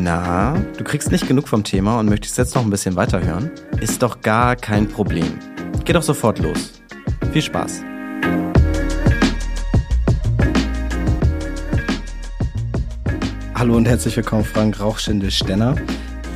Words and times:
Na, 0.00 0.54
du 0.76 0.84
kriegst 0.84 1.10
nicht 1.10 1.26
genug 1.26 1.48
vom 1.48 1.64
Thema 1.64 1.98
und 1.98 2.08
möchtest 2.08 2.38
jetzt 2.38 2.54
noch 2.54 2.62
ein 2.62 2.70
bisschen 2.70 2.94
weiterhören? 2.94 3.50
Ist 3.80 4.00
doch 4.00 4.20
gar 4.20 4.54
kein 4.54 4.86
Problem. 4.86 5.26
Geh 5.84 5.92
doch 5.92 6.02
sofort 6.02 6.38
los. 6.38 6.80
Viel 7.32 7.42
Spaß. 7.42 7.82
Hallo 13.56 13.76
und 13.76 13.88
herzlich 13.88 14.16
willkommen, 14.16 14.44
Frank 14.44 14.78
Rauchschinde-Stenner. 14.78 15.74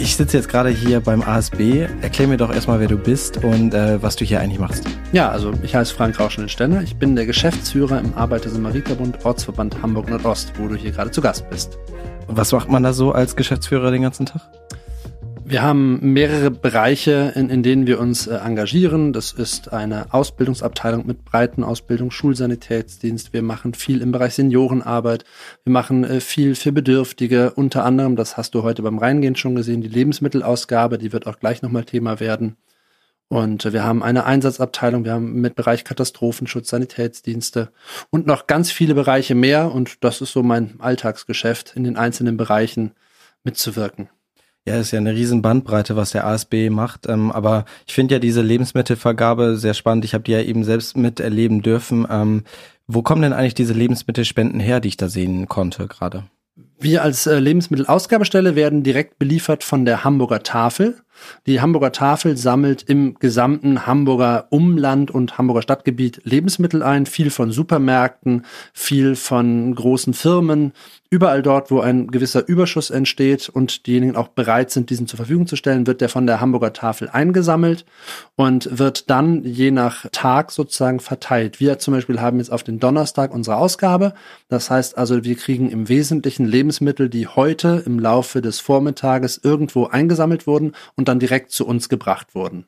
Ich 0.00 0.16
sitze 0.16 0.38
jetzt 0.38 0.48
gerade 0.48 0.70
hier 0.70 0.98
beim 0.98 1.22
ASB. 1.22 1.86
Erklär 2.00 2.26
mir 2.26 2.38
doch 2.38 2.52
erstmal, 2.52 2.80
wer 2.80 2.88
du 2.88 2.96
bist 2.96 3.44
und 3.44 3.74
äh, 3.74 4.02
was 4.02 4.16
du 4.16 4.24
hier 4.24 4.40
eigentlich 4.40 4.58
machst. 4.58 4.88
Ja, 5.12 5.30
also 5.30 5.52
ich 5.62 5.76
heiße 5.76 5.94
Frank 5.94 6.18
Rauschenden-Stenner. 6.18 6.82
Ich 6.82 6.96
bin 6.96 7.14
der 7.14 7.26
Geschäftsführer 7.26 8.00
im 8.00 8.12
Arbeiter-Samariter-Bund 8.14 9.24
Ortsverband 9.24 9.80
Hamburg-Nordost, 9.80 10.54
wo 10.58 10.66
du 10.66 10.74
hier 10.74 10.90
gerade 10.90 11.12
zu 11.12 11.20
Gast 11.20 11.48
bist. 11.48 11.78
Was 12.34 12.52
macht 12.52 12.70
man 12.70 12.82
da 12.82 12.94
so 12.94 13.12
als 13.12 13.36
Geschäftsführer 13.36 13.90
den 13.90 14.02
ganzen 14.02 14.24
Tag? 14.24 14.40
Wir 15.44 15.60
haben 15.60 16.14
mehrere 16.14 16.50
Bereiche, 16.50 17.34
in, 17.34 17.50
in 17.50 17.62
denen 17.62 17.86
wir 17.86 18.00
uns 18.00 18.26
äh, 18.26 18.36
engagieren. 18.36 19.12
Das 19.12 19.32
ist 19.32 19.70
eine 19.70 20.14
Ausbildungsabteilung 20.14 21.06
mit 21.06 21.26
breiten 21.26 21.62
Ausbildung, 21.62 22.10
Schulsanitätsdienst. 22.10 23.34
Wir 23.34 23.42
machen 23.42 23.74
viel 23.74 24.00
im 24.00 24.12
Bereich 24.12 24.32
Seniorenarbeit. 24.32 25.24
Wir 25.64 25.72
machen 25.72 26.04
äh, 26.04 26.20
viel 26.20 26.54
für 26.54 26.72
Bedürftige. 26.72 27.52
Unter 27.54 27.84
anderem, 27.84 28.16
das 28.16 28.38
hast 28.38 28.54
du 28.54 28.62
heute 28.62 28.80
beim 28.80 28.96
Reingehen 28.96 29.36
schon 29.36 29.54
gesehen, 29.54 29.82
die 29.82 29.88
Lebensmittelausgabe. 29.88 30.96
Die 30.96 31.12
wird 31.12 31.26
auch 31.26 31.38
gleich 31.38 31.60
nochmal 31.60 31.84
Thema 31.84 32.18
werden. 32.18 32.56
Und 33.28 33.72
wir 33.72 33.82
haben 33.82 34.02
eine 34.02 34.24
Einsatzabteilung, 34.24 35.04
wir 35.04 35.12
haben 35.12 35.40
mit 35.40 35.54
Bereich 35.54 35.84
Katastrophenschutz, 35.84 36.68
Sanitätsdienste 36.68 37.72
und 38.10 38.26
noch 38.26 38.46
ganz 38.46 38.70
viele 38.70 38.94
Bereiche 38.94 39.34
mehr. 39.34 39.72
Und 39.72 40.04
das 40.04 40.20
ist 40.20 40.32
so 40.32 40.42
mein 40.42 40.74
Alltagsgeschäft, 40.80 41.72
in 41.74 41.84
den 41.84 41.96
einzelnen 41.96 42.36
Bereichen 42.36 42.92
mitzuwirken. 43.42 44.10
Ja, 44.66 44.76
ist 44.76 44.92
ja 44.92 44.98
eine 44.98 45.14
riesen 45.14 45.42
Bandbreite, 45.42 45.96
was 45.96 46.10
der 46.10 46.26
ASB 46.26 46.70
macht. 46.70 47.08
Ähm, 47.08 47.32
aber 47.32 47.64
ich 47.86 47.94
finde 47.94 48.14
ja 48.14 48.18
diese 48.20 48.42
Lebensmittelvergabe 48.42 49.56
sehr 49.56 49.74
spannend. 49.74 50.04
Ich 50.04 50.14
habe 50.14 50.24
die 50.24 50.32
ja 50.32 50.40
eben 50.40 50.62
selbst 50.62 50.96
miterleben 50.96 51.62
dürfen. 51.62 52.06
Ähm, 52.08 52.44
wo 52.86 53.02
kommen 53.02 53.22
denn 53.22 53.32
eigentlich 53.32 53.54
diese 53.54 53.72
Lebensmittelspenden 53.72 54.60
her, 54.60 54.78
die 54.78 54.88
ich 54.88 54.96
da 54.96 55.08
sehen 55.08 55.48
konnte 55.48 55.88
gerade? 55.88 56.24
Wir 56.78 57.02
als 57.02 57.26
äh, 57.26 57.38
Lebensmittelausgabestelle 57.38 58.54
werden 58.54 58.82
direkt 58.82 59.18
beliefert 59.18 59.64
von 59.64 59.84
der 59.84 60.04
Hamburger 60.04 60.42
Tafel. 60.42 61.01
Die 61.46 61.60
Hamburger 61.60 61.92
Tafel 61.92 62.36
sammelt 62.36 62.82
im 62.82 63.14
gesamten 63.18 63.86
Hamburger 63.86 64.46
Umland 64.50 65.10
und 65.10 65.38
Hamburger 65.38 65.62
Stadtgebiet 65.62 66.20
Lebensmittel 66.24 66.82
ein, 66.82 67.06
viel 67.06 67.30
von 67.30 67.50
Supermärkten, 67.50 68.44
viel 68.72 69.16
von 69.16 69.74
großen 69.74 70.14
Firmen, 70.14 70.72
überall 71.12 71.42
dort, 71.42 71.70
wo 71.70 71.80
ein 71.80 72.06
gewisser 72.06 72.48
Überschuss 72.48 72.88
entsteht 72.88 73.50
und 73.50 73.86
diejenigen 73.86 74.16
auch 74.16 74.28
bereit 74.28 74.70
sind, 74.70 74.88
diesen 74.88 75.06
zur 75.06 75.18
Verfügung 75.18 75.46
zu 75.46 75.56
stellen, 75.56 75.86
wird 75.86 76.00
der 76.00 76.08
von 76.08 76.26
der 76.26 76.40
Hamburger 76.40 76.72
Tafel 76.72 77.10
eingesammelt 77.10 77.84
und 78.34 78.78
wird 78.78 79.10
dann 79.10 79.44
je 79.44 79.70
nach 79.70 80.06
Tag 80.10 80.50
sozusagen 80.50 81.00
verteilt. 81.00 81.60
Wir 81.60 81.78
zum 81.78 81.92
Beispiel 81.92 82.22
haben 82.22 82.38
jetzt 82.38 82.50
auf 82.50 82.62
den 82.62 82.80
Donnerstag 82.80 83.34
unsere 83.34 83.56
Ausgabe. 83.56 84.14
Das 84.48 84.70
heißt 84.70 84.96
also, 84.96 85.22
wir 85.22 85.36
kriegen 85.36 85.68
im 85.68 85.90
Wesentlichen 85.90 86.46
Lebensmittel, 86.46 87.10
die 87.10 87.26
heute 87.26 87.82
im 87.84 87.98
Laufe 87.98 88.40
des 88.40 88.60
Vormittages 88.60 89.38
irgendwo 89.42 89.84
eingesammelt 89.84 90.46
wurden 90.46 90.72
und 90.96 91.08
dann 91.12 91.20
direkt 91.20 91.50
zu 91.52 91.66
uns 91.66 91.88
gebracht 91.88 92.34
wurden. 92.34 92.66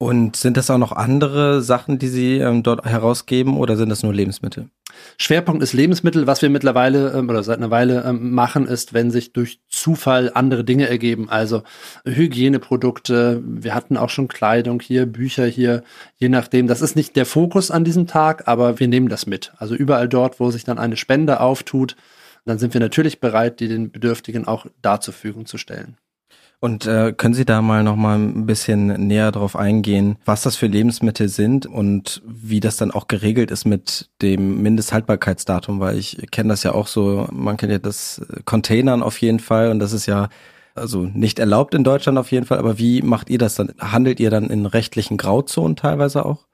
Und 0.00 0.36
sind 0.36 0.56
das 0.56 0.70
auch 0.70 0.78
noch 0.78 0.92
andere 0.92 1.60
Sachen, 1.60 1.98
die 1.98 2.06
Sie 2.06 2.38
ähm, 2.38 2.62
dort 2.62 2.84
herausgeben 2.84 3.56
oder 3.56 3.76
sind 3.76 3.88
das 3.88 4.04
nur 4.04 4.14
Lebensmittel? 4.14 4.68
Schwerpunkt 5.16 5.60
ist 5.60 5.72
Lebensmittel. 5.72 6.28
Was 6.28 6.40
wir 6.40 6.50
mittlerweile 6.50 7.12
ähm, 7.14 7.28
oder 7.28 7.42
seit 7.42 7.58
einer 7.58 7.72
Weile 7.72 8.04
ähm, 8.04 8.30
machen, 8.30 8.68
ist, 8.68 8.94
wenn 8.94 9.10
sich 9.10 9.32
durch 9.32 9.58
Zufall 9.68 10.30
andere 10.32 10.62
Dinge 10.62 10.88
ergeben. 10.88 11.28
Also 11.28 11.64
Hygieneprodukte. 12.04 13.42
Wir 13.44 13.74
hatten 13.74 13.96
auch 13.96 14.10
schon 14.10 14.28
Kleidung 14.28 14.80
hier, 14.80 15.04
Bücher 15.04 15.46
hier, 15.46 15.82
je 16.16 16.28
nachdem. 16.28 16.68
Das 16.68 16.80
ist 16.80 16.94
nicht 16.94 17.16
der 17.16 17.26
Fokus 17.26 17.72
an 17.72 17.82
diesem 17.82 18.06
Tag, 18.06 18.46
aber 18.46 18.78
wir 18.78 18.86
nehmen 18.86 19.08
das 19.08 19.26
mit. 19.26 19.52
Also 19.56 19.74
überall 19.74 20.08
dort, 20.08 20.38
wo 20.38 20.52
sich 20.52 20.62
dann 20.62 20.78
eine 20.78 20.96
Spende 20.96 21.40
auftut, 21.40 21.96
dann 22.44 22.60
sind 22.60 22.72
wir 22.72 22.80
natürlich 22.80 23.18
bereit, 23.20 23.58
die 23.58 23.66
den 23.66 23.90
Bedürftigen 23.90 24.46
auch 24.46 24.66
da 24.80 25.00
zur 25.00 25.12
Verfügung 25.12 25.44
zu 25.46 25.58
stellen. 25.58 25.96
Und 26.60 26.86
äh, 26.86 27.12
können 27.12 27.34
Sie 27.34 27.44
da 27.44 27.62
mal 27.62 27.84
noch 27.84 27.94
mal 27.94 28.18
ein 28.18 28.46
bisschen 28.46 28.86
näher 29.06 29.30
drauf 29.30 29.54
eingehen, 29.54 30.16
was 30.24 30.42
das 30.42 30.56
für 30.56 30.66
Lebensmittel 30.66 31.28
sind 31.28 31.66
und 31.66 32.20
wie 32.26 32.58
das 32.58 32.76
dann 32.76 32.90
auch 32.90 33.06
geregelt 33.06 33.52
ist 33.52 33.64
mit 33.64 34.10
dem 34.22 34.60
Mindesthaltbarkeitsdatum? 34.60 35.78
Weil 35.78 35.96
ich 35.96 36.26
kenne 36.32 36.48
das 36.48 36.64
ja 36.64 36.72
auch 36.72 36.88
so, 36.88 37.28
man 37.30 37.56
kennt 37.56 37.70
ja 37.70 37.78
das 37.78 38.22
Containern 38.44 39.04
auf 39.04 39.20
jeden 39.20 39.38
Fall 39.38 39.70
und 39.70 39.78
das 39.78 39.92
ist 39.92 40.06
ja 40.06 40.30
also 40.74 41.02
nicht 41.02 41.38
erlaubt 41.38 41.74
in 41.74 41.84
Deutschland 41.84 42.18
auf 42.18 42.32
jeden 42.32 42.46
Fall. 42.46 42.58
Aber 42.58 42.78
wie 42.78 43.02
macht 43.02 43.30
ihr 43.30 43.38
das 43.38 43.54
dann? 43.54 43.74
Handelt 43.78 44.18
ihr 44.18 44.30
dann 44.30 44.50
in 44.50 44.66
rechtlichen 44.66 45.16
Grauzonen 45.16 45.76
teilweise 45.76 46.24
auch? 46.24 46.46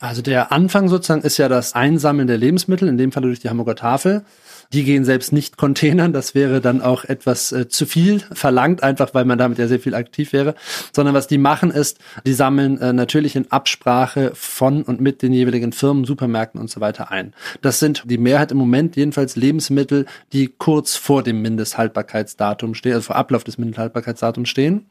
Also 0.00 0.22
der 0.22 0.52
Anfang 0.52 0.88
sozusagen 0.88 1.22
ist 1.22 1.38
ja 1.38 1.48
das 1.48 1.74
Einsammeln 1.74 2.28
der 2.28 2.38
Lebensmittel, 2.38 2.88
in 2.88 2.98
dem 2.98 3.10
Fall 3.10 3.24
durch 3.24 3.40
die 3.40 3.48
Hamburger 3.48 3.74
Tafel. 3.74 4.24
Die 4.72 4.84
gehen 4.84 5.04
selbst 5.04 5.32
nicht 5.32 5.56
Containern, 5.56 6.12
das 6.12 6.34
wäre 6.34 6.60
dann 6.60 6.82
auch 6.82 7.04
etwas 7.04 7.52
äh, 7.52 7.68
zu 7.68 7.86
viel 7.86 8.20
verlangt, 8.32 8.82
einfach 8.82 9.14
weil 9.14 9.24
man 9.24 9.38
damit 9.38 9.58
ja 9.58 9.66
sehr 9.66 9.80
viel 9.80 9.94
aktiv 9.94 10.34
wäre. 10.34 10.54
Sondern 10.92 11.14
was 11.14 11.26
die 11.26 11.38
machen 11.38 11.70
ist, 11.70 11.98
die 12.26 12.34
sammeln 12.34 12.78
äh, 12.78 12.92
natürlich 12.92 13.34
in 13.34 13.50
Absprache 13.50 14.32
von 14.34 14.82
und 14.82 15.00
mit 15.00 15.22
den 15.22 15.32
jeweiligen 15.32 15.72
Firmen, 15.72 16.04
Supermärkten 16.04 16.60
und 16.60 16.70
so 16.70 16.80
weiter 16.80 17.10
ein. 17.10 17.32
Das 17.62 17.78
sind 17.78 18.02
die 18.06 18.18
Mehrheit 18.18 18.52
im 18.52 18.58
Moment 18.58 18.96
jedenfalls 18.96 19.36
Lebensmittel, 19.36 20.04
die 20.32 20.52
kurz 20.58 20.96
vor 20.96 21.22
dem 21.22 21.40
Mindesthaltbarkeitsdatum 21.40 22.74
stehen, 22.74 22.92
also 22.92 23.06
vor 23.06 23.16
Ablauf 23.16 23.44
des 23.44 23.56
Mindesthaltbarkeitsdatums 23.56 24.48
stehen. 24.48 24.86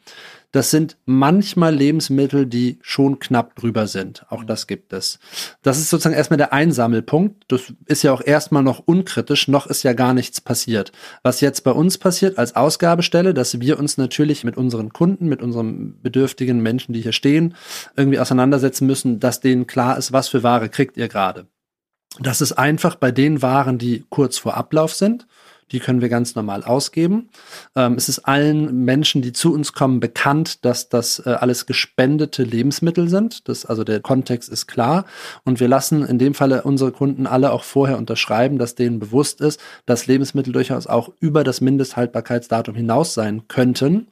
Das 0.53 0.72
sind 0.72 0.97
manchmal 1.06 1.75
Lebensmittel, 1.75 2.46
die 2.46 2.80
schon 2.81 3.19
knapp 3.19 3.56
drüber 3.56 3.85
sind. 3.88 4.25
Auch 4.30 4.46
das 4.46 4.66
gibt 4.66 4.94
es. 4.94 5.19
Das 5.62 5.78
ist 5.78 5.90
sozusagen 5.90 6.16
erstmal 6.16 6.38
der 6.38 6.53
Einsammelpunkt. 6.53 7.44
Das 7.50 7.74
ist 7.85 8.03
ja 8.03 8.13
auch 8.13 8.22
erstmal 8.25 8.63
noch 8.63 8.80
unkritisch. 8.80 9.50
Noch 9.50 9.68
ist 9.68 9.84
ja 9.84 9.91
gar 9.91 10.13
nichts 10.13 10.40
passiert. 10.40 10.94
Was 11.22 11.41
jetzt 11.41 11.66
bei 11.66 11.72
uns 11.72 11.97
passiert 11.97 12.38
als 12.38 12.56
Ausgabestelle, 12.56 13.34
dass 13.34 13.59
wir 13.59 13.78
uns 13.78 13.97
natürlich 13.97 14.46
mit 14.46 14.56
unseren 14.56 14.94
Kunden, 14.94 15.28
mit 15.28 15.41
unseren 15.41 16.02
bedürftigen 16.02 16.62
Menschen, 16.62 16.94
die 16.94 17.02
hier 17.02 17.12
stehen, 17.12 17.53
irgendwie 17.97 18.19
auseinandersetzen 18.19 18.88
müssen, 18.88 19.19
dass 19.19 19.41
denen 19.41 19.68
klar 19.68 19.97
ist, 19.97 20.13
was 20.13 20.30
für 20.30 20.44
Ware 20.44 20.69
kriegt 20.69 20.96
ihr 20.96 21.09
gerade. 21.09 21.47
Das 22.19 22.41
ist 22.41 22.53
einfach 22.53 22.96
bei 22.96 23.12
den 23.12 23.41
Waren, 23.41 23.78
die 23.78 24.06
kurz 24.09 24.38
vor 24.38 24.56
Ablauf 24.56 24.94
sind. 24.94 25.28
Die 25.72 25.79
können 25.79 26.01
wir 26.01 26.09
ganz 26.09 26.35
normal 26.35 26.63
ausgeben. 26.63 27.29
Ähm, 27.75 27.94
es 27.94 28.07
ist 28.07 28.19
allen 28.19 28.85
Menschen, 28.85 29.22
die 29.22 29.33
zu 29.33 29.53
uns 29.53 29.73
kommen, 29.73 30.00
bekannt, 30.00 30.63
dass 30.63 30.89
das 30.89 31.19
äh, 31.25 31.29
alles 31.29 31.66
gespendete 31.66 32.44
Lebensmittel 32.44 33.09
sind. 33.09 33.47
Das, 33.50 33.66
also 33.66 33.83
der 33.83 34.00
Kontext 34.00 34.50
ist 34.50 34.67
klar. 34.67 35.06
Und 35.44 35.59
wir 35.59 35.67
lassen 35.67 36.06
in 36.06 36.19
dem 36.19 36.33
Falle 36.33 36.63
unsere 36.63 36.91
Kunden 36.91 37.27
alle 37.27 37.51
auch 37.51 37.63
vorher 37.63 37.97
unterschreiben, 37.97 38.57
dass 38.57 38.75
denen 38.75 39.00
bewusst 39.00 39.41
ist, 39.41 39.59
dass 39.85 40.07
Lebensmittel 40.07 40.53
durchaus 40.53 40.88
auch 40.88 41.11
über 41.19 41.44
das 41.44 41.59
Mindesthaltbarkeitsdatum 41.59 42.75
hinaus 42.75 43.13
sein 43.13 43.47
könnten. 43.47 44.07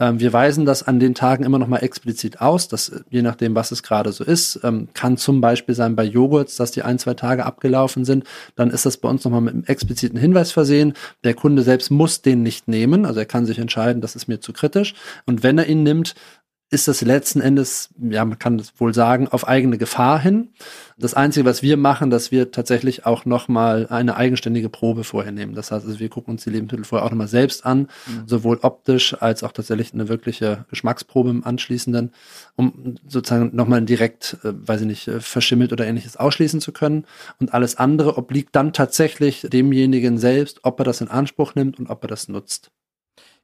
Ähm, 0.00 0.20
wir 0.20 0.32
weisen 0.32 0.64
das 0.64 0.82
an 0.82 1.00
den 1.00 1.14
Tagen 1.14 1.44
immer 1.44 1.58
noch 1.58 1.66
mal 1.66 1.78
explizit 1.78 2.40
aus, 2.40 2.68
dass 2.68 2.88
äh, 2.88 3.00
je 3.10 3.22
nachdem, 3.22 3.54
was 3.54 3.72
es 3.72 3.82
gerade 3.82 4.12
so 4.12 4.24
ist, 4.24 4.60
ähm, 4.62 4.88
kann 4.94 5.16
zum 5.16 5.40
Beispiel 5.40 5.74
sein 5.74 5.96
bei 5.96 6.04
Joghurts, 6.04 6.56
dass 6.56 6.70
die 6.70 6.82
ein, 6.82 6.98
zwei 6.98 7.14
Tage 7.14 7.44
abgelaufen 7.44 8.04
sind, 8.04 8.24
dann 8.54 8.70
ist 8.70 8.86
das 8.86 8.96
bei 8.98 9.08
uns 9.08 9.24
noch 9.24 9.32
mal 9.32 9.40
mit 9.40 9.54
einem 9.54 9.64
expliziten 9.64 10.18
Hinweis 10.18 10.52
versehen. 10.52 10.94
Der 11.24 11.34
Kunde 11.34 11.62
selbst 11.62 11.90
muss 11.90 12.22
den 12.22 12.42
nicht 12.42 12.68
nehmen, 12.68 13.04
also 13.04 13.20
er 13.20 13.26
kann 13.26 13.46
sich 13.46 13.58
entscheiden, 13.58 14.00
das 14.00 14.14
ist 14.14 14.28
mir 14.28 14.40
zu 14.40 14.52
kritisch. 14.52 14.94
Und 15.26 15.42
wenn 15.42 15.58
er 15.58 15.66
ihn 15.66 15.82
nimmt, 15.82 16.14
ist 16.70 16.86
das 16.86 17.00
letzten 17.00 17.40
Endes, 17.40 17.88
ja, 17.98 18.24
man 18.26 18.38
kann 18.38 18.58
das 18.58 18.74
wohl 18.78 18.92
sagen, 18.92 19.26
auf 19.28 19.48
eigene 19.48 19.78
Gefahr 19.78 20.20
hin. 20.20 20.50
Das 20.98 21.14
Einzige, 21.14 21.46
was 21.46 21.62
wir 21.62 21.78
machen, 21.78 22.10
dass 22.10 22.30
wir 22.30 22.50
tatsächlich 22.50 23.06
auch 23.06 23.24
nochmal 23.24 23.86
eine 23.88 24.16
eigenständige 24.16 24.68
Probe 24.68 25.04
vorher 25.04 25.32
nehmen. 25.32 25.54
Das 25.54 25.70
heißt, 25.70 25.86
also 25.86 25.98
wir 25.98 26.10
gucken 26.10 26.32
uns 26.32 26.44
die 26.44 26.50
Lebensmittel 26.50 26.84
vorher 26.84 27.06
auch 27.06 27.10
nochmal 27.10 27.28
selbst 27.28 27.64
an, 27.64 27.88
mhm. 28.06 28.26
sowohl 28.26 28.58
optisch 28.60 29.14
als 29.18 29.42
auch 29.42 29.52
tatsächlich 29.52 29.94
eine 29.94 30.08
wirkliche 30.08 30.66
Geschmacksprobe 30.68 31.30
im 31.30 31.44
Anschließenden, 31.44 32.12
um 32.56 32.96
sozusagen 33.06 33.56
nochmal 33.56 33.80
direkt, 33.82 34.36
äh, 34.44 34.52
weiß 34.54 34.82
ich 34.82 34.86
nicht, 34.86 35.08
äh, 35.08 35.20
verschimmelt 35.20 35.72
oder 35.72 35.86
ähnliches 35.86 36.18
ausschließen 36.18 36.60
zu 36.60 36.72
können. 36.72 37.06
Und 37.40 37.54
alles 37.54 37.76
andere 37.76 38.18
obliegt 38.18 38.54
dann 38.54 38.74
tatsächlich 38.74 39.46
demjenigen 39.50 40.18
selbst, 40.18 40.60
ob 40.64 40.78
er 40.80 40.84
das 40.84 41.00
in 41.00 41.08
Anspruch 41.08 41.54
nimmt 41.54 41.78
und 41.78 41.88
ob 41.88 42.04
er 42.04 42.08
das 42.08 42.28
nutzt. 42.28 42.70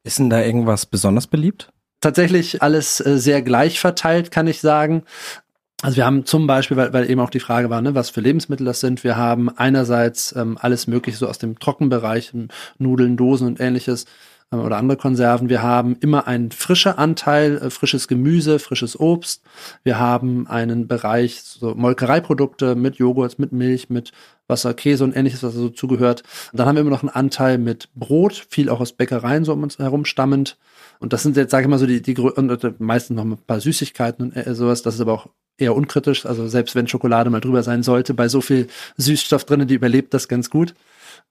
Ist 0.03 0.19
denn 0.19 0.29
da 0.29 0.43
irgendwas 0.43 0.85
besonders 0.85 1.27
beliebt? 1.27 1.73
Tatsächlich 2.05 2.63
alles 2.63 3.01
äh, 3.01 3.19
sehr 3.19 3.43
gleich 3.43 3.81
verteilt, 3.81 4.31
kann 4.31 4.47
ich 4.47 4.61
sagen. 4.61 5.03
Also 5.83 5.97
wir 5.97 6.07
haben 6.07 6.25
zum 6.25 6.47
Beispiel, 6.47 6.77
weil, 6.77 6.93
weil 6.93 7.11
eben 7.11 7.21
auch 7.21 7.31
die 7.31 7.41
Frage 7.41 7.69
war, 7.71 7.83
ne, 7.83 7.95
was 7.95 8.11
für 8.11 8.21
Lebensmittel 8.21 8.65
das 8.65 8.81
sind. 8.81 9.05
Wir 9.05 9.17
haben 9.17 9.51
einerseits 9.51 10.35
ähm, 10.37 10.57
alles 10.61 10.87
Mögliche 10.87 11.19
so 11.19 11.29
aus 11.29 11.39
dem 11.39 11.59
Trockenbereich, 11.59 12.33
Nudeln, 12.79 13.17
Dosen 13.17 13.47
und 13.47 13.61
ähnliches. 13.61 14.07
äh, 14.51 14.57
oder 14.57 14.77
andere 14.77 14.97
Konserven. 14.97 15.49
Wir 15.49 15.63
haben 15.63 15.97
immer 16.01 16.27
einen 16.27 16.51
frischen 16.53 16.93
Anteil, 16.93 17.59
äh, 17.59 17.71
frisches 17.71 18.09
Gemüse, 18.09 18.59
frisches 18.59 18.99
Obst. 18.99 19.43
Wir 19.83 19.99
haben 19.99 20.47
einen 20.47 20.87
Bereich 20.89 21.43
so 21.43 21.75
Molkereiprodukte 21.75 22.75
mit 22.75 22.97
Joghurt, 22.97 23.39
mit 23.39 23.53
Milch, 23.53 23.91
mit 23.91 24.13
Wasser, 24.47 24.75
Käse 24.75 25.05
und 25.05 25.17
ähnliches, 25.17 25.43
was 25.43 25.55
so 25.55 25.71
zugehört. 25.71 26.23
Dann 26.53 26.67
haben 26.67 26.77
wir 26.77 26.83
immer 26.83 26.91
noch 26.91 27.03
einen 27.03 27.11
Anteil 27.11 27.59
mit 27.59 27.89
Brot, 27.95 28.47
viel 28.51 28.69
auch 28.69 28.81
aus 28.81 28.93
Bäckereien 28.93 29.45
so 29.45 29.53
um 29.53 29.63
uns 29.63 29.79
herum 29.79 30.05
stammend. 30.05 30.59
Und 30.99 31.13
das 31.13 31.23
sind 31.23 31.37
jetzt, 31.37 31.51
sage 31.51 31.65
ich 31.65 31.71
mal 31.71 31.79
so, 31.79 31.87
die, 31.87 32.03
die 32.03 32.17
und 32.19 32.81
meistens 32.81 33.17
noch 33.17 33.25
ein 33.25 33.37
paar 33.37 33.61
Süßigkeiten 33.61 34.31
und 34.31 34.37
äh, 34.37 34.55
sowas. 34.55 34.83
Das 34.83 34.95
ist 34.95 35.01
aber 35.01 35.13
auch 35.13 35.29
eher 35.59 35.75
unkritisch. 35.75 36.27
Also 36.27 36.49
selbst 36.49 36.75
wenn 36.75 36.89
Schokolade 36.89 37.31
mal 37.31 37.41
drüber 37.41 37.63
sein 37.63 37.83
sollte, 37.83 38.15
bei 38.15 38.29
so 38.29 38.41
viel 38.41 38.69
Süßstoff 38.97 39.45
drinnen, 39.45 39.69
die 39.69 39.75
überlebt 39.75 40.15
das 40.15 40.29
ganz 40.29 40.51
gut. 40.51 40.75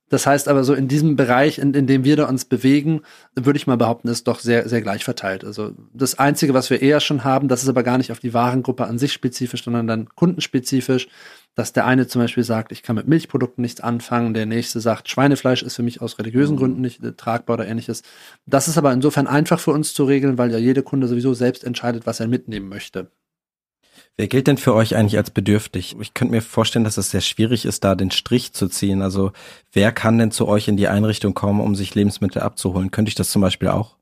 Das 0.09 0.27
heißt 0.27 0.47
aber 0.47 0.63
so 0.63 0.73
in 0.73 0.87
diesem 0.87 1.15
Bereich, 1.15 1.57
in, 1.57 1.73
in 1.73 1.87
dem 1.87 2.03
wir 2.03 2.15
da 2.15 2.27
uns 2.27 2.45
bewegen, 2.45 3.01
würde 3.35 3.57
ich 3.57 3.67
mal 3.67 3.77
behaupten, 3.77 4.09
ist 4.09 4.27
doch 4.27 4.39
sehr, 4.39 4.69
sehr 4.69 4.81
gleich 4.81 5.03
verteilt. 5.03 5.43
Also 5.43 5.71
das 5.93 6.19
Einzige, 6.19 6.53
was 6.53 6.69
wir 6.69 6.81
eher 6.81 6.99
schon 6.99 7.23
haben, 7.23 7.47
das 7.47 7.63
ist 7.63 7.69
aber 7.69 7.83
gar 7.83 7.97
nicht 7.97 8.11
auf 8.11 8.19
die 8.19 8.33
Warengruppe 8.33 8.85
an 8.85 8.99
sich 8.99 9.13
spezifisch, 9.13 9.63
sondern 9.63 9.87
dann 9.87 10.09
kundenspezifisch, 10.09 11.07
dass 11.55 11.73
der 11.73 11.85
eine 11.85 12.07
zum 12.07 12.21
Beispiel 12.21 12.43
sagt, 12.43 12.71
ich 12.71 12.83
kann 12.83 12.95
mit 12.95 13.07
Milchprodukten 13.07 13.61
nichts 13.61 13.81
anfangen, 13.81 14.33
der 14.33 14.45
nächste 14.45 14.79
sagt, 14.79 15.09
Schweinefleisch 15.09 15.63
ist 15.63 15.75
für 15.75 15.83
mich 15.83 16.01
aus 16.01 16.19
religiösen 16.19 16.55
mhm. 16.55 16.59
Gründen 16.59 16.81
nicht 16.81 17.03
äh, 17.03 17.13
tragbar 17.13 17.55
oder 17.55 17.67
ähnliches. 17.67 18.03
Das 18.45 18.67
ist 18.67 18.77
aber 18.77 18.91
insofern 18.91 19.27
einfach 19.27 19.59
für 19.59 19.71
uns 19.71 19.93
zu 19.93 20.03
regeln, 20.03 20.37
weil 20.37 20.51
ja 20.51 20.57
jede 20.57 20.83
Kunde 20.83 21.07
sowieso 21.07 21.33
selbst 21.33 21.63
entscheidet, 21.63 22.05
was 22.05 22.19
er 22.19 22.27
mitnehmen 22.27 22.69
möchte. 22.69 23.09
Wer 24.15 24.27
gilt 24.27 24.45
denn 24.47 24.57
für 24.57 24.75
euch 24.75 24.95
eigentlich 24.95 25.17
als 25.17 25.31
bedürftig? 25.31 25.95
Ich 25.99 26.13
könnte 26.13 26.33
mir 26.33 26.41
vorstellen, 26.41 26.85
dass 26.85 26.97
es 26.97 27.09
sehr 27.11 27.21
schwierig 27.21 27.65
ist, 27.65 27.83
da 27.83 27.95
den 27.95 28.11
Strich 28.11 28.53
zu 28.53 28.67
ziehen. 28.67 29.01
Also 29.01 29.31
wer 29.71 29.91
kann 29.91 30.19
denn 30.19 30.31
zu 30.31 30.47
euch 30.47 30.67
in 30.67 30.77
die 30.77 30.87
Einrichtung 30.87 31.33
kommen, 31.33 31.59
um 31.59 31.75
sich 31.75 31.95
Lebensmittel 31.95 32.41
abzuholen? 32.43 32.91
Könnte 32.91 33.09
ich 33.09 33.15
das 33.15 33.31
zum 33.31 33.41
Beispiel 33.41 33.69
auch? 33.69 33.97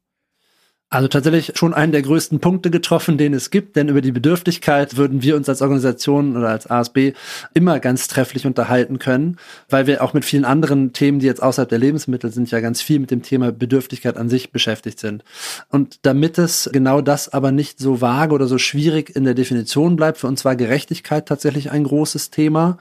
Also 0.93 1.07
tatsächlich 1.07 1.53
schon 1.55 1.73
einen 1.73 1.93
der 1.93 2.01
größten 2.01 2.41
Punkte 2.41 2.69
getroffen, 2.69 3.17
den 3.17 3.33
es 3.33 3.49
gibt, 3.49 3.77
denn 3.77 3.88
über 3.88 4.01
die 4.01 4.11
Bedürftigkeit 4.11 4.97
würden 4.97 5.21
wir 5.21 5.38
uns 5.38 5.47
als 5.47 5.61
Organisation 5.61 6.35
oder 6.35 6.49
als 6.49 6.69
ASB 6.69 7.13
immer 7.53 7.79
ganz 7.79 8.09
trefflich 8.09 8.45
unterhalten 8.45 8.99
können, 8.99 9.38
weil 9.69 9.88
wir 9.88 10.03
auch 10.03 10.13
mit 10.13 10.25
vielen 10.25 10.43
anderen 10.43 10.91
Themen, 10.91 11.19
die 11.19 11.27
jetzt 11.27 11.41
außerhalb 11.41 11.69
der 11.69 11.79
Lebensmittel 11.79 12.29
sind, 12.29 12.51
ja 12.51 12.59
ganz 12.59 12.81
viel 12.81 12.99
mit 12.99 13.09
dem 13.09 13.21
Thema 13.21 13.53
Bedürftigkeit 13.53 14.17
an 14.17 14.27
sich 14.27 14.51
beschäftigt 14.51 14.99
sind. 14.99 15.23
Und 15.69 15.99
damit 16.01 16.38
es 16.38 16.69
genau 16.73 16.99
das 16.99 17.29
aber 17.29 17.53
nicht 17.53 17.79
so 17.79 18.01
vage 18.01 18.35
oder 18.35 18.47
so 18.47 18.57
schwierig 18.57 19.15
in 19.15 19.23
der 19.23 19.33
Definition 19.33 19.95
bleibt, 19.95 20.17
für 20.17 20.27
uns 20.27 20.44
war 20.44 20.57
Gerechtigkeit 20.57 21.25
tatsächlich 21.25 21.71
ein 21.71 21.85
großes 21.85 22.31
Thema. 22.31 22.79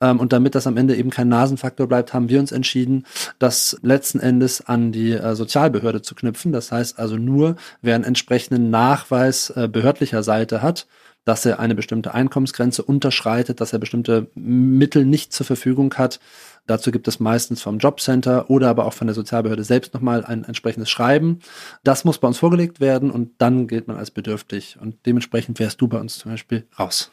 Ähm, 0.00 0.20
und 0.20 0.32
damit 0.32 0.54
das 0.54 0.66
am 0.66 0.76
Ende 0.76 0.96
eben 0.96 1.10
kein 1.10 1.28
Nasenfaktor 1.28 1.86
bleibt, 1.86 2.12
haben 2.12 2.28
wir 2.28 2.40
uns 2.40 2.52
entschieden, 2.52 3.06
das 3.38 3.78
letzten 3.82 4.20
Endes 4.20 4.66
an 4.66 4.92
die 4.92 5.12
äh, 5.12 5.34
Sozialbehörde 5.34 6.02
zu 6.02 6.14
knüpfen. 6.14 6.52
Das 6.52 6.72
heißt 6.72 6.98
also 6.98 7.16
nur, 7.16 7.56
wer 7.82 7.94
einen 7.94 8.04
entsprechenden 8.04 8.70
Nachweis 8.70 9.50
äh, 9.50 9.68
behördlicher 9.70 10.22
Seite 10.22 10.62
hat, 10.62 10.86
dass 11.24 11.44
er 11.44 11.58
eine 11.58 11.74
bestimmte 11.74 12.14
Einkommensgrenze 12.14 12.82
unterschreitet, 12.84 13.60
dass 13.60 13.72
er 13.72 13.80
bestimmte 13.80 14.30
Mittel 14.34 15.04
nicht 15.04 15.32
zur 15.32 15.44
Verfügung 15.44 15.92
hat. 15.94 16.20
Dazu 16.68 16.92
gibt 16.92 17.08
es 17.08 17.18
meistens 17.18 17.62
vom 17.62 17.78
Jobcenter 17.78 18.48
oder 18.48 18.68
aber 18.68 18.86
auch 18.86 18.92
von 18.92 19.08
der 19.08 19.14
Sozialbehörde 19.14 19.64
selbst 19.64 19.92
nochmal 19.92 20.24
ein 20.24 20.44
entsprechendes 20.44 20.88
Schreiben. 20.88 21.40
Das 21.82 22.04
muss 22.04 22.18
bei 22.18 22.28
uns 22.28 22.38
vorgelegt 22.38 22.80
werden 22.80 23.10
und 23.10 23.32
dann 23.38 23.66
gilt 23.66 23.88
man 23.88 23.96
als 23.96 24.12
bedürftig. 24.12 24.78
Und 24.80 25.04
dementsprechend 25.04 25.58
wärst 25.58 25.80
du 25.80 25.88
bei 25.88 25.98
uns 25.98 26.18
zum 26.18 26.30
Beispiel 26.30 26.64
raus. 26.78 27.10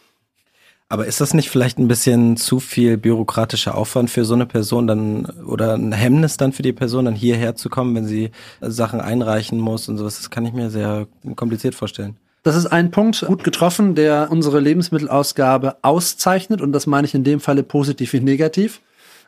Aber 0.93 1.07
ist 1.07 1.19
das 1.21 1.33
nicht 1.33 1.49
vielleicht 1.49 1.79
ein 1.79 1.87
bisschen 1.87 2.37
zu 2.37 2.59
viel 2.59 2.97
bürokratischer 2.97 3.73
Aufwand 3.73 4.11
für 4.11 4.25
so 4.25 4.35
eine 4.35 4.45
Person 4.45 4.85
dann 4.85 5.25
oder 5.43 5.73
ein 5.73 5.91
Hemmnis 5.91 6.37
dann 6.37 6.53
für 6.53 6.61
die 6.61 6.71
Person, 6.71 7.05
dann 7.05 7.15
hierher 7.15 7.55
zu 7.55 7.71
kommen, 7.71 7.95
wenn 7.95 8.05
sie 8.05 8.29
Sachen 8.61 9.01
einreichen 9.01 9.59
muss 9.59 9.89
und 9.89 9.97
sowas? 9.97 10.17
Das 10.17 10.29
kann 10.29 10.45
ich 10.45 10.53
mir 10.53 10.69
sehr 10.69 11.07
kompliziert 11.35 11.73
vorstellen. 11.73 12.17
Das 12.43 12.55
ist 12.55 12.67
ein 12.67 12.91
Punkt 12.91 13.25
gut 13.25 13.43
getroffen, 13.43 13.95
der 13.95 14.27
unsere 14.29 14.59
Lebensmittelausgabe 14.59 15.77
auszeichnet 15.81 16.61
und 16.61 16.73
das 16.73 16.85
meine 16.85 17.07
ich 17.07 17.15
in 17.15 17.23
dem 17.23 17.39
Falle 17.39 17.63
positiv 17.63 18.13
wie 18.13 18.19
negativ 18.19 18.79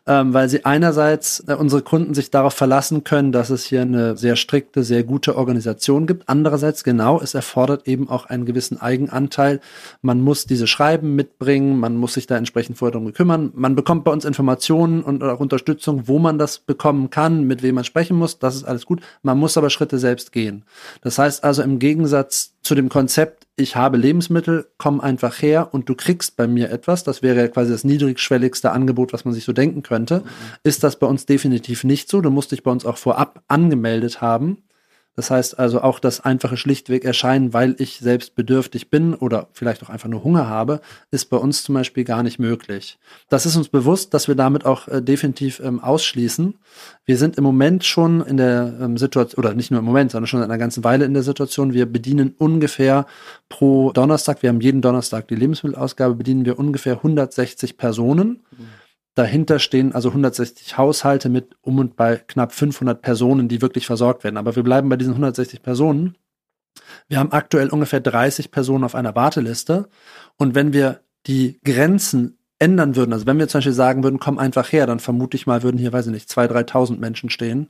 ähm, 0.08 0.34
weil 0.34 0.50
sie 0.50 0.66
einerseits 0.66 1.44
äh, 1.48 1.56
unsere 1.56 1.82
Kunden 1.82 2.14
sich 2.14 2.30
darauf 2.30 2.54
verlassen 2.54 3.04
können, 3.04 3.32
dass 3.32 3.50
es 3.50 3.66
hier 3.66 3.82
eine 3.82 4.18
sehr 4.18 4.36
strikte, 4.36 4.84
sehr 4.84 5.04
gute 5.04 5.36
Organisation 5.36 6.06
gibt. 6.06 6.30
Andererseits 6.30 6.84
genau, 6.84 7.20
es 7.20 7.34
erfordert 7.34 7.88
eben 7.88 8.10
auch 8.10 8.26
einen 8.28 8.46
gewissen 8.46 8.80
Eigenanteil. 8.80 9.60
Man 10.02 10.22
muss 10.22 10.46
diese 10.46 10.68
Schreiben 10.68 11.16
mitbringen, 11.16 11.80
man 11.80 11.98
muss 11.98 12.14
sich 12.14 12.28
da 12.28 12.38
entsprechend 12.38 12.78
vorher 12.78 12.94
darum 12.94 13.14
kümmern. 13.14 13.52
Man 13.56 13.76
bekommt 13.76 14.04
bei 14.04 14.12
uns 14.12 14.26
Informationen 14.26 15.04
und 15.04 15.24
auch 15.24 15.40
Unterstützung, 15.40 16.08
wo 16.08 16.20
man 16.20 16.38
das 16.38 16.60
bekommen 16.60 17.10
kann, 17.10 17.46
mit 17.46 17.64
wem 17.64 17.76
man 17.76 17.84
sprechen 17.84 18.18
muss. 18.18 18.40
Das 18.40 18.56
ist 18.56 18.64
alles 18.64 18.86
gut. 18.86 19.02
Man 19.24 19.40
muss 19.40 19.58
aber 19.58 19.70
Schritte 19.70 19.98
selbst 19.98 20.32
gehen. 20.32 20.64
Das 21.02 21.18
heißt 21.18 21.44
also 21.44 21.64
im 21.64 21.80
Gegensatz 21.80 22.55
zu 22.66 22.74
dem 22.74 22.90
Konzept, 22.90 23.46
ich 23.56 23.76
habe 23.76 23.96
Lebensmittel, 23.98 24.68
komm 24.80 25.00
einfach 25.00 25.40
her 25.42 25.70
und 25.72 25.88
du 25.88 25.94
kriegst 25.94 26.36
bei 26.36 26.48
mir 26.48 26.72
etwas, 26.72 27.04
das 27.04 27.22
wäre 27.22 27.40
ja 27.40 27.48
quasi 27.48 27.72
das 27.72 27.84
niedrigschwelligste 27.84 28.72
Angebot, 28.72 29.14
was 29.14 29.24
man 29.24 29.36
sich 29.36 29.46
so 29.46 29.54
denken 29.54 29.84
könnte, 29.84 30.22
mhm. 30.22 30.30
ist 30.64 30.84
das 30.84 30.98
bei 30.98 31.06
uns 31.06 31.28
definitiv 31.28 31.84
nicht 31.84 32.10
so. 32.10 32.22
Du 32.22 32.32
musst 32.32 32.52
dich 32.52 32.64
bei 32.64 32.72
uns 32.72 32.86
auch 32.86 32.98
vorab 32.98 33.44
angemeldet 33.48 34.20
haben. 34.20 34.64
Das 35.16 35.32
heißt 35.32 35.58
also 35.58 35.82
auch 35.82 36.00
das 36.00 36.20
einfache 36.20 36.58
schlichtweg 36.58 37.06
erscheinen, 37.06 37.54
weil 37.54 37.76
ich 37.80 38.00
selbst 38.00 38.36
bedürftig 38.36 38.90
bin 38.90 39.14
oder 39.14 39.48
vielleicht 39.54 39.82
auch 39.84 39.90
einfach 39.90 40.10
nur 40.10 40.24
Hunger 40.24 40.50
habe, 40.50 40.82
ist 41.10 41.30
bei 41.30 41.38
uns 41.38 41.64
zum 41.64 41.76
Beispiel 41.76 42.04
gar 42.04 42.22
nicht 42.22 42.38
möglich. 42.38 43.00
Das 43.30 43.46
ist 43.46 43.56
uns 43.56 43.70
bewusst, 43.70 44.14
dass 44.14 44.28
wir 44.28 44.36
damit 44.36 44.66
auch 44.66 44.90
äh, 44.90 45.02
definitiv 45.02 45.62
ähm, 45.62 45.80
ausschließen. 45.80 46.56
Wir 47.06 47.18
sind 47.18 47.38
im 47.38 47.46
Moment 47.46 47.86
schon 47.86 48.26
in 48.26 48.36
der 48.36 48.74
ähm, 48.82 48.98
Situation, 48.98 49.44
oder 49.44 49.54
nicht 49.54 49.72
nur 49.72 49.80
im 49.80 49.86
Moment, 49.86 50.12
sondern 50.12 50.28
schon 50.28 50.42
seit 50.42 50.50
einer 50.50 50.58
ganzen 50.58 50.84
Weile 50.84 51.06
in 51.06 51.14
der 51.14 51.24
Situation, 51.24 51.74
wir 51.74 51.86
bedienen 51.86 52.36
ungefähr 52.38 53.06
pro 53.48 53.92
Donnerstag, 53.94 54.44
wir 54.44 54.50
haben 54.50 54.60
jeden 54.60 54.82
Donnerstag 54.82 55.30
die 55.30 55.36
Lebensmittelausgabe, 55.36 56.16
bedienen 56.16 56.44
wir 56.44 56.60
ungefähr 56.60 56.96
160 56.96 57.78
Personen. 57.78 58.44
Mhm. 58.52 58.68
Dahinter 59.16 59.60
stehen 59.60 59.94
also 59.94 60.10
160 60.10 60.78
Haushalte 60.78 61.30
mit 61.30 61.56
um 61.62 61.80
und 61.80 61.96
bei 61.96 62.18
knapp 62.18 62.52
500 62.52 63.02
Personen, 63.02 63.48
die 63.48 63.62
wirklich 63.62 63.88
versorgt 63.88 64.26
werden. 64.26 64.36
Aber 64.36 64.56
wir 64.58 64.64
bleiben 64.64 64.90
bei 64.90 64.98
diesen 64.98 65.14
160 65.14 65.62
Personen. 65.62 66.18
Wir 67.08 67.20
haben 67.20 67.32
aktuell 67.32 67.70
ungefähr 67.70 68.02
30 68.02 68.52
Personen 68.52 68.84
auf 68.84 68.94
einer 68.94 69.16
Warteliste. 69.16 69.88
Und 70.36 70.54
wenn 70.54 70.74
wir 70.74 71.00
die 71.28 71.60
Grenzen 71.64 72.38
ändern 72.60 72.98
würden, 72.98 73.14
also 73.14 73.26
wenn 73.26 73.40
wir 73.40 73.48
zum 73.48 73.60
Beispiel 73.60 73.74
sagen 73.74 74.04
würden, 74.04 74.20
komm 74.20 74.38
einfach 74.38 74.72
her, 74.74 74.86
dann 74.86 75.00
vermute 75.00 75.38
ich 75.38 75.48
mal, 75.48 75.64
würden 75.64 75.78
hier, 75.78 75.94
weiß 75.94 76.08
ich 76.08 76.14
nicht, 76.14 76.30
2.000, 76.30 76.70
3.000 76.70 76.98
Menschen 76.98 77.30
stehen. 77.30 77.70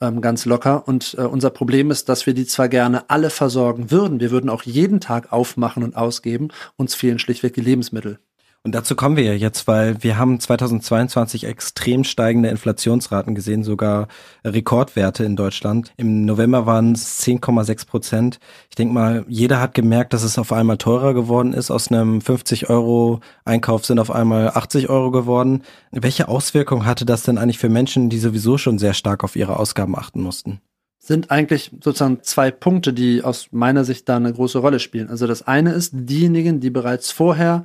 Ähm, 0.00 0.20
ganz 0.20 0.44
locker. 0.46 0.86
Und 0.86 1.16
äh, 1.18 1.22
unser 1.22 1.50
Problem 1.50 1.90
ist, 1.90 2.08
dass 2.08 2.26
wir 2.26 2.34
die 2.34 2.46
zwar 2.46 2.68
gerne 2.68 3.10
alle 3.10 3.30
versorgen 3.30 3.90
würden, 3.90 4.20
wir 4.20 4.30
würden 4.30 4.48
auch 4.48 4.62
jeden 4.62 5.00
Tag 5.00 5.32
aufmachen 5.32 5.82
und 5.82 5.96
ausgeben, 5.96 6.48
uns 6.76 6.94
fehlen 6.94 7.18
schlichtweg 7.18 7.54
die 7.54 7.60
Lebensmittel. 7.60 8.20
Und 8.62 8.74
dazu 8.74 8.94
kommen 8.94 9.16
wir 9.16 9.24
ja 9.24 9.32
jetzt, 9.32 9.66
weil 9.68 10.02
wir 10.02 10.18
haben 10.18 10.38
2022 10.38 11.44
extrem 11.44 12.04
steigende 12.04 12.50
Inflationsraten 12.50 13.34
gesehen, 13.34 13.64
sogar 13.64 14.06
Rekordwerte 14.44 15.24
in 15.24 15.34
Deutschland. 15.34 15.94
Im 15.96 16.26
November 16.26 16.66
waren 16.66 16.92
es 16.92 17.22
10,6 17.26 17.86
Prozent. 17.86 18.38
Ich 18.68 18.76
denke 18.76 18.92
mal, 18.92 19.24
jeder 19.28 19.60
hat 19.62 19.72
gemerkt, 19.72 20.12
dass 20.12 20.22
es 20.22 20.38
auf 20.38 20.52
einmal 20.52 20.76
teurer 20.76 21.14
geworden 21.14 21.54
ist. 21.54 21.70
Aus 21.70 21.90
einem 21.90 22.20
50 22.20 22.68
Euro 22.68 23.20
Einkauf 23.46 23.86
sind 23.86 23.98
auf 23.98 24.10
einmal 24.10 24.48
80 24.50 24.90
Euro 24.90 25.10
geworden. 25.10 25.62
Welche 25.90 26.28
Auswirkungen 26.28 26.84
hatte 26.84 27.06
das 27.06 27.22
denn 27.22 27.38
eigentlich 27.38 27.58
für 27.58 27.70
Menschen, 27.70 28.10
die 28.10 28.18
sowieso 28.18 28.58
schon 28.58 28.78
sehr 28.78 28.92
stark 28.92 29.24
auf 29.24 29.36
ihre 29.36 29.58
Ausgaben 29.58 29.96
achten 29.96 30.20
mussten? 30.20 30.60
sind 31.02 31.30
eigentlich 31.30 31.70
sozusagen 31.82 32.18
zwei 32.22 32.50
Punkte, 32.50 32.92
die 32.92 33.24
aus 33.24 33.48
meiner 33.52 33.84
Sicht 33.84 34.06
da 34.06 34.16
eine 34.16 34.34
große 34.34 34.58
Rolle 34.58 34.78
spielen. 34.78 35.08
Also 35.08 35.26
das 35.26 35.40
eine 35.40 35.72
ist 35.72 35.92
diejenigen, 35.94 36.60
die 36.60 36.68
bereits 36.68 37.10
vorher 37.10 37.64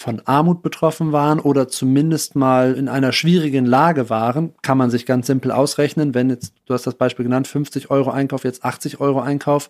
von 0.00 0.22
Armut 0.24 0.62
betroffen 0.62 1.12
waren 1.12 1.40
oder 1.40 1.68
zumindest 1.68 2.34
mal 2.34 2.72
in 2.72 2.88
einer 2.88 3.12
schwierigen 3.12 3.66
Lage 3.66 4.08
waren, 4.08 4.54
kann 4.62 4.78
man 4.78 4.88
sich 4.88 5.04
ganz 5.04 5.26
simpel 5.26 5.52
ausrechnen, 5.52 6.14
wenn 6.14 6.30
jetzt, 6.30 6.54
du 6.64 6.72
hast 6.72 6.86
das 6.86 6.94
Beispiel 6.94 7.24
genannt, 7.24 7.46
50 7.46 7.90
Euro 7.90 8.10
Einkauf, 8.10 8.44
jetzt 8.44 8.64
80 8.64 8.98
Euro 9.00 9.20
Einkauf, 9.20 9.68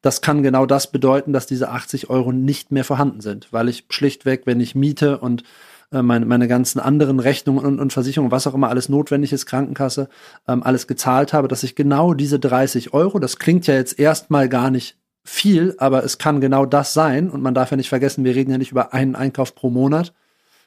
das 0.00 0.20
kann 0.20 0.44
genau 0.44 0.66
das 0.66 0.92
bedeuten, 0.92 1.32
dass 1.32 1.48
diese 1.48 1.68
80 1.70 2.10
Euro 2.10 2.30
nicht 2.30 2.70
mehr 2.70 2.84
vorhanden 2.84 3.20
sind, 3.20 3.52
weil 3.52 3.68
ich 3.68 3.86
schlichtweg, 3.90 4.42
wenn 4.44 4.60
ich 4.60 4.76
miete 4.76 5.18
und 5.18 5.42
äh, 5.90 6.00
meine, 6.00 6.26
meine 6.26 6.46
ganzen 6.46 6.78
anderen 6.78 7.18
Rechnungen 7.18 7.66
und, 7.66 7.80
und 7.80 7.92
Versicherungen, 7.92 8.30
was 8.30 8.46
auch 8.46 8.54
immer 8.54 8.68
alles 8.68 8.88
notwendig 8.88 9.32
ist, 9.32 9.46
Krankenkasse, 9.46 10.08
ähm, 10.46 10.62
alles 10.62 10.86
gezahlt 10.86 11.32
habe, 11.32 11.48
dass 11.48 11.64
ich 11.64 11.74
genau 11.74 12.14
diese 12.14 12.38
30 12.38 12.94
Euro, 12.94 13.18
das 13.18 13.36
klingt 13.36 13.66
ja 13.66 13.74
jetzt 13.74 13.98
erstmal 13.98 14.48
gar 14.48 14.70
nicht 14.70 14.96
viel, 15.24 15.74
aber 15.78 16.04
es 16.04 16.18
kann 16.18 16.40
genau 16.40 16.66
das 16.66 16.94
sein. 16.94 17.30
Und 17.30 17.42
man 17.42 17.54
darf 17.54 17.70
ja 17.70 17.76
nicht 17.76 17.88
vergessen, 17.88 18.24
wir 18.24 18.34
reden 18.34 18.50
ja 18.50 18.58
nicht 18.58 18.72
über 18.72 18.92
einen 18.92 19.14
Einkauf 19.14 19.54
pro 19.54 19.70
Monat. 19.70 20.12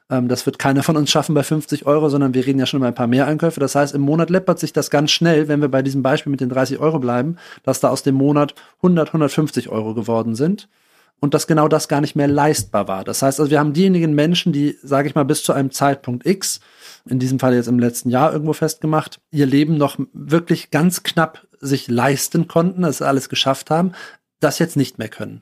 Ähm, 0.09 0.27
das 0.27 0.45
wird 0.45 0.59
keiner 0.59 0.83
von 0.83 0.97
uns 0.97 1.09
schaffen 1.09 1.35
bei 1.35 1.43
50 1.43 1.85
Euro, 1.85 2.09
sondern 2.09 2.33
wir 2.33 2.45
reden 2.45 2.59
ja 2.59 2.65
schon 2.65 2.79
über 2.79 2.87
ein 2.87 2.95
paar 2.95 3.07
mehr 3.07 3.27
Einkäufe. 3.27 3.59
Das 3.59 3.75
heißt, 3.75 3.95
im 3.95 4.01
Monat 4.01 4.29
läppert 4.29 4.59
sich 4.59 4.73
das 4.73 4.89
ganz 4.89 5.11
schnell, 5.11 5.47
wenn 5.47 5.61
wir 5.61 5.69
bei 5.69 5.81
diesem 5.81 6.03
Beispiel 6.03 6.31
mit 6.31 6.41
den 6.41 6.49
30 6.49 6.79
Euro 6.79 6.99
bleiben, 6.99 7.37
dass 7.63 7.79
da 7.79 7.89
aus 7.89 8.03
dem 8.03 8.15
Monat 8.15 8.55
100, 8.77 9.09
150 9.09 9.69
Euro 9.69 9.93
geworden 9.93 10.35
sind. 10.35 10.67
und 11.21 11.33
dass 11.33 11.47
genau 11.47 11.69
das 11.69 11.87
gar 11.87 12.01
nicht 12.01 12.15
mehr 12.15 12.27
leistbar 12.27 12.87
war. 12.89 13.03
Das 13.05 13.21
heißt 13.21 13.39
also, 13.39 13.49
wir 13.49 13.59
haben 13.59 13.71
diejenigen 13.73 14.13
Menschen, 14.13 14.51
die, 14.51 14.77
sage 14.83 15.07
ich 15.07 15.15
mal, 15.15 15.23
bis 15.23 15.43
zu 15.43 15.53
einem 15.53 15.71
Zeitpunkt 15.71 16.25
X, 16.25 16.59
in 17.09 17.19
diesem 17.19 17.39
Fall 17.39 17.55
jetzt 17.55 17.67
im 17.67 17.79
letzten 17.79 18.09
Jahr 18.09 18.33
irgendwo 18.33 18.53
festgemacht, 18.53 19.19
ihr 19.31 19.45
Leben 19.45 19.77
noch 19.77 19.97
wirklich 20.13 20.71
ganz 20.71 21.03
knapp 21.03 21.47
sich 21.61 21.87
leisten 21.87 22.47
konnten, 22.47 22.81
das 22.81 23.01
alles 23.01 23.29
geschafft 23.29 23.69
haben, 23.69 23.93
das 24.39 24.59
jetzt 24.59 24.75
nicht 24.77 24.97
mehr 24.99 25.09
können. 25.09 25.41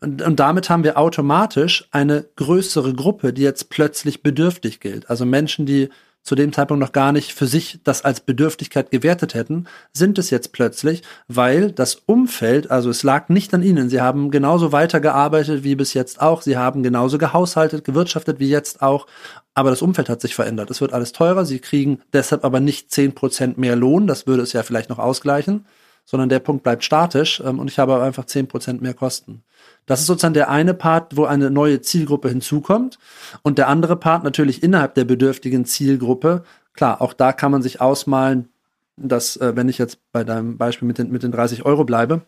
Und, 0.00 0.22
und 0.22 0.40
damit 0.40 0.70
haben 0.70 0.84
wir 0.84 0.98
automatisch 0.98 1.88
eine 1.90 2.26
größere 2.36 2.94
Gruppe, 2.94 3.32
die 3.32 3.42
jetzt 3.42 3.70
plötzlich 3.70 4.22
bedürftig 4.22 4.80
gilt. 4.80 5.10
Also 5.10 5.26
Menschen, 5.26 5.66
die 5.66 5.90
zu 6.22 6.34
dem 6.34 6.52
Zeitpunkt 6.52 6.80
noch 6.82 6.92
gar 6.92 7.12
nicht 7.12 7.32
für 7.32 7.46
sich 7.46 7.80
das 7.82 8.04
als 8.04 8.20
Bedürftigkeit 8.20 8.90
gewertet 8.90 9.34
hätten, 9.34 9.66
sind 9.92 10.18
es 10.18 10.30
jetzt 10.30 10.52
plötzlich, 10.52 11.02
weil 11.28 11.72
das 11.72 11.94
Umfeld, 12.06 12.70
also 12.70 12.90
es 12.90 13.02
lag 13.02 13.30
nicht 13.30 13.54
an 13.54 13.62
ihnen, 13.62 13.88
sie 13.88 14.00
haben 14.00 14.30
genauso 14.30 14.70
weitergearbeitet 14.70 15.64
wie 15.64 15.76
bis 15.76 15.94
jetzt 15.94 16.20
auch, 16.20 16.42
sie 16.42 16.58
haben 16.58 16.82
genauso 16.82 17.16
gehaushaltet, 17.16 17.84
gewirtschaftet 17.84 18.38
wie 18.38 18.50
jetzt 18.50 18.82
auch, 18.82 19.06
aber 19.54 19.70
das 19.70 19.82
Umfeld 19.82 20.08
hat 20.08 20.20
sich 20.20 20.34
verändert. 20.34 20.70
Es 20.70 20.80
wird 20.82 20.92
alles 20.92 21.12
teurer, 21.12 21.46
sie 21.46 21.58
kriegen 21.58 22.02
deshalb 22.12 22.44
aber 22.44 22.60
nicht 22.60 22.90
zehn 22.90 23.14
Prozent 23.14 23.56
mehr 23.56 23.76
Lohn, 23.76 24.06
das 24.06 24.26
würde 24.26 24.42
es 24.42 24.52
ja 24.52 24.62
vielleicht 24.62 24.90
noch 24.90 24.98
ausgleichen, 24.98 25.64
sondern 26.10 26.28
der 26.28 26.40
Punkt 26.40 26.64
bleibt 26.64 26.82
statisch 26.82 27.40
ähm, 27.46 27.60
und 27.60 27.70
ich 27.70 27.78
habe 27.78 28.02
einfach 28.02 28.24
zehn 28.24 28.48
Prozent 28.48 28.82
mehr 28.82 28.94
Kosten. 28.94 29.44
Das 29.86 30.00
ist 30.00 30.06
sozusagen 30.06 30.34
der 30.34 30.50
eine 30.50 30.74
Part, 30.74 31.16
wo 31.16 31.24
eine 31.24 31.52
neue 31.52 31.82
Zielgruppe 31.82 32.28
hinzukommt. 32.28 32.98
Und 33.42 33.58
der 33.58 33.68
andere 33.68 33.94
Part 33.94 34.24
natürlich 34.24 34.64
innerhalb 34.64 34.94
der 34.96 35.04
bedürftigen 35.04 35.64
Zielgruppe. 35.66 36.42
Klar, 36.74 37.00
auch 37.00 37.12
da 37.12 37.32
kann 37.32 37.52
man 37.52 37.62
sich 37.62 37.80
ausmalen, 37.80 38.48
dass, 38.96 39.36
äh, 39.36 39.54
wenn 39.54 39.68
ich 39.68 39.78
jetzt 39.78 39.98
bei 40.10 40.24
deinem 40.24 40.58
Beispiel 40.58 40.88
mit 40.88 40.98
den, 40.98 41.12
mit 41.12 41.22
den 41.22 41.30
30 41.30 41.64
Euro 41.64 41.84
bleibe, 41.84 42.22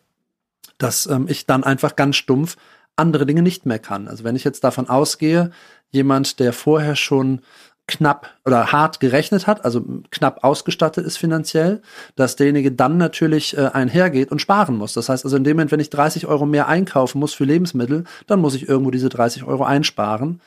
dass 0.77 1.05
ähm, 1.05 1.25
ich 1.27 1.45
dann 1.45 1.65
einfach 1.65 1.97
ganz 1.97 2.15
stumpf 2.15 2.55
andere 2.95 3.25
Dinge 3.25 3.41
nicht 3.41 3.65
mehr 3.65 3.79
kann. 3.79 4.07
Also 4.07 4.23
wenn 4.23 4.37
ich 4.37 4.45
jetzt 4.45 4.63
davon 4.63 4.87
ausgehe, 4.87 5.51
jemand, 5.89 6.39
der 6.39 6.53
vorher 6.53 6.95
schon 6.95 7.41
knapp 7.87 8.29
oder 8.45 8.71
hart 8.71 8.99
gerechnet 8.99 9.45
hat, 9.45 9.65
also 9.65 9.83
knapp 10.09 10.43
ausgestattet 10.43 11.05
ist 11.05 11.17
finanziell, 11.17 11.81
dass 12.15 12.35
derjenige 12.35 12.71
dann 12.71 12.97
natürlich 12.97 13.57
äh, 13.57 13.69
einhergeht 13.73 14.31
und 14.31 14.39
sparen 14.39 14.77
muss. 14.77 14.93
Das 14.93 15.09
heißt 15.09 15.25
also 15.25 15.35
in 15.35 15.43
dem 15.43 15.57
Moment, 15.57 15.71
wenn 15.71 15.81
ich 15.81 15.89
30 15.89 16.27
Euro 16.27 16.45
mehr 16.45 16.67
einkaufen 16.67 17.19
muss 17.19 17.33
für 17.33 17.43
Lebensmittel, 17.43 18.05
dann 18.25 18.39
muss 18.39 18.55
ich 18.55 18.69
irgendwo 18.69 18.91
diese 18.91 19.09
30 19.09 19.43
Euro 19.43 19.65
einsparen. 19.65 20.39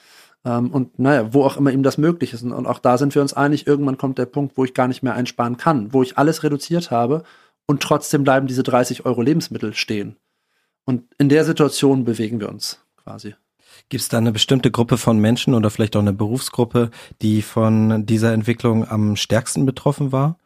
Ähm, 0.46 0.70
und 0.70 0.98
naja, 0.98 1.34
wo 1.34 1.44
auch 1.44 1.58
immer 1.58 1.72
ihm 1.72 1.82
das 1.82 1.98
möglich 1.98 2.32
ist. 2.32 2.42
Und, 2.42 2.52
und 2.52 2.66
auch 2.66 2.78
da 2.78 2.96
sind 2.96 3.14
wir 3.14 3.20
uns 3.20 3.34
einig, 3.34 3.66
irgendwann 3.66 3.98
kommt 3.98 4.16
der 4.16 4.26
Punkt, 4.26 4.56
wo 4.56 4.64
ich 4.64 4.72
gar 4.72 4.88
nicht 4.88 5.02
mehr 5.02 5.14
einsparen 5.14 5.58
kann, 5.58 5.92
wo 5.92 6.02
ich 6.02 6.16
alles 6.16 6.42
reduziert 6.42 6.90
habe 6.90 7.22
und 7.66 7.82
trotzdem 7.82 8.24
bleiben 8.24 8.46
diese 8.46 8.62
30 8.62 9.04
Euro 9.04 9.20
Lebensmittel 9.20 9.74
stehen. 9.74 10.16
Und 10.84 11.02
in 11.18 11.28
der 11.28 11.44
Situation 11.44 12.04
bewegen 12.04 12.40
wir 12.40 12.48
uns 12.48 12.80
quasi. 12.96 13.34
Gibt 13.88 14.02
es 14.02 14.08
da 14.08 14.18
eine 14.18 14.32
bestimmte 14.32 14.72
Gruppe 14.72 14.98
von 14.98 15.18
Menschen 15.18 15.54
oder 15.54 15.70
vielleicht 15.70 15.94
auch 15.94 16.00
eine 16.00 16.12
Berufsgruppe, 16.12 16.90
die 17.22 17.40
von 17.40 18.04
dieser 18.04 18.32
Entwicklung 18.32 18.88
am 18.88 19.14
stärksten 19.14 19.64
betroffen 19.64 20.10
war? 20.10 20.38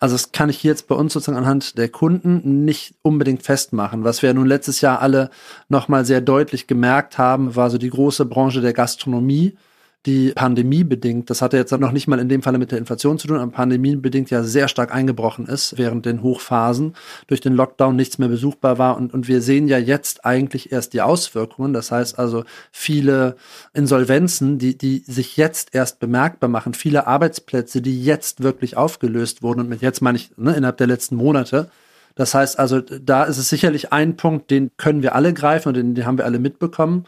Also 0.00 0.14
das 0.14 0.32
kann 0.32 0.48
ich 0.48 0.62
jetzt 0.62 0.88
bei 0.88 0.94
uns 0.94 1.12
sozusagen 1.12 1.36
anhand 1.36 1.76
der 1.76 1.88
Kunden 1.88 2.64
nicht 2.64 2.94
unbedingt 3.02 3.42
festmachen. 3.42 4.04
Was 4.04 4.22
wir 4.22 4.32
nun 4.32 4.46
letztes 4.46 4.80
Jahr 4.80 5.02
alle 5.02 5.30
nochmal 5.68 6.04
sehr 6.04 6.20
deutlich 6.20 6.66
gemerkt 6.66 7.18
haben, 7.18 7.54
war 7.56 7.68
so 7.68 7.76
die 7.76 7.90
große 7.90 8.24
Branche 8.24 8.60
der 8.60 8.72
Gastronomie, 8.72 9.56
die 10.04 10.30
pandemiebedingt, 10.30 11.28
das 11.30 11.42
hatte 11.42 11.56
jetzt 11.56 11.72
noch 11.72 11.90
nicht 11.90 12.06
mal 12.06 12.20
in 12.20 12.28
dem 12.28 12.42
Falle 12.42 12.58
mit 12.58 12.70
der 12.70 12.78
Inflation 12.78 13.18
zu 13.18 13.26
tun, 13.26 13.38
aber 13.38 13.50
pandemiebedingt 13.50 14.30
ja 14.30 14.44
sehr 14.44 14.68
stark 14.68 14.94
eingebrochen 14.94 15.46
ist 15.46 15.78
während 15.78 16.06
den 16.06 16.22
Hochphasen, 16.22 16.94
durch 17.26 17.40
den 17.40 17.54
Lockdown 17.54 17.96
nichts 17.96 18.18
mehr 18.18 18.28
besuchbar 18.28 18.78
war 18.78 18.96
und, 18.96 19.12
und 19.12 19.26
wir 19.26 19.42
sehen 19.42 19.66
ja 19.66 19.78
jetzt 19.78 20.24
eigentlich 20.24 20.70
erst 20.70 20.92
die 20.92 21.02
Auswirkungen. 21.02 21.72
Das 21.72 21.90
heißt 21.90 22.18
also 22.18 22.44
viele 22.70 23.36
Insolvenzen, 23.74 24.58
die, 24.58 24.78
die 24.78 24.98
sich 24.98 25.36
jetzt 25.36 25.74
erst 25.74 25.98
bemerkbar 25.98 26.48
machen, 26.48 26.74
viele 26.74 27.08
Arbeitsplätze, 27.08 27.82
die 27.82 28.02
jetzt 28.04 28.44
wirklich 28.44 28.76
aufgelöst 28.76 29.42
wurden 29.42 29.60
und 29.60 29.68
mit 29.68 29.82
jetzt 29.82 30.02
meine 30.02 30.18
ich 30.18 30.30
ne, 30.36 30.54
innerhalb 30.54 30.76
der 30.76 30.86
letzten 30.86 31.16
Monate. 31.16 31.68
Das 32.14 32.34
heißt 32.34 32.58
also, 32.58 32.80
da 32.80 33.24
ist 33.24 33.36
es 33.36 33.50
sicherlich 33.50 33.92
ein 33.92 34.16
Punkt, 34.16 34.50
den 34.50 34.70
können 34.78 35.02
wir 35.02 35.14
alle 35.14 35.34
greifen 35.34 35.68
und 35.68 35.74
den, 35.74 35.94
den 35.94 36.06
haben 36.06 36.16
wir 36.16 36.24
alle 36.24 36.38
mitbekommen 36.38 37.06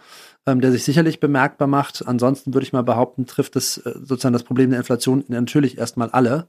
ähm, 0.48 0.60
der 0.60 0.72
sich 0.72 0.84
sicherlich 0.84 1.20
bemerkbar 1.20 1.68
macht. 1.68 2.06
Ansonsten 2.06 2.54
würde 2.54 2.64
ich 2.64 2.72
mal 2.72 2.82
behaupten, 2.82 3.26
trifft 3.26 3.56
es 3.56 3.78
äh, 3.78 3.92
sozusagen 4.02 4.32
das 4.32 4.44
Problem 4.44 4.70
der 4.70 4.78
Inflation 4.78 5.24
natürlich 5.28 5.76
erstmal 5.78 6.10
alle. 6.10 6.48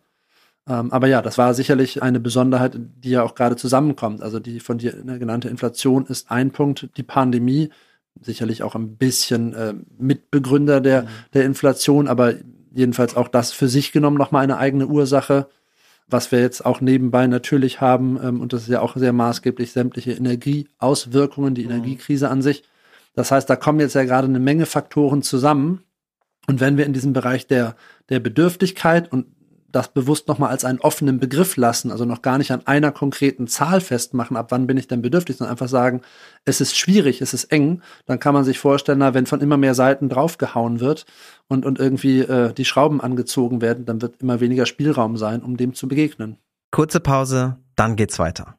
Ähm, 0.68 0.91
aber 0.91 1.08
ja, 1.08 1.22
das 1.22 1.38
war 1.38 1.53
sicherlich 1.53 2.01
eine 2.01 2.20
Besonderheit, 2.20 2.77
die 2.77 3.10
ja 3.10 3.24
auch 3.24 3.36
gerade 3.36 3.56
zusammenkommt. 3.58 4.22
Also 4.22 4.39
die 4.39 4.60
von 4.60 4.77
dir 4.77 4.96
ne, 5.03 5.20
genannte 5.20 5.50
Inflation 5.50 6.06
ist 6.06 6.32
ein 6.32 6.51
Punkt, 6.51 6.89
die 6.96 7.03
Pandemie 7.03 7.70
sicherlich 8.22 8.63
auch 8.63 8.75
ein 8.75 8.96
bisschen 8.96 9.53
äh, 9.53 9.74
Mitbegründer 9.98 10.82
der, 10.82 11.03
mhm. 11.03 11.08
der 11.34 11.46
Inflation, 11.46 12.08
aber 12.08 12.34
jedenfalls 12.72 13.15
auch 13.15 13.27
das 13.27 13.51
für 13.51 13.68
sich 13.68 13.91
genommen 13.91 14.18
nochmal 14.18 14.44
eine 14.44 14.58
eigene 14.58 14.88
Ursache. 14.88 15.48
Was 16.08 16.32
wir 16.32 16.39
jetzt 16.39 16.65
auch 16.65 16.82
nebenbei 16.82 17.27
natürlich 17.27 17.82
haben, 17.82 18.20
ähm, 18.22 18.41
und 18.41 18.53
das 18.53 18.63
ist 18.63 18.70
ja 18.70 18.82
auch 18.82 18.96
sehr 18.96 19.13
maßgeblich, 19.13 19.72
sämtliche 19.72 20.13
Energieauswirkungen, 20.13 21.53
die 21.53 21.65
mhm. 21.65 21.72
Energiekrise 21.72 22.29
an 22.29 22.41
sich. 22.41 22.63
Das 23.13 23.32
heißt, 23.32 23.50
da 23.50 23.56
kommen 23.56 23.80
jetzt 23.80 23.96
ja 23.96 24.04
gerade 24.04 24.28
eine 24.28 24.39
Menge 24.39 24.66
Faktoren 24.66 25.22
zusammen. 25.22 25.84
Und 26.48 26.60
wenn 26.60 26.78
wir 26.78 26.86
in 26.86 26.94
diesem 26.94 27.13
Bereich 27.13 27.48
der, 27.48 27.75
der 28.10 28.20
Bedürftigkeit 28.20 29.12
und 29.12 29.28
das 29.72 29.89
bewusst 29.89 30.28
nochmal 30.28 30.50
als 30.50 30.66
einen 30.66 30.80
offenen 30.80 31.20
Begriff 31.20 31.58
lassen, 31.58 31.92
also 31.92 32.06
noch 32.06 32.22
gar 32.22 32.38
nicht 32.38 32.51
an 32.51 32.66
einer 32.66 32.92
konkreten 32.92 33.48
Zahl 33.48 33.82
festmachen, 33.82 34.36
ab 34.36 34.48
wann 34.50 34.68
bin 34.68 34.78
ich 34.78 34.88
denn 34.88 35.01
bedürftig, 35.01 35.38
sondern 35.38 35.51
einfach 35.51 35.68
sagen, 35.68 36.01
es 36.46 36.62
ist 36.62 36.78
schwierig, 36.78 37.22
es 37.22 37.34
ist 37.34 37.46
eng, 37.46 37.82
dann 38.06 38.20
kann 38.20 38.34
man 38.34 38.44
sich 38.44 38.60
vorstellen, 38.60 39.00
na, 39.00 39.13
wenn 39.13 39.25
von 39.25 39.42
immer 39.42 39.58
mehr 39.58 39.75
Seiten 39.75 40.10
draufgehauen 40.10 40.80
wird 40.80 41.06
und, 41.48 41.66
und 41.66 41.80
irgendwie 41.80 42.22
äh, 42.22 42.54
die 42.54 42.66
Schrauben 42.66 43.01
angezogen 43.01 43.62
werden, 43.62 43.86
dann 43.86 44.01
wird 44.01 44.22
immer 44.22 44.39
weniger 44.39 44.66
Spielraum 44.66 45.18
sein, 45.18 45.44
um 45.44 45.58
dem 45.58 45.74
zu 45.74 45.88
begegnen. 45.88 46.38
Kurze 46.72 47.00
Pause, 47.00 47.58
dann 47.75 47.96
geht's 47.96 48.20
weiter. 48.20 48.59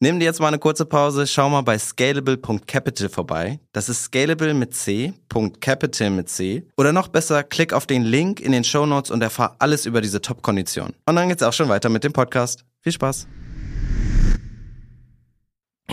Nimm 0.00 0.18
dir 0.18 0.26
jetzt 0.26 0.40
mal 0.40 0.48
eine 0.48 0.58
kurze 0.58 0.84
Pause, 0.84 1.26
schau 1.26 1.48
mal 1.48 1.62
bei 1.62 1.78
scalable.capital 1.78 3.08
vorbei. 3.08 3.60
Das 3.72 3.88
ist 3.88 4.02
scalable 4.04 4.52
mit 4.52 4.74
C, 4.74 5.14
.capital 5.60 6.10
mit 6.10 6.28
C. 6.28 6.66
Oder 6.76 6.92
noch 6.92 7.08
besser, 7.08 7.42
klick 7.44 7.72
auf 7.72 7.86
den 7.86 8.02
Link 8.02 8.40
in 8.40 8.52
den 8.52 8.64
Show 8.64 8.86
Notes 8.86 9.10
und 9.10 9.22
erfahr 9.22 9.56
alles 9.60 9.86
über 9.86 10.00
diese 10.00 10.20
Top-Kondition. 10.20 10.94
Und 11.06 11.16
dann 11.16 11.28
geht's 11.28 11.42
auch 11.42 11.52
schon 11.52 11.68
weiter 11.68 11.88
mit 11.88 12.04
dem 12.04 12.12
Podcast. 12.12 12.64
Viel 12.82 12.92
Spaß! 12.92 13.26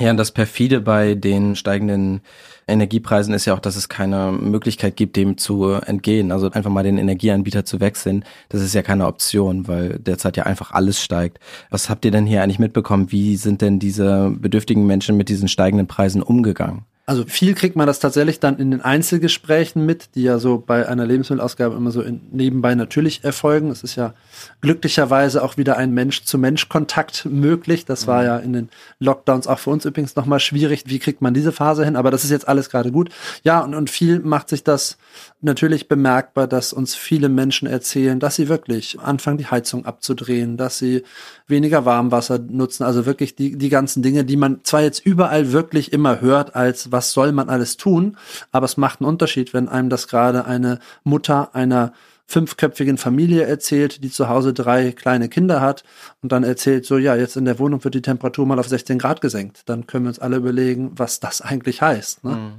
Ja, 0.01 0.11
das 0.15 0.31
perfide 0.31 0.81
bei 0.81 1.13
den 1.13 1.55
steigenden 1.55 2.21
Energiepreisen 2.67 3.35
ist 3.35 3.45
ja 3.45 3.53
auch, 3.53 3.59
dass 3.59 3.75
es 3.75 3.87
keine 3.87 4.31
Möglichkeit 4.31 4.95
gibt, 4.95 5.15
dem 5.15 5.37
zu 5.37 5.73
entgehen. 5.73 6.31
Also 6.31 6.49
einfach 6.49 6.71
mal 6.71 6.81
den 6.81 6.97
Energieanbieter 6.97 7.65
zu 7.65 7.79
wechseln, 7.79 8.25
das 8.49 8.63
ist 8.63 8.73
ja 8.73 8.81
keine 8.81 9.05
Option, 9.05 9.67
weil 9.67 9.99
derzeit 9.99 10.37
ja 10.37 10.47
einfach 10.47 10.71
alles 10.71 11.03
steigt. 11.03 11.39
Was 11.69 11.87
habt 11.87 12.03
ihr 12.03 12.09
denn 12.09 12.25
hier 12.25 12.41
eigentlich 12.41 12.57
mitbekommen? 12.57 13.11
Wie 13.11 13.35
sind 13.35 13.61
denn 13.61 13.77
diese 13.77 14.33
bedürftigen 14.35 14.87
Menschen 14.87 15.17
mit 15.17 15.29
diesen 15.29 15.47
steigenden 15.47 15.85
Preisen 15.85 16.23
umgegangen? 16.23 16.85
Also 17.05 17.23
viel 17.25 17.53
kriegt 17.53 17.75
man 17.75 17.85
das 17.85 17.99
tatsächlich 17.99 18.39
dann 18.39 18.57
in 18.57 18.71
den 18.71 18.81
Einzelgesprächen 18.81 19.85
mit, 19.85 20.15
die 20.15 20.23
ja 20.23 20.39
so 20.39 20.63
bei 20.65 20.87
einer 20.87 21.05
Lebensmittelausgabe 21.05 21.75
immer 21.75 21.91
so 21.91 22.01
in, 22.01 22.21
nebenbei 22.31 22.73
natürlich 22.73 23.23
erfolgen. 23.23 23.69
Es 23.69 23.83
ist 23.83 23.97
ja 23.97 24.15
glücklicherweise 24.61 25.43
auch 25.43 25.57
wieder 25.57 25.77
ein 25.77 25.91
Mensch-zu-Mensch-Kontakt 25.93 27.25
möglich. 27.25 27.85
Das 27.85 28.07
war 28.07 28.21
mhm. 28.21 28.25
ja 28.25 28.37
in 28.37 28.53
den 28.53 28.69
Lockdowns 28.99 29.47
auch 29.47 29.59
für 29.59 29.69
uns 29.69 29.85
übrigens 29.85 30.15
nochmal 30.15 30.39
schwierig. 30.39 30.83
Wie 30.87 30.99
kriegt 30.99 31.21
man 31.21 31.33
diese 31.33 31.51
Phase 31.51 31.85
hin? 31.85 31.95
Aber 31.95 32.11
das 32.11 32.23
ist 32.23 32.29
jetzt 32.29 32.47
alles 32.47 32.69
gerade 32.69 32.91
gut. 32.91 33.09
Ja, 33.43 33.59
und, 33.61 33.75
und 33.75 33.89
viel 33.89 34.19
macht 34.19 34.49
sich 34.49 34.63
das 34.63 34.97
natürlich 35.41 35.87
bemerkbar, 35.87 36.47
dass 36.47 36.73
uns 36.73 36.95
viele 36.95 37.29
Menschen 37.29 37.67
erzählen, 37.67 38.19
dass 38.19 38.35
sie 38.35 38.47
wirklich 38.47 38.99
anfangen, 38.99 39.37
die 39.37 39.47
Heizung 39.47 39.85
abzudrehen, 39.85 40.57
dass 40.57 40.77
sie 40.77 41.03
weniger 41.47 41.85
Warmwasser 41.85 42.39
nutzen, 42.39 42.83
also 42.83 43.05
wirklich 43.05 43.35
die, 43.35 43.57
die 43.57 43.69
ganzen 43.69 44.03
Dinge, 44.03 44.23
die 44.23 44.37
man 44.37 44.63
zwar 44.63 44.81
jetzt 44.81 45.05
überall 45.05 45.51
wirklich 45.51 45.93
immer 45.93 46.21
hört, 46.21 46.55
als 46.55 46.91
was 46.91 47.11
soll 47.13 47.31
man 47.31 47.49
alles 47.49 47.77
tun, 47.77 48.17
aber 48.51 48.65
es 48.65 48.77
macht 48.77 49.01
einen 49.01 49.09
Unterschied, 49.09 49.53
wenn 49.53 49.69
einem 49.69 49.89
das 49.89 50.07
gerade 50.07 50.45
eine 50.45 50.79
Mutter 51.03 51.53
einer 51.53 51.93
fünfköpfigen 52.31 52.97
Familie 52.97 53.43
erzählt, 53.43 54.03
die 54.03 54.09
zu 54.09 54.29
Hause 54.29 54.53
drei 54.53 54.93
kleine 54.93 55.27
Kinder 55.27 55.59
hat 55.59 55.83
und 56.21 56.31
dann 56.31 56.43
erzählt 56.43 56.85
so, 56.85 56.97
ja, 56.97 57.15
jetzt 57.15 57.35
in 57.35 57.45
der 57.45 57.59
Wohnung 57.59 57.83
wird 57.83 57.93
die 57.93 58.01
Temperatur 58.01 58.45
mal 58.45 58.57
auf 58.57 58.67
16 58.67 58.97
Grad 58.97 59.19
gesenkt. 59.21 59.63
Dann 59.65 59.85
können 59.85 60.05
wir 60.05 60.09
uns 60.09 60.19
alle 60.19 60.37
überlegen, 60.37 60.91
was 60.95 61.19
das 61.19 61.41
eigentlich 61.41 61.81
heißt. 61.81 62.23
Ne? 62.23 62.35
Mhm. 62.35 62.51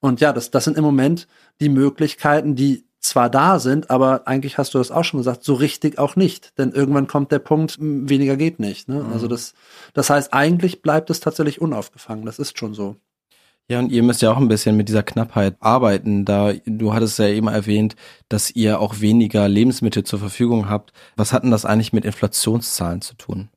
Und 0.00 0.20
ja, 0.20 0.32
das, 0.32 0.52
das 0.52 0.64
sind 0.64 0.76
im 0.76 0.84
Moment 0.84 1.26
die 1.60 1.68
Möglichkeiten, 1.68 2.54
die 2.54 2.84
zwar 3.00 3.28
da 3.28 3.58
sind, 3.58 3.90
aber 3.90 4.26
eigentlich 4.26 4.58
hast 4.58 4.74
du 4.74 4.78
das 4.78 4.90
auch 4.90 5.04
schon 5.04 5.18
gesagt, 5.18 5.42
so 5.42 5.54
richtig 5.54 5.98
auch 5.98 6.14
nicht. 6.14 6.56
Denn 6.56 6.72
irgendwann 6.72 7.08
kommt 7.08 7.32
der 7.32 7.38
Punkt, 7.40 7.76
weniger 7.80 8.36
geht 8.36 8.60
nicht. 8.60 8.88
Ne? 8.88 9.02
Mhm. 9.02 9.12
Also 9.12 9.26
das, 9.26 9.54
das 9.94 10.10
heißt, 10.10 10.32
eigentlich 10.32 10.80
bleibt 10.82 11.10
es 11.10 11.20
tatsächlich 11.20 11.60
unaufgefangen. 11.60 12.24
Das 12.24 12.38
ist 12.38 12.58
schon 12.58 12.74
so. 12.74 12.96
Ja, 13.70 13.78
und 13.80 13.92
ihr 13.92 14.02
müsst 14.02 14.22
ja 14.22 14.32
auch 14.32 14.38
ein 14.38 14.48
bisschen 14.48 14.76
mit 14.78 14.88
dieser 14.88 15.02
Knappheit 15.02 15.56
arbeiten. 15.60 16.24
Da 16.24 16.54
du 16.64 16.94
hattest 16.94 17.18
ja 17.18 17.28
eben 17.28 17.48
erwähnt, 17.48 17.96
dass 18.30 18.50
ihr 18.50 18.80
auch 18.80 19.00
weniger 19.00 19.46
Lebensmittel 19.46 20.04
zur 20.04 20.18
Verfügung 20.18 20.70
habt. 20.70 20.92
Was 21.16 21.34
hat 21.34 21.42
denn 21.42 21.50
das 21.50 21.66
eigentlich 21.66 21.92
mit 21.92 22.06
Inflationszahlen 22.06 23.02
zu 23.02 23.14
tun? 23.14 23.50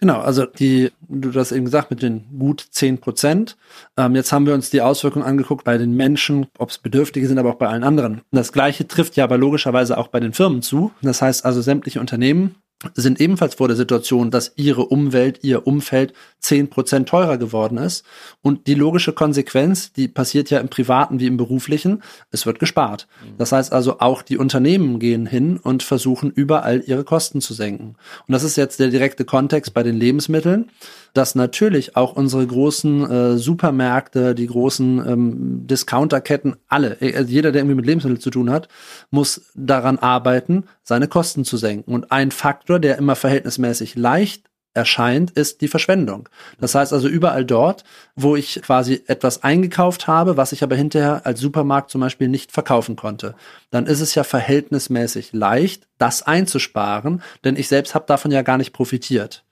Genau, 0.00 0.20
also 0.20 0.44
die, 0.44 0.90
du 1.08 1.32
hast 1.32 1.52
eben 1.52 1.64
gesagt, 1.64 1.90
mit 1.90 2.02
den 2.02 2.24
gut 2.36 2.66
zehn 2.70 2.98
Prozent. 2.98 3.56
Ähm, 3.96 4.16
jetzt 4.16 4.32
haben 4.32 4.44
wir 4.44 4.54
uns 4.54 4.70
die 4.70 4.82
Auswirkungen 4.82 5.24
angeguckt 5.24 5.64
bei 5.64 5.78
den 5.78 5.94
Menschen, 5.94 6.48
ob 6.58 6.70
es 6.70 6.78
Bedürftige 6.78 7.28
sind, 7.28 7.38
aber 7.38 7.50
auch 7.50 7.58
bei 7.58 7.68
allen 7.68 7.84
anderen. 7.84 8.22
Das 8.32 8.52
gleiche 8.52 8.88
trifft 8.88 9.16
ja 9.16 9.24
aber 9.24 9.38
logischerweise 9.38 9.96
auch 9.96 10.08
bei 10.08 10.18
den 10.18 10.32
Firmen 10.32 10.62
zu. 10.62 10.90
Das 11.00 11.22
heißt 11.22 11.44
also, 11.44 11.62
sämtliche 11.62 12.00
Unternehmen 12.00 12.56
sind 12.94 13.20
ebenfalls 13.20 13.54
vor 13.54 13.68
der 13.68 13.76
Situation, 13.76 14.30
dass 14.30 14.52
ihre 14.56 14.86
Umwelt, 14.86 15.40
ihr 15.42 15.66
Umfeld 15.66 16.12
zehn 16.38 16.68
Prozent 16.68 17.08
teurer 17.08 17.38
geworden 17.38 17.78
ist. 17.78 18.04
Und 18.42 18.66
die 18.66 18.74
logische 18.74 19.12
Konsequenz, 19.12 19.92
die 19.92 20.08
passiert 20.08 20.50
ja 20.50 20.60
im 20.60 20.68
privaten 20.68 21.20
wie 21.20 21.26
im 21.26 21.36
beruflichen, 21.36 22.02
es 22.30 22.44
wird 22.44 22.58
gespart. 22.58 23.06
Mhm. 23.22 23.38
Das 23.38 23.52
heißt 23.52 23.72
also, 23.72 24.00
auch 24.00 24.22
die 24.22 24.36
Unternehmen 24.36 24.98
gehen 24.98 25.26
hin 25.26 25.56
und 25.56 25.82
versuchen 25.82 26.30
überall 26.30 26.82
ihre 26.86 27.04
Kosten 27.04 27.40
zu 27.40 27.54
senken. 27.54 27.96
Und 28.26 28.32
das 28.32 28.42
ist 28.42 28.56
jetzt 28.56 28.80
der 28.80 28.88
direkte 28.88 29.24
Kontext 29.24 29.72
bei 29.72 29.82
den 29.82 29.96
Lebensmitteln 29.96 30.70
dass 31.14 31.36
natürlich 31.36 31.96
auch 31.96 32.16
unsere 32.16 32.46
großen 32.46 33.10
äh, 33.10 33.38
Supermärkte, 33.38 34.34
die 34.34 34.48
großen 34.48 34.98
ähm, 35.06 35.66
Discounterketten, 35.66 36.56
alle, 36.68 37.00
äh, 37.00 37.16
also 37.16 37.30
jeder, 37.30 37.52
der 37.52 37.62
irgendwie 37.62 37.76
mit 37.76 37.86
Lebensmitteln 37.86 38.20
zu 38.20 38.30
tun 38.30 38.50
hat, 38.50 38.68
muss 39.10 39.42
daran 39.54 39.98
arbeiten, 39.98 40.64
seine 40.82 41.06
Kosten 41.06 41.44
zu 41.44 41.56
senken. 41.56 41.94
Und 41.94 42.10
ein 42.10 42.32
Faktor, 42.32 42.73
der 42.78 42.98
immer 42.98 43.16
verhältnismäßig 43.16 43.96
leicht 43.96 44.44
erscheint, 44.74 45.30
ist 45.30 45.60
die 45.60 45.68
Verschwendung. 45.68 46.28
Das 46.60 46.74
heißt 46.74 46.92
also 46.92 47.08
überall 47.08 47.44
dort, 47.44 47.84
wo 48.16 48.34
ich 48.34 48.60
quasi 48.62 49.04
etwas 49.06 49.44
eingekauft 49.44 50.08
habe, 50.08 50.36
was 50.36 50.52
ich 50.52 50.62
aber 50.62 50.74
hinterher 50.74 51.24
als 51.24 51.40
Supermarkt 51.40 51.90
zum 51.90 52.00
Beispiel 52.00 52.28
nicht 52.28 52.50
verkaufen 52.50 52.96
konnte, 52.96 53.36
dann 53.70 53.86
ist 53.86 54.00
es 54.00 54.14
ja 54.16 54.24
verhältnismäßig 54.24 55.32
leicht, 55.32 55.86
das 55.98 56.22
einzusparen, 56.22 57.22
denn 57.44 57.56
ich 57.56 57.68
selbst 57.68 57.94
habe 57.94 58.06
davon 58.06 58.32
ja 58.32 58.42
gar 58.42 58.58
nicht 58.58 58.72
profitiert 58.72 59.43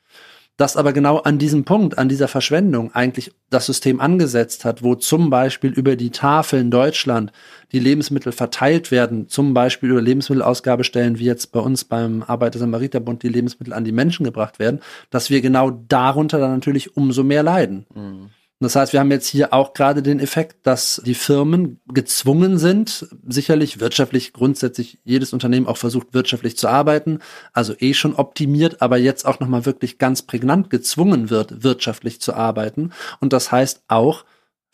dass 0.56 0.76
aber 0.76 0.92
genau 0.92 1.18
an 1.18 1.38
diesem 1.38 1.64
Punkt, 1.64 1.98
an 1.98 2.08
dieser 2.08 2.28
Verschwendung 2.28 2.94
eigentlich 2.94 3.32
das 3.50 3.66
System 3.66 4.00
angesetzt 4.00 4.64
hat, 4.64 4.82
wo 4.82 4.94
zum 4.94 5.30
Beispiel 5.30 5.70
über 5.72 5.96
die 5.96 6.10
Tafel 6.10 6.60
in 6.60 6.70
Deutschland 6.70 7.32
die 7.72 7.78
Lebensmittel 7.78 8.32
verteilt 8.32 8.90
werden, 8.90 9.28
zum 9.28 9.54
Beispiel 9.54 9.90
über 9.90 10.02
Lebensmittelausgabestellen, 10.02 11.18
wie 11.18 11.24
jetzt 11.24 11.52
bei 11.52 11.60
uns 11.60 11.84
beim 11.84 12.22
Arbeiter-Samariter-Bund 12.22 13.22
die 13.22 13.28
Lebensmittel 13.28 13.72
an 13.72 13.84
die 13.84 13.92
Menschen 13.92 14.24
gebracht 14.24 14.58
werden, 14.58 14.80
dass 15.10 15.30
wir 15.30 15.40
genau 15.40 15.70
darunter 15.70 16.38
dann 16.38 16.52
natürlich 16.52 16.96
umso 16.96 17.24
mehr 17.24 17.42
leiden. 17.42 17.86
Mhm. 17.94 18.30
Das 18.62 18.76
heißt, 18.76 18.92
wir 18.92 19.00
haben 19.00 19.10
jetzt 19.10 19.26
hier 19.26 19.52
auch 19.52 19.74
gerade 19.74 20.02
den 20.02 20.20
Effekt, 20.20 20.66
dass 20.66 21.02
die 21.04 21.14
Firmen 21.14 21.80
gezwungen 21.92 22.58
sind, 22.58 23.08
sicherlich 23.26 23.80
wirtschaftlich 23.80 24.32
grundsätzlich 24.32 24.98
jedes 25.04 25.32
Unternehmen 25.32 25.66
auch 25.66 25.76
versucht 25.76 26.14
wirtschaftlich 26.14 26.56
zu 26.56 26.68
arbeiten, 26.68 27.18
also 27.52 27.74
eh 27.78 27.94
schon 27.94 28.14
optimiert, 28.14 28.80
aber 28.82 28.98
jetzt 28.98 29.26
auch 29.26 29.40
nochmal 29.40 29.66
wirklich 29.66 29.98
ganz 29.98 30.22
prägnant 30.22 30.70
gezwungen 30.70 31.30
wird, 31.30 31.62
wirtschaftlich 31.64 32.20
zu 32.20 32.34
arbeiten. 32.34 32.92
Und 33.20 33.32
das 33.32 33.52
heißt 33.52 33.82
auch, 33.88 34.24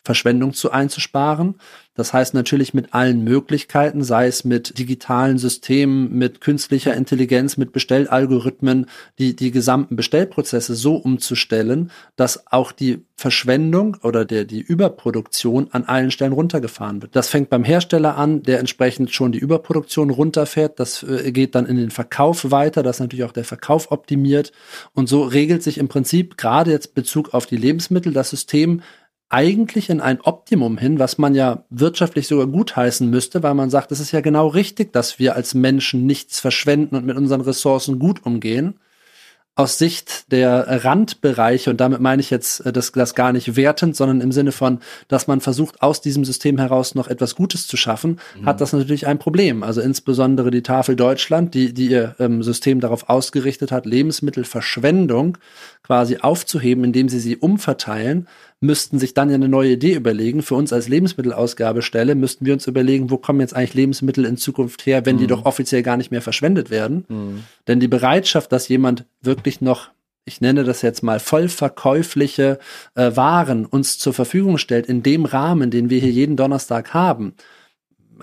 Verschwendung 0.09 0.53
zu 0.53 0.71
einzusparen. 0.71 1.53
Das 1.93 2.13
heißt 2.13 2.33
natürlich 2.33 2.73
mit 2.73 2.95
allen 2.95 3.23
Möglichkeiten, 3.23 4.03
sei 4.03 4.25
es 4.25 4.43
mit 4.43 4.79
digitalen 4.79 5.37
Systemen, 5.37 6.17
mit 6.17 6.41
künstlicher 6.41 6.95
Intelligenz, 6.95 7.57
mit 7.57 7.73
Bestellalgorithmen, 7.73 8.87
die, 9.19 9.35
die 9.35 9.51
gesamten 9.51 9.95
Bestellprozesse 9.95 10.73
so 10.73 10.95
umzustellen, 10.95 11.91
dass 12.15 12.47
auch 12.51 12.71
die 12.71 13.05
Verschwendung 13.17 13.97
oder 14.01 14.23
der, 14.23 14.45
die 14.45 14.61
Überproduktion 14.61 15.67
an 15.71 15.83
allen 15.83 16.09
Stellen 16.09 16.31
runtergefahren 16.31 17.01
wird. 17.01 17.15
Das 17.15 17.27
fängt 17.27 17.49
beim 17.49 17.65
Hersteller 17.65 18.17
an, 18.17 18.41
der 18.43 18.59
entsprechend 18.59 19.11
schon 19.13 19.33
die 19.33 19.39
Überproduktion 19.39 20.09
runterfährt. 20.09 20.79
Das 20.79 21.03
äh, 21.03 21.31
geht 21.33 21.53
dann 21.53 21.65
in 21.65 21.75
den 21.75 21.91
Verkauf 21.91 22.49
weiter, 22.49 22.81
dass 22.81 22.99
natürlich 22.99 23.25
auch 23.25 23.33
der 23.33 23.43
Verkauf 23.43 23.91
optimiert. 23.91 24.53
Und 24.93 25.09
so 25.09 25.23
regelt 25.23 25.61
sich 25.61 25.77
im 25.77 25.89
Prinzip 25.89 26.37
gerade 26.37 26.71
jetzt 26.71 26.95
Bezug 26.95 27.33
auf 27.33 27.45
die 27.45 27.57
Lebensmittel 27.57 28.13
das 28.13 28.29
System 28.29 28.81
eigentlich 29.29 29.89
in 29.89 30.01
ein 30.01 30.21
Optimum 30.21 30.77
hin, 30.77 30.97
was 30.97 31.17
man 31.17 31.35
ja 31.35 31.63
wirtschaftlich 31.69 32.27
sogar 32.27 32.47
gutheißen 32.47 33.09
müsste, 33.09 33.43
weil 33.43 33.53
man 33.53 33.69
sagt, 33.69 33.91
es 33.91 33.99
ist 33.99 34.11
ja 34.11 34.21
genau 34.21 34.47
richtig, 34.47 34.91
dass 34.91 35.19
wir 35.19 35.35
als 35.35 35.53
Menschen 35.53 36.05
nichts 36.05 36.39
verschwenden 36.39 36.95
und 36.95 37.05
mit 37.05 37.15
unseren 37.15 37.41
Ressourcen 37.41 37.99
gut 37.99 38.25
umgehen 38.25 38.79
aus 39.59 39.77
Sicht 39.77 40.31
der 40.31 40.85
Randbereiche, 40.85 41.69
und 41.69 41.81
damit 41.81 41.99
meine 41.99 42.21
ich 42.21 42.29
jetzt 42.29 42.65
äh, 42.65 42.71
das, 42.71 42.93
das 42.93 43.13
gar 43.13 43.33
nicht 43.33 43.57
wertend, 43.57 43.93
sondern 43.93 44.21
im 44.21 44.31
Sinne 44.31 44.53
von, 44.53 44.79
dass 45.09 45.27
man 45.27 45.41
versucht, 45.41 45.81
aus 45.81 45.99
diesem 45.99 46.23
System 46.23 46.57
heraus 46.57 46.95
noch 46.95 47.09
etwas 47.09 47.35
Gutes 47.35 47.67
zu 47.67 47.75
schaffen, 47.75 48.21
mhm. 48.39 48.45
hat 48.45 48.61
das 48.61 48.71
natürlich 48.71 49.05
ein 49.05 49.19
Problem. 49.19 49.63
Also 49.63 49.81
insbesondere 49.81 50.49
die 50.49 50.63
Tafel 50.63 50.95
Deutschland, 50.95 51.53
die, 51.55 51.73
die 51.73 51.87
ihr 51.87 52.15
ähm, 52.19 52.41
System 52.41 52.79
darauf 52.79 53.09
ausgerichtet 53.09 53.73
hat, 53.73 53.85
Lebensmittelverschwendung 53.85 55.37
quasi 55.83 56.19
aufzuheben, 56.21 56.85
indem 56.85 57.09
sie 57.09 57.19
sie 57.19 57.35
umverteilen, 57.35 58.29
müssten 58.61 58.99
sich 58.99 59.13
dann 59.13 59.29
ja 59.29 59.35
eine 59.35 59.47
neue 59.47 59.71
Idee 59.71 59.93
überlegen. 59.93 60.41
Für 60.41 60.55
uns 60.55 60.73
als 60.73 60.89
Lebensmittelausgabestelle 60.89 62.15
müssten 62.15 62.45
wir 62.45 62.53
uns 62.53 62.67
überlegen, 62.67 63.09
wo 63.09 63.17
kommen 63.17 63.39
jetzt 63.39 63.55
eigentlich 63.55 63.73
Lebensmittel 63.73 64.25
in 64.25 64.37
Zukunft 64.37 64.85
her, 64.85 65.05
wenn 65.05 65.15
mhm. 65.15 65.19
die 65.19 65.27
doch 65.27 65.45
offiziell 65.45 65.83
gar 65.83 65.97
nicht 65.97 66.11
mehr 66.11 66.21
verschwendet 66.21 66.69
werden. 66.69 67.05
Mhm. 67.07 67.43
Denn 67.67 67.79
die 67.79 67.87
Bereitschaft, 67.87 68.51
dass 68.51 68.67
jemand 68.67 69.05
wirklich 69.21 69.61
noch 69.61 69.89
ich 70.25 70.41
nenne 70.41 70.63
das 70.63 70.83
jetzt 70.83 71.01
mal 71.01 71.19
vollverkäufliche 71.19 72.59
äh, 72.93 73.15
Waren 73.15 73.65
uns 73.65 73.97
zur 73.97 74.13
Verfügung 74.13 74.59
stellt 74.59 74.85
in 74.85 75.01
dem 75.01 75.25
Rahmen, 75.25 75.71
den 75.71 75.89
wir 75.89 75.99
hier 75.99 76.11
jeden 76.11 76.35
Donnerstag 76.35 76.93
haben, 76.93 77.33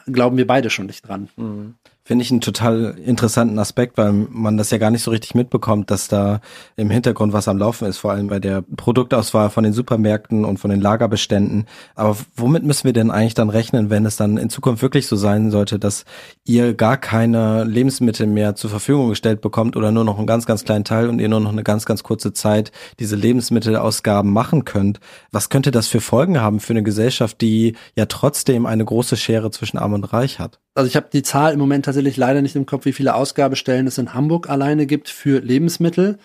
glauben 0.07 0.37
wir 0.37 0.47
beide 0.47 0.71
schon 0.71 0.87
nicht 0.87 1.09
dran. 1.09 1.29
Mhm. 1.37 1.75
Finde 2.07 2.23
ich 2.23 2.31
einen 2.31 2.41
total 2.41 2.95
interessanten 3.05 3.59
Aspekt, 3.59 3.99
weil 3.99 4.13
man 4.13 4.57
das 4.57 4.71
ja 4.71 4.79
gar 4.79 4.93
nicht 4.93 5.03
so 5.03 5.11
richtig 5.11 5.35
mitbekommt, 5.35 5.91
dass 5.91 6.07
da 6.07 6.41
im 6.77 6.89
Hintergrund 6.89 7.33
was 7.33 7.49
am 7.49 7.59
Laufen 7.59 7.89
ist, 7.89 7.99
vor 7.99 8.13
allem 8.13 8.29
bei 8.29 8.39
der 8.39 8.63
Produktauswahl 8.63 9.51
von 9.51 9.65
den 9.65 9.73
Supermärkten 9.73 10.45
und 10.45 10.59
von 10.59 10.71
den 10.71 10.81
Lagerbeständen. 10.81 11.67
Aber 11.97 12.17
womit 12.37 12.63
müssen 12.63 12.85
wir 12.85 12.93
denn 12.93 13.11
eigentlich 13.11 13.35
dann 13.35 13.51
rechnen, 13.51 13.91
wenn 13.91 14.07
es 14.07 14.15
dann 14.15 14.37
in 14.37 14.51
Zukunft 14.51 14.83
wirklich 14.83 15.09
so 15.09 15.17
sein 15.17 15.51
sollte, 15.51 15.81
dass 15.81 16.05
ihr 16.45 16.75
gar 16.75 16.97
keine 16.97 17.65
Lebensmittel 17.65 18.29
mehr 18.29 18.55
zur 18.55 18.71
Verfügung 18.71 19.09
gestellt 19.09 19.41
bekommt 19.41 19.75
oder 19.75 19.91
nur 19.91 20.05
noch 20.05 20.19
einen 20.19 20.29
ganz, 20.29 20.47
ganz 20.47 20.65
kleinen 20.65 20.85
Teil 20.85 21.09
und 21.09 21.19
ihr 21.19 21.29
nur 21.29 21.41
noch 21.41 21.51
eine 21.51 21.65
ganz, 21.65 21.87
ganz 21.87 22.05
kurze 22.05 22.33
Zeit 22.33 22.71
diese 23.01 23.17
Lebensmittelausgaben 23.17 24.33
machen 24.33 24.65
könnt? 24.65 25.01
Was 25.33 25.49
könnte 25.49 25.73
das 25.73 25.89
für 25.89 26.01
Folgen 26.01 26.41
haben 26.41 26.61
für 26.61 26.73
eine 26.73 26.85
Gesellschaft, 26.85 27.41
die 27.41 27.75
ja 27.97 28.07
trotzdem 28.07 28.65
eine 28.65 28.85
große 28.85 29.17
Schere 29.17 29.51
zwischen 29.51 29.77
Arm 29.77 29.95
und 29.95 30.05
Reich 30.05 30.39
hat? 30.39 30.61
Also 30.77 30.89
ich 30.89 30.97
habe 30.97 31.09
die 31.11 31.23
Zahl 31.23 31.55
im 31.55 31.59
Moment 31.59 31.87
tatsächlich 31.87 32.19
leider 32.19 32.43
nicht 32.43 32.55
im 32.55 32.67
Kopf, 32.67 32.85
wie 32.85 32.93
viele 32.93 33.15
Ausgabestellen 33.15 33.87
es 33.87 33.97
in 33.97 34.13
Hamburg 34.13 34.51
alleine 34.51 34.87
gibt 34.87 35.09
für 35.09 35.41
Lebensmittel. 35.41 36.19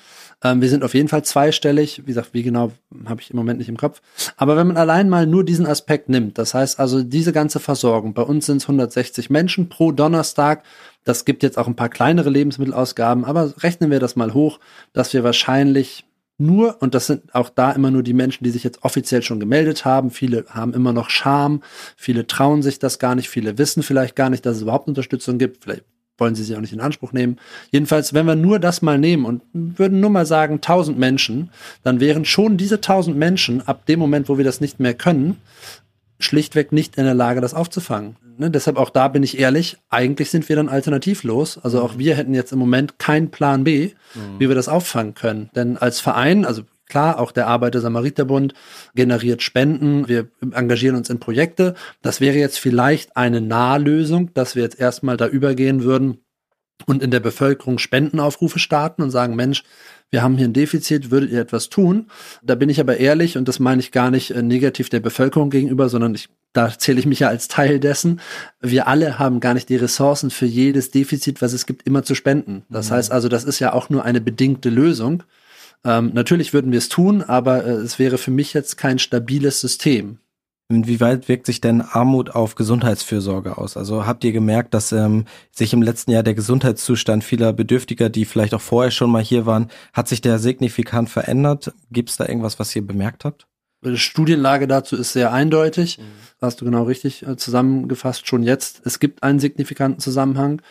Ähm, 0.44 0.62
wir 0.62 0.68
sind 0.68 0.84
auf 0.84 0.94
jeden 0.94 1.08
Fall 1.08 1.24
zweistellig. 1.24 2.02
Wie 2.02 2.08
gesagt, 2.08 2.34
wie 2.34 2.44
genau 2.44 2.74
habe 3.06 3.22
ich 3.22 3.32
im 3.32 3.38
Moment 3.38 3.60
nicht 3.60 3.70
im 3.70 3.78
Kopf. 3.78 4.02
Aber 4.36 4.58
wenn 4.58 4.68
man 4.68 4.76
allein 4.78 5.08
mal 5.08 5.26
nur 5.26 5.46
diesen 5.46 5.66
Aspekt 5.66 6.10
nimmt, 6.10 6.38
das 6.38 6.54
heißt 6.54 6.80
also 6.80 7.02
diese 7.02 7.32
ganze 7.32 7.62
Versorgung, 7.62 8.14
bei 8.14 8.24
uns 8.24 8.48
sind 8.48 8.58
es 8.58 8.64
160 8.64 9.30
Menschen 9.30 9.70
pro 9.70 9.94
Donnerstag. 9.94 10.64
Das 11.06 11.24
gibt 11.24 11.44
jetzt 11.44 11.58
auch 11.58 11.68
ein 11.68 11.76
paar 11.76 11.90
kleinere 11.90 12.30
Lebensmittelausgaben, 12.30 13.24
aber 13.24 13.54
rechnen 13.64 13.90
wir 13.90 14.00
das 14.00 14.18
mal 14.18 14.34
hoch, 14.34 14.60
dass 14.92 15.14
wir 15.14 15.24
wahrscheinlich 15.24 16.06
nur, 16.42 16.82
und 16.82 16.94
das 16.94 17.08
sind 17.08 17.34
auch 17.34 17.50
da 17.50 17.72
immer 17.72 17.92
nur 17.92 18.04
die 18.04 18.14
Menschen, 18.14 18.44
die 18.44 18.52
sich 18.52 18.64
jetzt 18.64 18.84
offiziell 18.84 19.22
schon 19.22 19.40
gemeldet 19.40 19.86
haben, 19.86 20.12
viele 20.12 20.46
haben 20.50 20.74
immer 20.74 20.94
noch 20.94 21.10
Scham, 21.10 21.64
viele 21.96 22.28
trauen 22.28 22.62
sich 22.62 22.80
das 22.80 23.00
gar 23.00 23.16
nicht, 23.16 23.30
viele 23.30 23.58
wissen 23.58 23.84
vielleicht 23.84 24.16
gar 24.16 24.30
nicht, 24.30 24.46
dass 24.46 24.58
es 24.58 24.64
überhaupt 24.64 24.88
Unterstützung 24.88 25.38
gibt, 25.38 25.64
vielleicht 25.64 25.84
wollen 26.22 26.36
sie 26.36 26.44
sie 26.44 26.56
auch 26.56 26.62
nicht 26.62 26.72
in 26.72 26.80
Anspruch 26.80 27.12
nehmen. 27.14 27.38
Jedenfalls, 27.72 28.14
wenn 28.14 28.28
wir 28.28 28.36
nur 28.36 28.60
das 28.60 28.82
mal 28.82 29.00
nehmen 29.00 29.26
und 29.26 29.42
würden 29.54 30.00
nur 30.00 30.12
mal 30.12 30.26
sagen 30.26 30.56
1000 30.56 30.98
Menschen, 30.98 31.50
dann 31.84 32.00
wären 32.00 32.26
schon 32.26 32.58
diese 32.58 32.76
1000 32.76 33.18
Menschen 33.18 33.68
ab 33.68 33.86
dem 33.88 34.00
Moment, 34.00 34.30
wo 34.30 34.38
wir 34.38 34.46
das 34.46 34.62
nicht 34.62 34.80
mehr 34.80 34.94
können, 34.94 35.38
schlichtweg 36.24 36.72
nicht 36.72 36.98
in 36.98 37.06
der 37.06 37.14
Lage, 37.14 37.42
das 37.42 37.54
aufzufangen. 37.54 38.16
Ne? 38.38 38.50
Deshalb 38.50 38.78
auch 38.78 38.90
da 38.90 39.08
bin 39.08 39.24
ich 39.24 39.40
ehrlich, 39.40 39.78
eigentlich 39.90 40.30
sind 40.32 40.50
wir 40.50 40.56
dann 40.56 40.70
alternativlos. 40.70 41.58
Also 41.58 41.82
auch 41.82 41.98
wir 41.98 42.16
hätten 42.16 42.34
jetzt 42.34 42.52
im 42.52 42.60
Moment 42.60 43.00
keinen 43.00 43.32
Plan 43.32 43.64
B, 43.64 43.92
mhm. 44.16 44.40
wie 44.40 44.48
wir 44.48 44.56
das 44.56 44.70
auffangen 44.70 45.14
können. 45.14 45.50
Denn 45.56 45.78
als 45.78 46.00
Verein, 46.00 46.46
also 46.46 46.64
klar, 46.88 47.20
auch 47.20 47.32
der 47.32 47.48
Arbeiter-Samariter-Bund 47.48 48.54
generiert 48.96 49.42
Spenden, 49.42 50.08
wir 50.08 50.28
engagieren 50.52 50.96
uns 50.96 51.10
in 51.10 51.20
Projekte. 51.20 51.76
Das 52.02 52.20
wäre 52.20 52.38
jetzt 52.38 52.60
vielleicht 52.60 53.16
eine 53.16 53.42
Nahlösung, 53.42 54.34
dass 54.34 54.56
wir 54.56 54.64
jetzt 54.64 54.80
erstmal 54.80 55.18
da 55.18 55.28
übergehen 55.28 55.84
würden 55.84 56.18
und 56.86 57.04
in 57.04 57.12
der 57.12 57.20
Bevölkerung 57.20 57.78
Spendenaufrufe 57.78 58.60
starten 58.60 59.04
und 59.04 59.12
sagen, 59.12 59.36
Mensch, 59.36 59.64
wir 60.12 60.22
haben 60.22 60.38
hier 60.38 60.48
ein 60.48 60.54
Defizit, 60.54 61.10
würdet 61.10 61.32
ihr 61.32 61.40
etwas 61.40 61.70
tun? 61.70 62.08
Da 62.44 62.56
bin 62.56 62.70
ich 62.70 62.82
aber 62.82 62.98
ehrlich 62.98 63.38
und 63.38 63.48
das 63.48 63.60
meine 63.60 63.80
ich 63.80 63.92
gar 63.92 64.12
nicht 64.12 64.32
äh, 64.32 64.42
negativ 64.44 64.90
der 64.90 65.00
Bevölkerung 65.00 65.50
gegenüber, 65.50 65.88
sondern 65.88 66.14
ich, 66.14 66.30
da 66.52 66.78
zähle 66.78 67.00
ich 67.00 67.06
mich 67.06 67.20
ja 67.20 67.30
als 67.30 67.48
Teil 67.48 67.80
dessen. 67.80 68.20
Wir 68.60 68.88
alle 68.88 69.20
haben 69.20 69.40
gar 69.40 69.54
nicht 69.54 69.70
die 69.70 69.78
Ressourcen 69.78 70.30
für 70.30 70.46
jedes 70.46 70.92
Defizit, 70.92 71.42
was 71.42 71.54
es 71.54 71.66
gibt, 71.66 71.88
immer 71.88 72.04
zu 72.04 72.14
spenden. 72.14 72.64
Das 72.70 72.90
mhm. 72.90 72.96
heißt 72.96 73.12
also, 73.12 73.30
das 73.30 73.46
ist 73.46 73.60
ja 73.60 73.72
auch 73.72 73.90
nur 73.90 74.04
eine 74.04 74.20
bedingte 74.20 74.70
Lösung. 74.70 75.24
Ähm, 75.86 76.12
natürlich 76.14 76.54
würden 76.54 76.72
wir 76.72 76.80
es 76.80 76.90
tun, 76.90 77.24
aber 77.24 77.66
äh, 77.66 77.72
es 77.72 77.98
wäre 77.98 78.18
für 78.18 78.32
mich 78.32 78.54
jetzt 78.54 78.78
kein 78.78 79.00
stabiles 79.00 79.62
System. 79.62 80.20
Inwieweit 80.72 81.28
wirkt 81.28 81.48
sich 81.48 81.60
denn 81.60 81.82
Armut 81.82 82.34
auf 82.34 82.56
Gesundheitsfürsorge 82.56 83.58
aus? 83.58 83.76
Also 83.76 84.06
habt 84.06 84.24
ihr 84.24 84.32
gemerkt, 84.32 84.74
dass 84.74 84.94
ähm, 84.94 85.26
sich 85.52 85.74
im 85.74 85.82
letzten 85.82 86.12
Jahr 86.12 86.24
der 86.24 86.34
Gesundheitszustand 86.34 87.26
vieler 87.26 87.52
Bedürftiger, 87.52 88.10
die 88.10 88.24
vielleicht 88.24 88.54
auch 88.54 88.62
vorher 88.62 88.92
schon 88.92 89.12
mal 89.12 89.22
hier 89.22 89.46
waren, 89.46 89.68
hat 89.92 90.08
sich 90.08 90.22
der 90.22 90.40
signifikant 90.40 91.10
verändert? 91.10 91.74
Gibt 91.92 92.10
es 92.10 92.16
da 92.16 92.26
irgendwas, 92.26 92.58
was 92.58 92.74
ihr 92.74 92.88
bemerkt 92.88 93.26
habt? 93.26 93.48
Die 93.84 93.98
Studienlage 93.98 94.68
dazu 94.68 94.96
ist 94.96 95.14
sehr 95.14 95.34
eindeutig. 95.34 95.98
Mhm. 95.98 96.04
Hast 96.40 96.60
du 96.60 96.66
genau 96.66 96.84
richtig 96.84 97.26
äh, 97.28 97.36
zusammengefasst 97.36 98.28
schon 98.28 98.42
jetzt. 98.42 98.82
Es 98.84 99.00
gibt 99.00 99.22
einen 99.22 99.40
signifikanten 99.40 100.00
Zusammenhang 100.00 100.62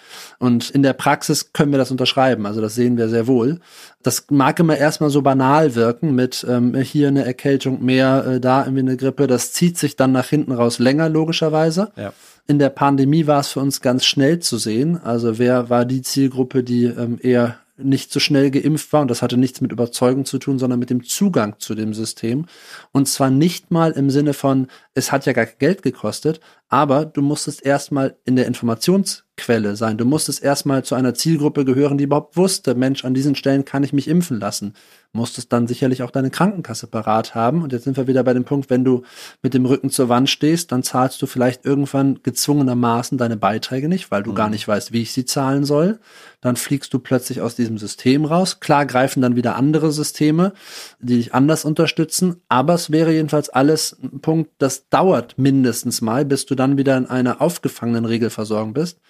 und 0.41 0.71
in 0.71 0.83
der 0.83 0.95
Praxis 0.95 1.53
können 1.53 1.71
wir 1.71 1.79
das 1.79 1.93
unterschreiben. 1.93 2.45
Also 2.45 2.61
das 2.61 2.75
sehen 2.75 2.97
wir 2.97 3.09
sehr 3.09 3.29
wohl. 3.29 3.61
Das 4.03 4.27
mag 4.31 4.59
immer 4.59 4.77
erstmal 4.77 5.11
so 5.11 5.23
banal 5.23 5.77
wirken 5.77 6.15
mit 6.15 6.45
ähm, 6.49 6.75
hier 6.75 7.07
eine 7.07 7.25
Erkältung 7.25 7.85
mehr, 7.85 8.25
äh, 8.27 8.41
da 8.41 8.63
irgendwie 8.63 8.81
eine 8.81 8.97
Grippe. 8.97 9.29
Das 9.29 9.53
zieht 9.53 9.79
sich 9.79 9.95
dann 9.95 10.11
nach 10.11 10.27
hinten 10.27 10.51
raus 10.51 10.81
länger 10.81 11.09
logischerweise. 11.09 11.93
Ja. 11.97 12.13
In 12.49 12.59
der 12.59 12.71
Pandemie 12.71 13.29
war 13.29 13.39
es 13.39 13.49
für 13.49 13.61
uns 13.61 13.81
ganz 13.81 14.05
schnell 14.05 14.41
zu 14.41 14.59
sehen. 14.59 15.01
Also 15.05 15.39
wer 15.39 15.71
war 15.71 15.85
die 15.85 16.03
Zielgruppe, 16.03 16.65
die 16.65 16.87
ähm, 16.87 17.21
eher 17.23 17.60
nicht 17.83 18.13
so 18.13 18.21
schnell 18.21 18.51
geimpft 18.51 18.93
war 18.93 19.03
und 19.03 19.09
das 19.09 19.23
hatte 19.23 19.37
nichts 19.37 19.61
mit 19.61 19.73
Überzeugung 19.73 20.25
zu 20.25 20.39
tun, 20.39 20.59
sondern 20.59 20.79
mit 20.79 20.91
dem 20.91 21.05
Zugang 21.05 21.57
zu 21.59 21.75
dem 21.75 21.95
System. 21.95 22.47
Und 22.93 23.09
zwar 23.09 23.31
nicht 23.31 23.71
mal 23.71 23.93
im 23.93 24.11
Sinne 24.11 24.35
von, 24.35 24.69
es 24.95 25.13
hat 25.13 25.27
ja 25.27 25.33
gar 25.33 25.47
Geld 25.47 25.83
gekostet, 25.83 26.41
aber 26.69 27.05
du 27.05 27.23
musstest 27.23 27.65
erstmal 27.65 28.17
in 28.25 28.37
der 28.37 28.47
Informationsquelle 28.47 29.77
sein. 29.77 29.99
Du 29.99 30.05
musstest 30.05 30.43
erstmal 30.43 30.85
zu 30.85 30.95
einer 30.95 31.15
Zielgruppe 31.15 31.65
gehören, 31.65 31.99
die 31.99 32.05
überhaupt 32.05 32.37
wusste, 32.37 32.75
Mensch, 32.75 33.05
an 33.05 33.15
diesen 33.15 33.35
Stellen 33.35 33.65
kann 33.65 33.83
ich 33.83 33.93
mich 33.93 34.09
impfen 34.09 34.39
lassen. 34.39 34.75
Musstest 35.13 35.53
dann 35.53 35.67
sicherlich 35.67 36.05
auch 36.05 36.13
deine 36.13 36.31
Krankenkasse 36.31 36.87
parat 36.87 37.35
haben. 37.35 37.63
Und 37.63 37.73
jetzt 37.73 37.83
sind 37.83 37.97
wir 37.97 38.07
wieder 38.07 38.23
bei 38.23 38.33
dem 38.33 38.45
Punkt, 38.45 38.71
wenn 38.71 38.85
du 38.85 39.03
mit 39.43 39.55
dem 39.55 39.67
Rücken 39.67 39.91
zur 39.91 40.09
Wand 40.09 40.31
stehst, 40.31 40.71
dann 40.71 40.85
zahlst 40.85 41.21
du 41.21 41.27
vielleicht 41.27 41.65
irgendwann 41.65 42.21
gezwungenermaßen 42.23 43.19
deine 43.19 43.37
Beiträge 43.37 43.89
nicht, 43.89 44.13
weil 44.13 44.23
du 44.23 44.31
mhm. 44.31 44.37
gar 44.37 44.51
nicht 44.51 44.69
weißt, 44.69 44.93
wie 44.93 45.03
ich 45.03 45.13
sie 45.13 45.25
zahlen 45.25 45.65
soll. 45.65 45.99
Dann 46.41 46.55
fliegst 46.55 46.95
du 46.95 47.01
plötzlich 47.01 47.41
aus 47.41 47.57
diesem 47.57 47.77
System 47.77 48.25
raus. 48.25 48.61
Klar 48.61 48.87
greifen 48.87 49.21
dann 49.21 49.35
wieder 49.35 49.57
andere 49.57 49.91
Systeme, 49.91 50.53
die 51.01 51.17
dich 51.17 51.35
anders 51.35 51.65
unterstützen. 51.65 52.37
Aber 52.49 52.75
es 52.75 52.91
wäre 52.91 53.13
jedenfalls 53.13 53.49
alles 53.49 53.97
ein 54.03 54.21
Punkt, 54.21 54.53
das 54.59 54.89
dauert 54.89 55.39
mindestens 55.39 56.01
mal, 56.01 56.25
bis 56.25 56.47
du 56.47 56.55
dann 56.55 56.79
wieder 56.79 56.97
in 56.97 57.07
einer 57.07 57.41
aufgefangenen 57.41 58.05
Regelversorgung 58.05 58.75
bist. 58.75 59.01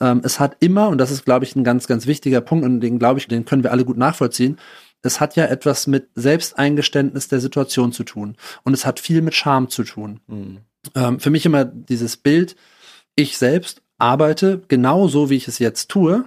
Ähm, 0.00 0.20
es 0.24 0.40
hat 0.40 0.56
immer, 0.60 0.88
und 0.88 0.98
das 0.98 1.10
ist, 1.10 1.24
glaube 1.24 1.44
ich, 1.44 1.54
ein 1.54 1.64
ganz, 1.64 1.86
ganz 1.86 2.06
wichtiger 2.06 2.40
Punkt, 2.40 2.64
und 2.64 2.80
den, 2.80 2.98
glaube 2.98 3.20
ich, 3.20 3.28
den 3.28 3.44
können 3.44 3.62
wir 3.62 3.70
alle 3.70 3.84
gut 3.84 3.96
nachvollziehen, 3.96 4.58
es 5.04 5.20
hat 5.20 5.36
ja 5.36 5.44
etwas 5.44 5.86
mit 5.86 6.08
Selbsteingeständnis 6.14 7.28
der 7.28 7.40
Situation 7.40 7.92
zu 7.92 8.04
tun. 8.04 8.36
Und 8.62 8.72
es 8.72 8.86
hat 8.86 9.00
viel 9.00 9.22
mit 9.22 9.34
Scham 9.34 9.68
zu 9.68 9.84
tun. 9.84 10.20
Mhm. 10.26 10.58
Ähm, 10.94 11.20
für 11.20 11.30
mich 11.30 11.46
immer 11.46 11.64
dieses 11.64 12.16
Bild, 12.16 12.56
ich 13.14 13.38
selbst 13.38 13.82
arbeite 13.98 14.62
genau 14.68 15.08
so, 15.08 15.30
wie 15.30 15.36
ich 15.36 15.48
es 15.48 15.58
jetzt 15.58 15.90
tue. 15.90 16.24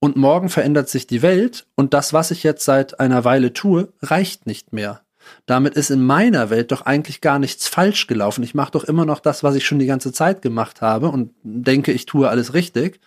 Und 0.00 0.16
morgen 0.16 0.48
verändert 0.48 0.88
sich 0.88 1.08
die 1.08 1.22
Welt 1.22 1.66
und 1.74 1.92
das, 1.92 2.12
was 2.12 2.30
ich 2.30 2.44
jetzt 2.44 2.64
seit 2.64 3.00
einer 3.00 3.24
Weile 3.24 3.52
tue, 3.52 3.92
reicht 4.00 4.46
nicht 4.46 4.72
mehr. 4.72 5.00
Damit 5.44 5.74
ist 5.74 5.90
in 5.90 6.02
meiner 6.02 6.50
Welt 6.50 6.70
doch 6.70 6.82
eigentlich 6.82 7.20
gar 7.20 7.40
nichts 7.40 7.66
falsch 7.66 8.06
gelaufen. 8.06 8.44
Ich 8.44 8.54
mache 8.54 8.70
doch 8.70 8.84
immer 8.84 9.04
noch 9.04 9.18
das, 9.18 9.42
was 9.42 9.56
ich 9.56 9.66
schon 9.66 9.80
die 9.80 9.86
ganze 9.86 10.12
Zeit 10.12 10.40
gemacht 10.40 10.82
habe 10.82 11.08
und 11.08 11.34
denke, 11.42 11.90
ich 11.90 12.06
tue 12.06 12.28
alles 12.28 12.54
richtig. 12.54 13.00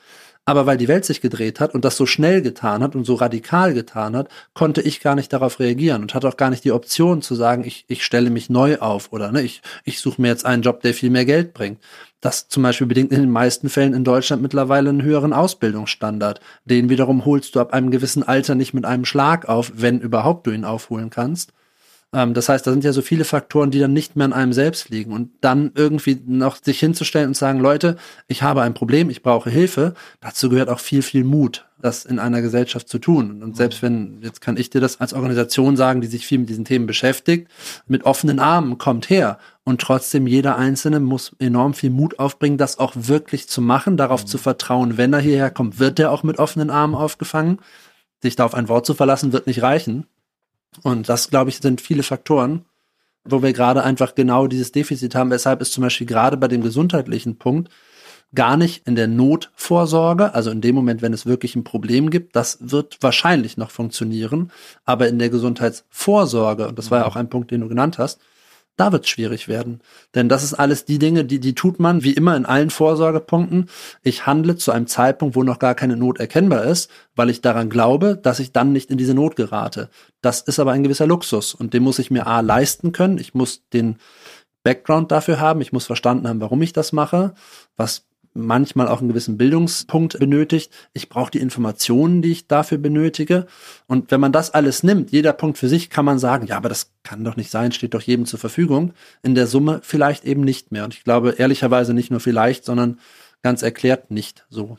Aber 0.45 0.65
weil 0.65 0.77
die 0.77 0.87
Welt 0.87 1.05
sich 1.05 1.21
gedreht 1.21 1.59
hat 1.59 1.75
und 1.75 1.85
das 1.85 1.97
so 1.97 2.07
schnell 2.07 2.41
getan 2.41 2.81
hat 2.81 2.95
und 2.95 3.05
so 3.05 3.13
radikal 3.13 3.75
getan 3.75 4.15
hat, 4.15 4.27
konnte 4.55 4.81
ich 4.81 4.99
gar 4.99 5.13
nicht 5.13 5.31
darauf 5.31 5.59
reagieren 5.59 6.01
und 6.01 6.15
hatte 6.15 6.27
auch 6.27 6.37
gar 6.37 6.49
nicht 6.49 6.63
die 6.63 6.71
Option 6.71 7.21
zu 7.21 7.35
sagen, 7.35 7.63
ich, 7.63 7.85
ich 7.87 8.03
stelle 8.03 8.31
mich 8.31 8.49
neu 8.49 8.79
auf 8.79 9.13
oder 9.13 9.31
ne, 9.31 9.43
ich, 9.43 9.61
ich 9.83 9.99
suche 9.99 10.19
mir 10.19 10.29
jetzt 10.29 10.45
einen 10.45 10.63
Job, 10.63 10.81
der 10.81 10.95
viel 10.95 11.11
mehr 11.11 11.25
Geld 11.25 11.53
bringt. 11.53 11.79
Das 12.21 12.47
zum 12.47 12.63
Beispiel 12.63 12.87
bedingt 12.87 13.11
in 13.11 13.21
den 13.21 13.29
meisten 13.29 13.69
Fällen 13.69 13.93
in 13.93 14.03
Deutschland 14.03 14.41
mittlerweile 14.41 14.89
einen 14.89 15.03
höheren 15.03 15.33
Ausbildungsstandard. 15.33 16.39
Den 16.65 16.89
wiederum 16.89 17.25
holst 17.25 17.55
du 17.55 17.59
ab 17.59 17.73
einem 17.73 17.91
gewissen 17.91 18.23
Alter 18.23 18.55
nicht 18.55 18.73
mit 18.73 18.85
einem 18.85 19.05
Schlag 19.05 19.47
auf, 19.47 19.71
wenn 19.75 19.99
überhaupt 19.99 20.47
du 20.47 20.51
ihn 20.51 20.65
aufholen 20.65 21.11
kannst. 21.11 21.53
Ähm, 22.13 22.33
das 22.33 22.49
heißt, 22.49 22.65
da 22.65 22.71
sind 22.71 22.83
ja 22.83 22.93
so 22.93 23.01
viele 23.01 23.23
Faktoren, 23.23 23.71
die 23.71 23.79
dann 23.79 23.93
nicht 23.93 24.15
mehr 24.15 24.25
an 24.25 24.33
einem 24.33 24.53
selbst 24.53 24.89
liegen. 24.89 25.13
Und 25.13 25.31
dann 25.41 25.71
irgendwie 25.75 26.21
noch 26.25 26.57
sich 26.61 26.79
hinzustellen 26.79 27.29
und 27.29 27.37
sagen, 27.37 27.59
Leute, 27.59 27.95
ich 28.27 28.43
habe 28.43 28.61
ein 28.61 28.73
Problem, 28.73 29.09
ich 29.09 29.23
brauche 29.23 29.49
Hilfe, 29.49 29.93
dazu 30.19 30.49
gehört 30.49 30.69
auch 30.69 30.79
viel, 30.79 31.01
viel 31.01 31.23
Mut, 31.23 31.65
das 31.81 32.05
in 32.05 32.19
einer 32.19 32.41
Gesellschaft 32.41 32.89
zu 32.89 32.99
tun. 32.99 33.41
Und 33.41 33.55
selbst 33.55 33.81
wenn, 33.81 34.19
jetzt 34.21 34.41
kann 34.41 34.57
ich 34.57 34.69
dir 34.69 34.81
das 34.81 34.99
als 34.99 35.13
Organisation 35.13 35.77
sagen, 35.77 36.01
die 36.01 36.07
sich 36.07 36.27
viel 36.27 36.39
mit 36.39 36.49
diesen 36.49 36.65
Themen 36.65 36.85
beschäftigt, 36.85 37.49
mit 37.87 38.03
offenen 38.03 38.39
Armen 38.39 38.77
kommt 38.77 39.09
her. 39.09 39.39
Und 39.63 39.79
trotzdem 39.79 40.27
jeder 40.27 40.57
Einzelne 40.57 40.99
muss 40.99 41.35
enorm 41.39 41.73
viel 41.73 41.91
Mut 41.91 42.19
aufbringen, 42.19 42.57
das 42.57 42.79
auch 42.79 42.93
wirklich 42.95 43.47
zu 43.47 43.61
machen, 43.61 43.95
darauf 43.95 44.23
mhm. 44.23 44.27
zu 44.27 44.37
vertrauen, 44.37 44.97
wenn 44.97 45.13
er 45.13 45.19
hierher 45.19 45.51
kommt, 45.51 45.79
wird 45.79 45.99
er 45.99 46.11
auch 46.11 46.23
mit 46.23 46.39
offenen 46.39 46.69
Armen 46.69 46.95
aufgefangen. 46.95 47.59
Sich 48.21 48.35
da 48.35 48.45
auf 48.45 48.53
ein 48.53 48.69
Wort 48.69 48.85
zu 48.85 48.93
verlassen, 48.93 49.33
wird 49.33 49.47
nicht 49.47 49.61
reichen. 49.63 50.05
Und 50.83 51.09
das, 51.09 51.29
glaube 51.29 51.49
ich, 51.49 51.57
sind 51.57 51.81
viele 51.81 52.03
Faktoren, 52.03 52.65
wo 53.23 53.43
wir 53.43 53.53
gerade 53.53 53.83
einfach 53.83 54.15
genau 54.15 54.47
dieses 54.47 54.71
Defizit 54.71 55.15
haben, 55.15 55.29
weshalb 55.29 55.61
es 55.61 55.71
zum 55.71 55.83
Beispiel 55.83 56.07
gerade 56.07 56.37
bei 56.37 56.47
dem 56.47 56.61
gesundheitlichen 56.61 57.37
Punkt 57.37 57.69
gar 58.33 58.55
nicht 58.55 58.87
in 58.87 58.95
der 58.95 59.07
Notvorsorge, 59.07 60.33
also 60.33 60.51
in 60.51 60.61
dem 60.61 60.73
Moment, 60.73 61.01
wenn 61.01 61.13
es 61.13 61.25
wirklich 61.25 61.55
ein 61.55 61.65
Problem 61.65 62.09
gibt, 62.09 62.35
das 62.35 62.57
wird 62.61 62.97
wahrscheinlich 63.01 63.57
noch 63.57 63.71
funktionieren, 63.71 64.51
aber 64.85 65.09
in 65.09 65.19
der 65.19 65.29
Gesundheitsvorsorge, 65.29 66.69
und 66.69 66.79
das 66.79 66.91
war 66.91 66.99
ja 66.99 67.05
auch 67.05 67.17
ein 67.17 67.29
Punkt, 67.29 67.51
den 67.51 67.61
du 67.61 67.67
genannt 67.67 67.97
hast, 67.97 68.21
da 68.77 68.91
wird 68.91 69.05
es 69.05 69.09
schwierig 69.09 69.47
werden. 69.47 69.81
Denn 70.15 70.29
das 70.29 70.43
ist 70.43 70.53
alles 70.53 70.85
die 70.85 70.99
Dinge, 70.99 71.25
die, 71.25 71.39
die 71.39 71.53
tut 71.53 71.79
man, 71.79 72.03
wie 72.03 72.13
immer 72.13 72.35
in 72.35 72.45
allen 72.45 72.69
Vorsorgepunkten. 72.69 73.69
Ich 74.01 74.25
handle 74.25 74.55
zu 74.55 74.71
einem 74.71 74.87
Zeitpunkt, 74.87 75.35
wo 75.35 75.43
noch 75.43 75.59
gar 75.59 75.75
keine 75.75 75.97
Not 75.97 76.19
erkennbar 76.19 76.63
ist, 76.63 76.89
weil 77.15 77.29
ich 77.29 77.41
daran 77.41 77.69
glaube, 77.69 78.17
dass 78.17 78.39
ich 78.39 78.51
dann 78.51 78.71
nicht 78.71 78.89
in 78.89 78.97
diese 78.97 79.13
Not 79.13 79.35
gerate. 79.35 79.89
Das 80.21 80.41
ist 80.41 80.59
aber 80.59 80.71
ein 80.71 80.83
gewisser 80.83 81.07
Luxus 81.07 81.53
und 81.53 81.73
den 81.73 81.83
muss 81.83 81.99
ich 81.99 82.11
mir 82.11 82.27
A 82.27 82.39
leisten 82.39 82.91
können. 82.91 83.17
Ich 83.17 83.33
muss 83.33 83.67
den 83.69 83.97
Background 84.63 85.11
dafür 85.11 85.39
haben. 85.39 85.61
Ich 85.61 85.73
muss 85.73 85.85
verstanden 85.85 86.27
haben, 86.27 86.41
warum 86.41 86.61
ich 86.61 86.73
das 86.73 86.91
mache, 86.91 87.33
was 87.77 88.05
manchmal 88.33 88.87
auch 88.87 88.99
einen 88.99 89.09
gewissen 89.09 89.37
Bildungspunkt 89.37 90.19
benötigt. 90.19 90.71
Ich 90.93 91.09
brauche 91.09 91.31
die 91.31 91.39
Informationen, 91.39 92.21
die 92.21 92.31
ich 92.31 92.47
dafür 92.47 92.77
benötige. 92.77 93.47
Und 93.87 94.11
wenn 94.11 94.19
man 94.19 94.31
das 94.31 94.51
alles 94.51 94.83
nimmt, 94.83 95.11
jeder 95.11 95.33
Punkt 95.33 95.57
für 95.57 95.67
sich, 95.67 95.89
kann 95.89 96.05
man 96.05 96.19
sagen, 96.19 96.47
ja, 96.47 96.57
aber 96.57 96.69
das 96.69 96.91
kann 97.03 97.23
doch 97.23 97.35
nicht 97.35 97.51
sein, 97.51 97.71
steht 97.71 97.93
doch 97.93 98.01
jedem 98.01 98.25
zur 98.25 98.39
Verfügung. 98.39 98.93
In 99.23 99.35
der 99.35 99.47
Summe 99.47 99.81
vielleicht 99.83 100.25
eben 100.25 100.41
nicht 100.41 100.71
mehr. 100.71 100.85
Und 100.85 100.93
ich 100.93 101.03
glaube 101.03 101.35
ehrlicherweise 101.37 101.93
nicht 101.93 102.11
nur 102.11 102.19
vielleicht, 102.19 102.65
sondern 102.65 102.99
ganz 103.41 103.63
erklärt 103.63 104.11
nicht 104.11 104.45
so. 104.49 104.77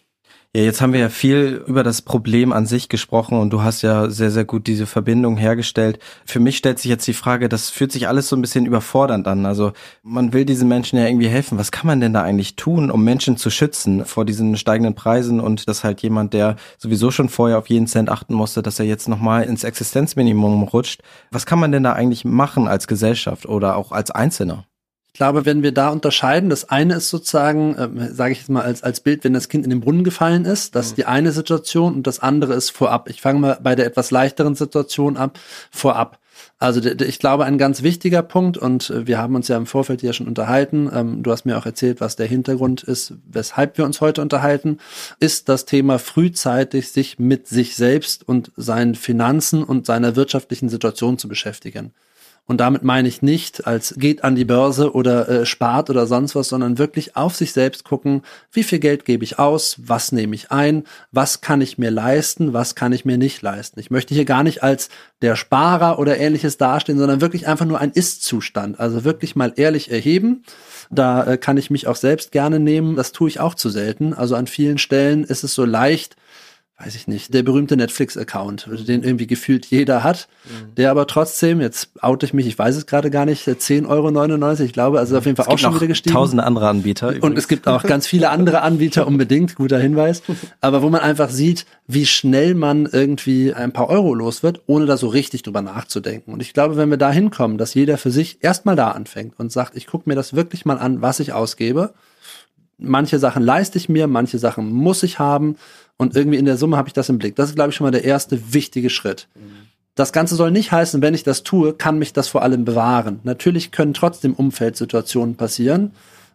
Ja, 0.55 0.61
jetzt 0.61 0.83
haben 0.83 0.93
wir 0.93 1.01
ja 1.01 1.09
viel 1.09 1.65
über 1.67 1.83
das 1.83 2.03
Problem 2.03 2.53
an 2.53 2.67
sich 2.67 2.91
gesprochen 2.91 3.39
und 3.39 3.55
du 3.55 3.63
hast 3.63 3.81
ja 3.81 4.11
sehr, 4.11 4.31
sehr 4.31 4.45
gut 4.45 4.67
diese 4.67 4.85
Verbindung 4.85 5.39
hergestellt. 5.39 5.99
Für 6.27 6.41
mich 6.41 6.59
stellt 6.59 6.79
sich 6.79 6.91
jetzt 6.91 7.07
die 7.07 7.15
Frage, 7.15 7.49
das 7.49 7.71
fühlt 7.71 7.91
sich 7.91 8.07
alles 8.07 8.29
so 8.29 8.37
ein 8.37 8.43
bisschen 8.43 8.67
überfordernd 8.67 9.27
an. 9.27 9.47
Also 9.47 9.73
man 10.03 10.35
will 10.35 10.45
diesen 10.45 10.69
Menschen 10.69 10.99
ja 10.99 11.07
irgendwie 11.07 11.29
helfen. 11.29 11.57
Was 11.57 11.73
kann 11.73 11.87
man 11.87 12.03
denn 12.03 12.13
da 12.13 12.21
eigentlich 12.23 12.55
tun, 12.57 12.91
um 12.91 13.03
Menschen 13.03 13.39
zu 13.39 13.49
schützen 13.49 14.05
vor 14.05 14.27
diesen 14.27 14.59
steigenden 14.59 14.95
Preisen 14.95 15.41
und 15.41 15.69
dass 15.69 15.85
halt 15.85 16.03
jemand, 16.03 16.35
der 16.35 16.57
sowieso 16.77 17.11
schon 17.11 17.31
vorher 17.31 17.57
auf 17.57 17.71
jeden 17.71 17.87
Cent 17.87 18.11
achten 18.11 18.35
musste, 18.35 18.61
dass 18.61 18.79
er 18.79 18.85
jetzt 18.85 19.09
nochmal 19.09 19.45
ins 19.45 19.65
Existenzminimum 19.65 20.65
rutscht. 20.65 21.01
Was 21.31 21.47
kann 21.47 21.61
man 21.61 21.73
denn 21.73 21.83
da 21.83 21.95
eigentlich 21.95 22.27
machen 22.27 22.69
als 22.69 22.87
Gesellschaft 22.87 23.47
oder 23.47 23.77
auch 23.77 23.91
als 23.91 24.11
Einzelner? 24.11 24.67
Ich 25.15 25.19
glaube, 25.19 25.45
wenn 25.45 25.63
wir 25.63 25.73
da 25.73 25.91
unterscheiden, 25.91 26.49
das 26.49 26.71
eine 26.71 26.95
ist 26.95 27.11
sozusagen, 27.11 27.75
äh, 27.75 28.15
sage 28.15 28.33
ich 28.33 28.39
jetzt 28.39 28.49
mal 28.49 28.63
als, 28.63 28.83
als 28.83 29.01
Bild, 29.01 29.25
wenn 29.25 29.35
das 29.35 29.51
Kind 29.51 29.65
in 29.65 29.71
den 29.71 29.81
Brunnen 29.81 30.05
gefallen 30.05 30.47
ist, 30.47 30.75
das 30.75 30.87
ist 30.87 30.97
die 30.97 31.05
eine 31.05 31.33
Situation 31.33 31.95
und 31.95 32.07
das 32.07 32.21
andere 32.21 32.55
ist 32.55 32.71
vorab. 32.71 33.11
Ich 33.11 33.21
fange 33.21 33.39
mal 33.39 33.59
bei 33.63 33.75
der 33.75 33.85
etwas 33.85 34.11
leichteren 34.11 34.55
Situation 34.55 35.19
ab, 35.19 35.39
vorab. 35.71 36.19
Also 36.59 36.81
ich 36.81 37.19
glaube, 37.19 37.45
ein 37.45 37.59
ganz 37.59 37.83
wichtiger 37.83 38.23
Punkt, 38.23 38.57
und 38.57 38.89
äh, 38.89 39.07
wir 39.07 39.19
haben 39.19 39.35
uns 39.35 39.49
ja 39.49 39.59
im 39.59 39.67
Vorfeld 39.67 40.01
ja 40.03 40.15
schon 40.15 40.29
unterhalten, 40.29 40.91
ähm, 40.95 41.23
du 41.23 41.31
hast 41.31 41.45
mir 41.45 41.59
auch 41.59 41.67
erzählt, 41.67 42.01
was 42.01 42.17
der 42.17 42.27
Hintergrund 42.27 42.83
ist, 42.83 43.13
weshalb 43.31 43.77
wir 43.77 43.85
uns 43.85 44.01
heute 44.01 44.23
unterhalten, 44.23 44.79
ist 45.21 45.51
das 45.51 45.67
Thema 45.67 45.99
frühzeitig 45.99 46.91
sich 46.91 47.19
mit 47.19 47.49
sich 47.49 47.77
selbst 47.77 48.27
und 48.27 48.51
seinen 48.57 48.95
Finanzen 48.95 49.63
und 49.63 49.85
seiner 49.85 50.17
wirtschaftlichen 50.17 50.71
Situation 50.71 51.19
zu 51.19 51.29
beschäftigen. 51.29 51.93
Und 52.47 52.59
damit 52.59 52.83
meine 52.83 53.07
ich 53.07 53.23
nicht 53.23 53.69
als 53.69 53.95
geht 53.97 54.25
an 54.25 54.35
die 54.35 54.45
Börse 54.45 54.95
oder 54.95 55.29
äh, 55.29 55.47
spart 55.47 55.91
oder 55.91 56.07
sonst 56.09 56.35
was, 56.35 56.49
sondern 56.49 56.77
wirklich 56.77 57.17
auf 57.17 57.37
sich 57.37 57.53
selbst 57.53 57.85
gucken, 57.85 58.23
wie 58.51 58.65
viel 58.65 58.81
Geld 58.81 59.05
gebe 59.05 59.23
ich 59.23 59.39
aus, 59.39 59.77
was 59.79 60.11
nehme 60.11 60.35
ich 60.35 60.51
ein, 60.51 60.83
was 61.13 61.41
kann 61.41 61.61
ich 61.61 61.79
mir 61.79 61.93
leisten, 61.93 62.53
was 62.53 62.75
kann 62.75 62.93
ich 62.93 63.05
mir 63.05 63.17
nicht 63.17 63.43
leisten. 63.43 63.79
Ich 63.79 63.93
möchte 63.93 64.15
hier 64.15 64.25
gar 64.25 64.43
nicht 64.43 64.63
als 64.65 64.89
der 65.23 65.37
Sparer 65.37 66.01
oder 66.01 66.19
ähnliches 66.19 66.59
dastehen, 66.59 66.99
sondern 66.99 67.21
wirklich 67.21 67.47
einfach 67.47 67.65
nur 67.65 67.81
ein 67.81 67.93
Ist-Zustand. 67.93 68.81
Also 68.81 69.05
wirklich 69.05 69.37
mal 69.37 69.53
ehrlich 69.55 69.91
erheben. 69.93 70.43
Da 70.91 71.25
äh, 71.25 71.39
kann 71.39 71.57
ich 71.57 71.71
mich 71.71 71.87
auch 71.87 71.97
selbst 71.97 72.33
gerne 72.33 72.59
nehmen. 72.59 72.97
Das 72.97 73.13
tue 73.13 73.29
ich 73.29 73.39
auch 73.39 73.55
zu 73.55 73.71
selten. 73.71 74.15
Also 74.15 74.35
an 74.35 74.49
vielen 74.49 74.79
Stellen 74.79 75.23
ist 75.23 75.45
es 75.45 75.55
so 75.55 75.65
leicht, 75.65 76.17
weiß 76.85 76.97
ich 76.97 77.07
nicht, 77.07 77.33
der 77.33 77.43
berühmte 77.43 77.77
Netflix-Account, 77.77 78.69
den 78.89 79.05
irgendwie 79.05 79.27
gefühlt 79.27 79.67
jeder 79.67 80.03
hat, 80.03 80.29
mhm. 80.45 80.75
der 80.75 80.91
aber 80.91 81.07
trotzdem, 81.07 81.61
jetzt 81.61 81.91
oute 82.01 82.27
ich 82.27 82.35
mich, 82.35 82.47
ich 82.47 82.59
weiß 82.59 82.77
es 82.77 82.87
gerade 82.87 83.11
gar 83.11 83.25
nicht, 83.25 83.47
10,99 83.47 83.89
Euro, 83.89 84.63
ich 84.65 84.73
glaube, 84.73 84.99
also 84.99 85.17
auf 85.17 85.25
jeden 85.25 85.37
Fall 85.37 85.47
auch 85.47 85.59
schon 85.59 85.75
wieder 85.77 85.87
gestiegen. 85.87 86.15
Tausende 86.15 86.43
andere 86.45 86.69
Anbieter. 86.69 87.09
Übrigens. 87.09 87.25
Und 87.25 87.39
es 87.39 87.47
gibt 87.47 87.69
auch 87.69 87.85
ganz 87.85 88.07
viele 88.07 88.31
andere 88.31 88.63
Anbieter 88.63 89.07
unbedingt, 89.07 89.55
guter 89.55 89.79
Hinweis. 89.79 90.23
Aber 90.61 90.83
wo 90.83 90.89
man 90.89 91.01
einfach 91.03 91.31
sieht, 91.31 91.67
wie 91.87 92.07
schnell 92.07 92.55
man 92.55 92.87
irgendwie 92.87 93.53
ein 93.53 93.73
paar 93.73 93.89
Euro 93.89 94.15
los 94.15 94.43
wird, 94.43 94.63
ohne 94.67 94.87
da 94.87 94.97
so 94.97 95.09
richtig 95.09 95.43
drüber 95.43 95.63
nachzudenken. 95.63 96.33
Und 96.33 96.43
ich 96.43 96.53
glaube, 96.53 96.77
wenn 96.77 96.91
wir 96.91 96.97
da 96.97 97.13
hinkommen, 97.13 97.59
dass 97.59 97.75
jeder 97.75 97.97
für 97.97 98.11
sich 98.11 98.39
erstmal 98.43 98.75
da 98.75 98.91
anfängt 98.91 99.39
und 99.39 99.53
sagt, 99.53 99.77
ich 99.77 99.87
gucke 99.87 100.09
mir 100.09 100.17
das 100.17 100.35
wirklich 100.35 100.65
mal 100.65 100.79
an, 100.79 101.01
was 101.01 101.21
ich 101.21 101.33
ausgebe, 101.33 101.95
manche 102.83 103.19
Sachen 103.19 103.43
leiste 103.43 103.79
ich 103.79 103.89
mir, 103.89 104.07
manche 104.07 104.39
Sachen 104.39 104.73
muss 104.73 105.03
ich 105.03 105.19
haben 105.19 105.57
und 105.97 106.17
irgendwie 106.17 106.39
in 106.39 106.45
der 106.45 106.57
Summe 106.57 106.77
habe 106.77 106.89
ich 106.89 106.95
das 106.95 107.09
im 107.09 107.19
Blick. 107.19 107.37
Das 107.37 107.51
ist, 107.51 107.55
glaube 107.55 107.71
ich, 107.71 107.77
schon 107.77 107.85
mal 107.85 107.91
der 107.91 108.05
erste 108.05 108.53
wichtige 108.53 108.91
Schritt. 108.91 109.29
Das 109.95 110.13
Ganze 110.13 110.37
soll 110.37 110.51
nicht 110.51 110.73
heißen, 110.73 111.03
wenn 111.03 111.15
ich 111.15 111.23
das 111.23 111.43
tue, 111.43 111.75
kann 111.75 111.99
mich 111.99 112.13
das 112.13 112.29
vor 112.29 112.43
allem 112.43 112.65
bewahren. 112.65 113.21
Natürlich 113.25 113.73
können 113.73 113.93
trotzdem 113.93 114.35
Umfeldsituationen 114.35 115.37
passieren 115.37 115.93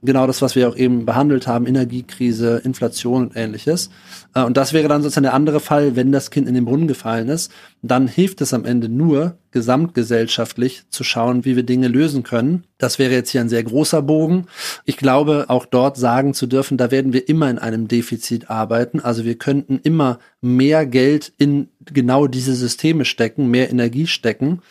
genau 0.08 0.26
das, 0.26 0.41
was 0.41 0.56
wir 0.56 0.67
auch 0.67 0.76
eben 0.76 1.06
behandelt 1.06 1.46
haben, 1.46 1.67
Energiekrise, 1.67 2.62
Inflation 2.63 3.28
und 3.28 3.36
ähnliches. 3.36 3.91
Äh, 4.34 4.41
und 4.41 4.58
das 4.58 4.74
wäre 4.74 4.88
dann 4.88 5.04
sozusagen 5.04 5.26
der 5.26 5.36
andere 5.36 5.60
Fall, 5.60 5.96
wenn 5.96 6.12
das 6.12 6.32
Kind 6.32 6.48
in 6.48 6.56
den 6.56 6.65
Brunnen 6.65 6.88
gefallen 6.88 7.30
ist. 7.30 7.52
Dann 7.84 8.08
hilft 8.08 8.41
es 8.41 8.56
am 8.56 8.65
Ende 8.65 8.89
nur, 8.89 9.38
gesamtgesellschaftlich 9.52 10.84
zu 10.89 11.04
schauen, 11.04 11.46
wie 11.46 11.56
wir 11.56 11.63
Dinge 11.63 11.88
lösen 11.88 12.24
können. 12.24 12.63
Das 12.78 13.00
wäre 13.00 13.13
jetzt 13.13 13.30
hier 13.32 13.41
ein 13.41 13.50
sehr 13.50 13.63
großer 13.63 14.02
Bogen. 14.02 14.48
Ich 14.86 14.98
glaube, 14.98 15.46
auch 15.48 15.65
dort 15.65 15.98
sagen 15.98 16.34
zu 16.34 16.48
dürfen, 16.48 16.78
da 16.78 16.91
werden 16.91 17.13
wir 17.13 17.30
immer 17.30 17.50
in 17.50 17.60
einem 17.60 17.88
Defizit 17.88 18.50
arbeiten. 18.50 19.00
Also 19.00 19.26
wir 19.26 19.38
könnten 19.38 19.80
immer 19.82 20.20
mehr 20.41 20.86
Geld 20.86 21.32
in 21.38 21.70
genau 21.86 22.28
diese 22.28 22.56
Systeme 22.56 23.06
stecken, 23.06 23.48
mehr 23.48 23.70
Energie 23.70 24.08
stecken 24.08 24.62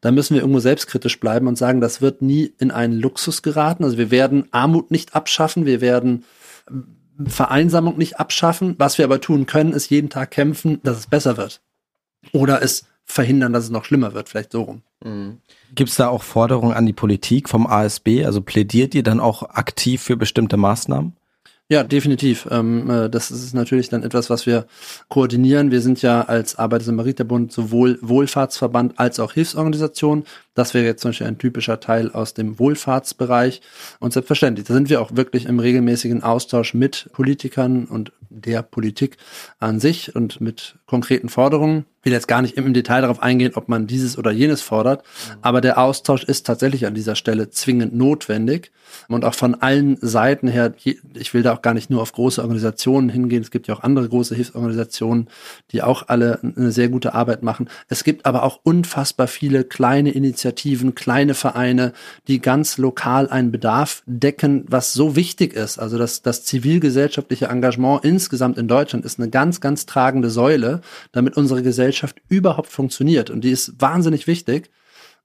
da 0.00 0.10
müssen 0.10 0.34
wir 0.34 0.42
irgendwo 0.42 0.60
selbstkritisch 0.60 1.20
bleiben 1.20 1.46
und 1.46 1.56
sagen, 1.56 1.80
das 1.80 2.00
wird 2.00 2.22
nie 2.22 2.52
in 2.58 2.70
einen 2.70 2.94
Luxus 2.94 3.42
geraten. 3.42 3.84
Also 3.84 3.98
wir 3.98 4.10
werden 4.10 4.46
Armut 4.50 4.90
nicht 4.90 5.14
abschaffen, 5.14 5.66
wir 5.66 5.80
werden 5.80 6.24
äh, 6.68 7.28
Vereinsamung 7.28 7.96
nicht 7.96 8.20
abschaffen. 8.20 8.74
Was 8.78 8.98
wir 8.98 9.04
aber 9.04 9.20
tun 9.20 9.46
können, 9.46 9.72
ist 9.72 9.90
jeden 9.90 10.10
Tag 10.10 10.30
kämpfen, 10.30 10.80
dass 10.82 10.98
es 10.98 11.06
besser 11.06 11.36
wird. 11.36 11.60
Oder 12.32 12.62
es 12.62 12.86
verhindern, 13.04 13.52
dass 13.52 13.64
es 13.64 13.70
noch 13.70 13.84
schlimmer 13.84 14.12
wird, 14.14 14.28
vielleicht 14.28 14.52
so 14.52 14.62
rum. 14.62 14.82
Mhm. 15.02 15.38
Gibt 15.74 15.90
es 15.90 15.96
da 15.96 16.08
auch 16.08 16.22
Forderungen 16.22 16.74
an 16.74 16.86
die 16.86 16.92
Politik 16.92 17.48
vom 17.48 17.66
ASB? 17.66 18.24
Also 18.24 18.42
plädiert 18.42 18.94
ihr 18.94 19.02
dann 19.02 19.20
auch 19.20 19.44
aktiv 19.44 20.02
für 20.02 20.16
bestimmte 20.16 20.56
Maßnahmen? 20.56 21.16
Ja, 21.68 21.82
definitiv. 21.82 22.46
Ähm, 22.48 22.88
äh, 22.88 23.10
das 23.10 23.32
ist 23.32 23.52
natürlich 23.52 23.88
dann 23.88 24.04
etwas, 24.04 24.30
was 24.30 24.46
wir 24.46 24.66
koordinieren. 25.08 25.72
Wir 25.72 25.80
sind 25.80 26.00
ja 26.00 26.20
als 26.22 26.56
Arbeiter-Samariter-Bund 26.56 27.50
sowohl 27.50 27.98
Wohlfahrtsverband 28.02 29.00
als 29.00 29.18
auch 29.18 29.32
Hilfsorganisation. 29.32 30.24
Das 30.54 30.74
wäre 30.74 30.84
jetzt 30.84 31.02
zum 31.02 31.08
Beispiel 31.08 31.26
ein 31.26 31.38
typischer 31.38 31.80
Teil 31.80 32.12
aus 32.12 32.34
dem 32.34 32.60
Wohlfahrtsbereich. 32.60 33.62
Und 33.98 34.12
selbstverständlich, 34.12 34.68
da 34.68 34.74
sind 34.74 34.90
wir 34.90 35.00
auch 35.00 35.16
wirklich 35.16 35.46
im 35.46 35.58
regelmäßigen 35.58 36.22
Austausch 36.22 36.72
mit 36.72 37.10
Politikern 37.12 37.86
und 37.86 38.12
der 38.30 38.62
Politik 38.62 39.16
an 39.58 39.80
sich 39.80 40.14
und 40.14 40.40
mit 40.40 40.76
konkreten 40.86 41.28
Forderungen. 41.28 41.84
Ich 42.06 42.08
will 42.08 42.14
jetzt 42.14 42.28
gar 42.28 42.40
nicht 42.40 42.56
im 42.56 42.72
Detail 42.72 43.00
darauf 43.00 43.20
eingehen, 43.20 43.54
ob 43.56 43.68
man 43.68 43.88
dieses 43.88 44.16
oder 44.16 44.30
jenes 44.30 44.62
fordert, 44.62 45.02
mhm. 45.02 45.38
aber 45.42 45.60
der 45.60 45.76
Austausch 45.78 46.22
ist 46.22 46.46
tatsächlich 46.46 46.86
an 46.86 46.94
dieser 46.94 47.16
Stelle 47.16 47.50
zwingend 47.50 47.96
notwendig 47.96 48.70
und 49.08 49.24
auch 49.24 49.34
von 49.34 49.56
allen 49.56 49.98
Seiten 50.00 50.46
her, 50.46 50.72
ich 50.84 51.34
will 51.34 51.42
da 51.42 51.52
auch 51.52 51.62
gar 51.62 51.74
nicht 51.74 51.90
nur 51.90 52.00
auf 52.00 52.12
große 52.12 52.40
Organisationen 52.40 53.08
hingehen, 53.08 53.42
es 53.42 53.50
gibt 53.50 53.66
ja 53.66 53.74
auch 53.74 53.82
andere 53.82 54.08
große 54.08 54.36
Hilfsorganisationen, 54.36 55.26
die 55.72 55.82
auch 55.82 56.04
alle 56.06 56.38
eine 56.42 56.70
sehr 56.70 56.88
gute 56.88 57.12
Arbeit 57.12 57.42
machen. 57.42 57.68
Es 57.88 58.04
gibt 58.04 58.24
aber 58.24 58.44
auch 58.44 58.60
unfassbar 58.62 59.26
viele 59.26 59.64
kleine 59.64 60.12
Initiativen, 60.12 60.94
kleine 60.94 61.34
Vereine, 61.34 61.92
die 62.28 62.40
ganz 62.40 62.78
lokal 62.78 63.28
einen 63.28 63.50
Bedarf 63.50 64.04
decken, 64.06 64.64
was 64.68 64.92
so 64.92 65.16
wichtig 65.16 65.54
ist. 65.54 65.80
Also 65.80 65.98
das, 65.98 66.22
das 66.22 66.44
zivilgesellschaftliche 66.44 67.46
Engagement 67.46 68.04
insgesamt 68.04 68.58
in 68.58 68.68
Deutschland 68.68 69.04
ist 69.04 69.18
eine 69.18 69.28
ganz, 69.28 69.60
ganz 69.60 69.86
tragende 69.86 70.30
Säule, 70.30 70.82
damit 71.10 71.36
unsere 71.36 71.64
Gesellschaft 71.64 71.95
überhaupt 72.28 72.68
funktioniert. 72.68 73.30
Und 73.30 73.42
die 73.42 73.50
ist 73.50 73.80
wahnsinnig 73.80 74.26
wichtig 74.26 74.70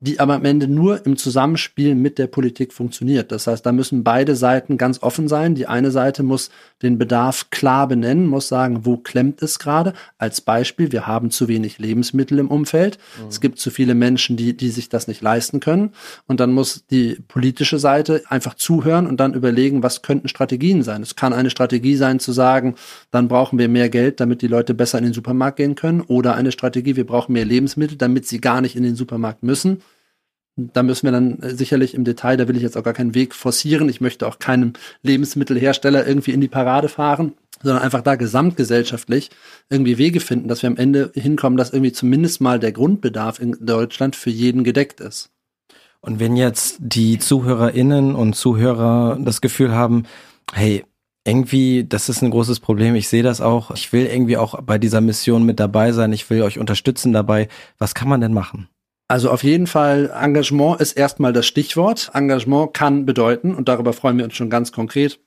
die 0.03 0.19
aber 0.19 0.33
am 0.33 0.45
Ende 0.45 0.67
nur 0.67 1.05
im 1.05 1.15
Zusammenspiel 1.15 1.93
mit 1.93 2.17
der 2.17 2.25
Politik 2.25 2.73
funktioniert. 2.73 3.31
Das 3.31 3.45
heißt, 3.45 3.63
da 3.63 3.71
müssen 3.71 4.03
beide 4.03 4.35
Seiten 4.35 4.77
ganz 4.77 5.03
offen 5.03 5.27
sein. 5.27 5.53
Die 5.53 5.67
eine 5.67 5.91
Seite 5.91 6.23
muss 6.23 6.49
den 6.81 6.97
Bedarf 6.97 7.51
klar 7.51 7.87
benennen, 7.87 8.25
muss 8.25 8.47
sagen, 8.47 8.83
wo 8.83 8.97
klemmt 8.97 9.43
es 9.43 9.59
gerade. 9.59 9.93
Als 10.17 10.41
Beispiel, 10.41 10.91
wir 10.91 11.05
haben 11.05 11.29
zu 11.29 11.47
wenig 11.47 11.77
Lebensmittel 11.77 12.39
im 12.39 12.47
Umfeld. 12.47 12.97
Mhm. 13.21 13.27
Es 13.27 13.41
gibt 13.41 13.59
zu 13.59 13.69
viele 13.69 13.93
Menschen, 13.93 14.37
die, 14.37 14.57
die 14.57 14.69
sich 14.69 14.89
das 14.89 15.07
nicht 15.07 15.21
leisten 15.21 15.59
können. 15.59 15.91
Und 16.25 16.39
dann 16.39 16.51
muss 16.51 16.83
die 16.89 17.19
politische 17.27 17.77
Seite 17.77 18.23
einfach 18.27 18.55
zuhören 18.55 19.05
und 19.05 19.19
dann 19.19 19.35
überlegen, 19.35 19.83
was 19.83 20.01
könnten 20.01 20.29
Strategien 20.29 20.81
sein. 20.81 21.03
Es 21.03 21.15
kann 21.15 21.31
eine 21.31 21.51
Strategie 21.51 21.95
sein 21.95 22.19
zu 22.19 22.31
sagen, 22.31 22.73
dann 23.11 23.27
brauchen 23.27 23.59
wir 23.59 23.69
mehr 23.69 23.89
Geld, 23.89 24.19
damit 24.19 24.41
die 24.41 24.47
Leute 24.47 24.73
besser 24.73 24.97
in 24.97 25.03
den 25.03 25.13
Supermarkt 25.13 25.57
gehen 25.57 25.75
können. 25.75 26.01
Oder 26.01 26.33
eine 26.33 26.51
Strategie, 26.51 26.95
wir 26.95 27.05
brauchen 27.05 27.33
mehr 27.33 27.45
Lebensmittel, 27.45 27.97
damit 27.97 28.25
sie 28.25 28.41
gar 28.41 28.61
nicht 28.61 28.75
in 28.75 28.81
den 28.81 28.95
Supermarkt 28.95 29.43
müssen 29.43 29.83
da 30.55 30.83
müssen 30.83 31.07
wir 31.07 31.11
dann 31.11 31.39
äh, 31.39 31.55
sicherlich 31.55 31.93
im 31.93 32.03
Detail, 32.03 32.37
da 32.37 32.47
will 32.47 32.57
ich 32.57 32.63
jetzt 32.63 32.77
auch 32.77 32.83
gar 32.83 32.93
keinen 32.93 33.15
Weg 33.15 33.35
forcieren. 33.35 33.89
Ich 33.89 34.01
möchte 34.01 34.27
auch 34.27 34.39
keinem 34.39 34.73
Lebensmittelhersteller 35.03 36.05
irgendwie 36.05 36.31
in 36.31 36.41
die 36.41 36.47
Parade 36.47 36.89
fahren, 36.89 37.33
sondern 37.63 37.83
einfach 37.83 38.01
da 38.01 38.15
gesamtgesellschaftlich 38.15 39.29
irgendwie 39.69 39.97
Wege 39.97 40.19
finden, 40.19 40.47
dass 40.47 40.61
wir 40.61 40.69
am 40.69 40.77
Ende 40.77 41.11
hinkommen, 41.13 41.57
dass 41.57 41.71
irgendwie 41.71 41.93
zumindest 41.93 42.41
mal 42.41 42.59
der 42.59 42.71
Grundbedarf 42.71 43.39
in 43.39 43.57
Deutschland 43.59 44.15
für 44.15 44.29
jeden 44.29 44.63
gedeckt 44.63 44.99
ist. 44.99 45.29
Und 46.01 46.19
wenn 46.19 46.35
jetzt 46.35 46.77
die 46.79 47.19
ZuhörerInnen 47.19 48.15
und 48.15 48.35
Zuhörer 48.35 49.19
das 49.21 49.39
Gefühl 49.39 49.71
haben, 49.71 50.03
hey, 50.51 50.83
irgendwie, 51.23 51.85
das 51.87 52.09
ist 52.09 52.23
ein 52.23 52.31
großes 52.31 52.59
Problem. 52.59 52.95
Ich 52.95 53.07
sehe 53.07 53.21
das 53.21 53.41
auch. 53.41 53.69
Ich 53.71 53.93
will 53.93 54.07
irgendwie 54.07 54.37
auch 54.37 54.59
bei 54.63 54.79
dieser 54.79 55.01
Mission 55.01 55.43
mit 55.43 55.59
dabei 55.59 55.91
sein. 55.91 56.11
Ich 56.13 56.27
will 56.31 56.41
euch 56.41 56.57
unterstützen 56.57 57.13
dabei. 57.13 57.47
Was 57.77 57.93
kann 57.93 58.09
man 58.09 58.21
denn 58.21 58.33
machen? 58.33 58.67
Also 59.12 59.30
auf 59.30 59.43
jeden 59.43 59.67
Fall, 59.67 60.10
Engagement 60.17 60.80
ist 60.80 60.93
erstmal 60.93 61.34
das 61.34 61.45
Stichwort. 61.45 62.12
Engagement 62.13 62.74
kann 62.74 63.06
bedeuten, 63.06 63.54
und 63.54 63.67
darüber 63.67 63.91
freuen 63.91 64.17
wir 64.17 64.24
uns 64.24 64.36
schon 64.36 64.50
ganz 64.50 64.71
konkret, 64.71 65.19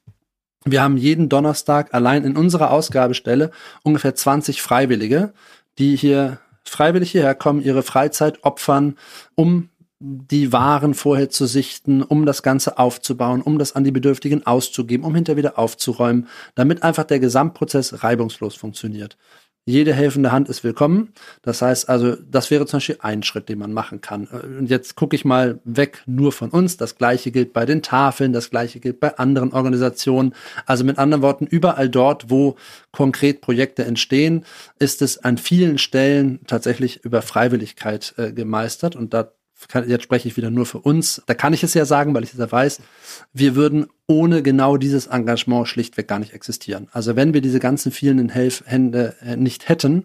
wir 0.65 0.83
haben 0.83 0.97
jeden 0.97 1.29
Donnerstag 1.29 1.93
allein 1.93 2.25
in 2.25 2.35
unserer 2.35 2.71
Ausgabestelle 2.71 3.51
ungefähr 3.83 4.15
20 4.15 4.63
Freiwillige, 4.63 5.35
die 5.77 5.97
hier 5.97 6.39
freiwillig 6.65 7.11
hierher 7.11 7.35
kommen, 7.35 7.61
ihre 7.61 7.83
Freizeit 7.83 8.43
opfern, 8.43 8.97
um 9.35 9.69
die 10.01 10.51
Waren 10.51 10.95
vorher 10.95 11.29
zu 11.29 11.45
sichten, 11.45 12.03
um 12.03 12.25
das 12.25 12.43
Ganze 12.43 12.79
aufzubauen, 12.79 13.43
um 13.43 13.59
das 13.59 13.77
an 13.77 13.85
die 13.85 13.93
Bedürftigen 13.93 14.47
auszugeben, 14.47 15.05
um 15.05 15.15
hinterher 15.15 15.37
wieder 15.37 15.59
aufzuräumen, 15.59 16.29
damit 16.55 16.83
einfach 16.83 17.05
der 17.05 17.21
Gesamtprozess 17.21 18.03
reibungslos 18.03 18.55
funktioniert. 18.55 19.19
Jede 19.67 19.95
helfende 19.95 20.31
Hand 20.31 20.51
ist 20.51 20.63
willkommen. 20.63 21.15
Das 21.41 21.63
heißt 21.63 21.89
also, 21.89 22.17
das 22.17 22.51
wäre 22.51 22.67
zum 22.67 22.77
Beispiel 22.77 22.99
ein 23.01 23.23
Schritt, 23.23 23.49
den 23.49 23.59
man 23.59 23.73
machen 23.73 24.03
kann. 24.03 24.27
Und 24.27 24.69
jetzt 24.69 24.95
gucke 24.95 25.17
ich 25.17 25.25
mal 25.25 25.59
weg 25.65 26.03
nur 26.05 26.33
von 26.33 26.51
uns. 26.51 26.77
Das 26.77 26.97
gleiche 26.97 27.31
gilt 27.31 27.55
bei 27.55 27.65
den 27.65 27.81
Tafeln, 27.81 28.35
das 28.35 28.51
gleiche 28.51 28.79
gilt 28.79 29.01
bei 29.01 29.17
anderen 29.17 29.55
Organisationen. 29.55 30.35
Also 30.67 30.85
mit 30.85 30.99
anderen 30.99 31.23
Worten, 31.23 31.47
überall 31.47 31.89
dort, 31.89 32.29
wo 32.29 32.57
konkret 32.93 33.41
Projekte 33.41 33.87
entstehen, 33.87 34.45
ist 34.79 35.01
es 35.01 35.17
an 35.25 35.39
vielen 35.39 35.79
Stellen 35.79 36.41
tatsächlich 36.47 37.03
über 37.03 37.23
Freiwilligkeit 37.23 38.13
äh, 38.19 38.33
gemeistert. 38.33 38.97
Und 38.97 39.15
da 39.15 39.33
jetzt 39.87 40.03
spreche 40.03 40.29
ich 40.29 40.37
wieder 40.37 40.51
nur 40.51 40.67
für 40.67 40.79
uns, 40.79 41.23
da 41.27 41.35
kann 41.35 41.53
ich 41.53 41.63
es 41.63 41.75
ja 41.75 41.85
sagen, 41.85 42.15
weil 42.15 42.25
ich 42.25 42.33
es 42.33 42.39
ja 42.39 42.51
weiß, 42.51 42.81
wir 43.33 43.55
würden 43.55 43.87
ohne 44.07 44.43
genau 44.43 44.77
dieses 44.77 45.07
Engagement 45.07 45.67
schlichtweg 45.67 46.09
gar 46.09 46.19
nicht 46.19 46.35
existieren. 46.35 46.89
Also 46.93 47.17
wenn 47.17 47.33
wir 47.33 47.41
diese 47.41 47.61
ganzen 47.61 47.91
vielen 47.91 48.29
Hände 48.29 49.15
äh, 49.23 49.37
nicht 49.37 49.69
hätten, 49.69 50.05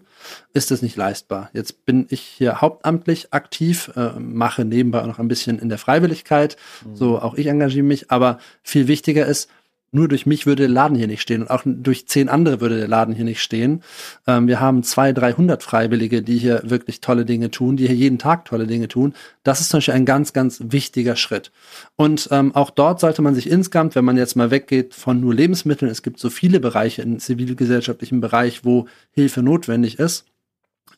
ist 0.54 0.70
es 0.70 0.80
nicht 0.80 0.96
leistbar. 0.96 1.50
Jetzt 1.52 1.84
bin 1.84 2.06
ich 2.08 2.20
hier 2.20 2.60
hauptamtlich 2.60 3.32
aktiv, 3.32 3.90
äh, 3.96 4.18
mache 4.18 4.64
nebenbei 4.64 5.02
auch 5.02 5.06
noch 5.06 5.18
ein 5.18 5.28
bisschen 5.28 5.58
in 5.58 5.68
der 5.68 5.78
Freiwilligkeit, 5.78 6.56
mhm. 6.84 6.96
so 6.96 7.18
auch 7.18 7.34
ich 7.34 7.46
engagiere 7.46 7.84
mich, 7.84 8.10
aber 8.10 8.38
viel 8.62 8.88
wichtiger 8.88 9.26
ist, 9.26 9.50
nur 9.92 10.08
durch 10.08 10.26
mich 10.26 10.46
würde 10.46 10.64
der 10.64 10.72
Laden 10.72 10.96
hier 10.96 11.06
nicht 11.06 11.20
stehen 11.20 11.42
und 11.42 11.50
auch 11.50 11.62
durch 11.64 12.06
zehn 12.06 12.28
andere 12.28 12.60
würde 12.60 12.78
der 12.78 12.88
Laden 12.88 13.14
hier 13.14 13.24
nicht 13.24 13.42
stehen. 13.42 13.82
Ähm, 14.26 14.46
wir 14.46 14.60
haben 14.60 14.82
zwei, 14.82 15.12
dreihundert 15.12 15.62
Freiwillige, 15.62 16.22
die 16.22 16.38
hier 16.38 16.62
wirklich 16.64 17.00
tolle 17.00 17.24
Dinge 17.24 17.50
tun, 17.50 17.76
die 17.76 17.86
hier 17.86 17.96
jeden 17.96 18.18
Tag 18.18 18.44
tolle 18.44 18.66
Dinge 18.66 18.88
tun. 18.88 19.14
Das 19.42 19.60
ist 19.60 19.70
zum 19.70 19.78
Beispiel 19.78 19.94
ein 19.94 20.04
ganz, 20.04 20.32
ganz 20.32 20.60
wichtiger 20.68 21.16
Schritt. 21.16 21.50
Und 21.96 22.28
ähm, 22.30 22.54
auch 22.54 22.70
dort 22.70 23.00
sollte 23.00 23.22
man 23.22 23.34
sich 23.34 23.50
insgesamt, 23.50 23.94
wenn 23.94 24.04
man 24.04 24.16
jetzt 24.16 24.36
mal 24.36 24.50
weggeht 24.50 24.94
von 24.94 25.20
nur 25.20 25.34
Lebensmitteln, 25.34 25.90
es 25.90 26.02
gibt 26.02 26.20
so 26.20 26.30
viele 26.30 26.60
Bereiche 26.60 27.02
im 27.02 27.18
zivilgesellschaftlichen 27.18 28.20
Bereich, 28.20 28.64
wo 28.64 28.86
Hilfe 29.10 29.42
notwendig 29.42 29.98
ist, 29.98 30.24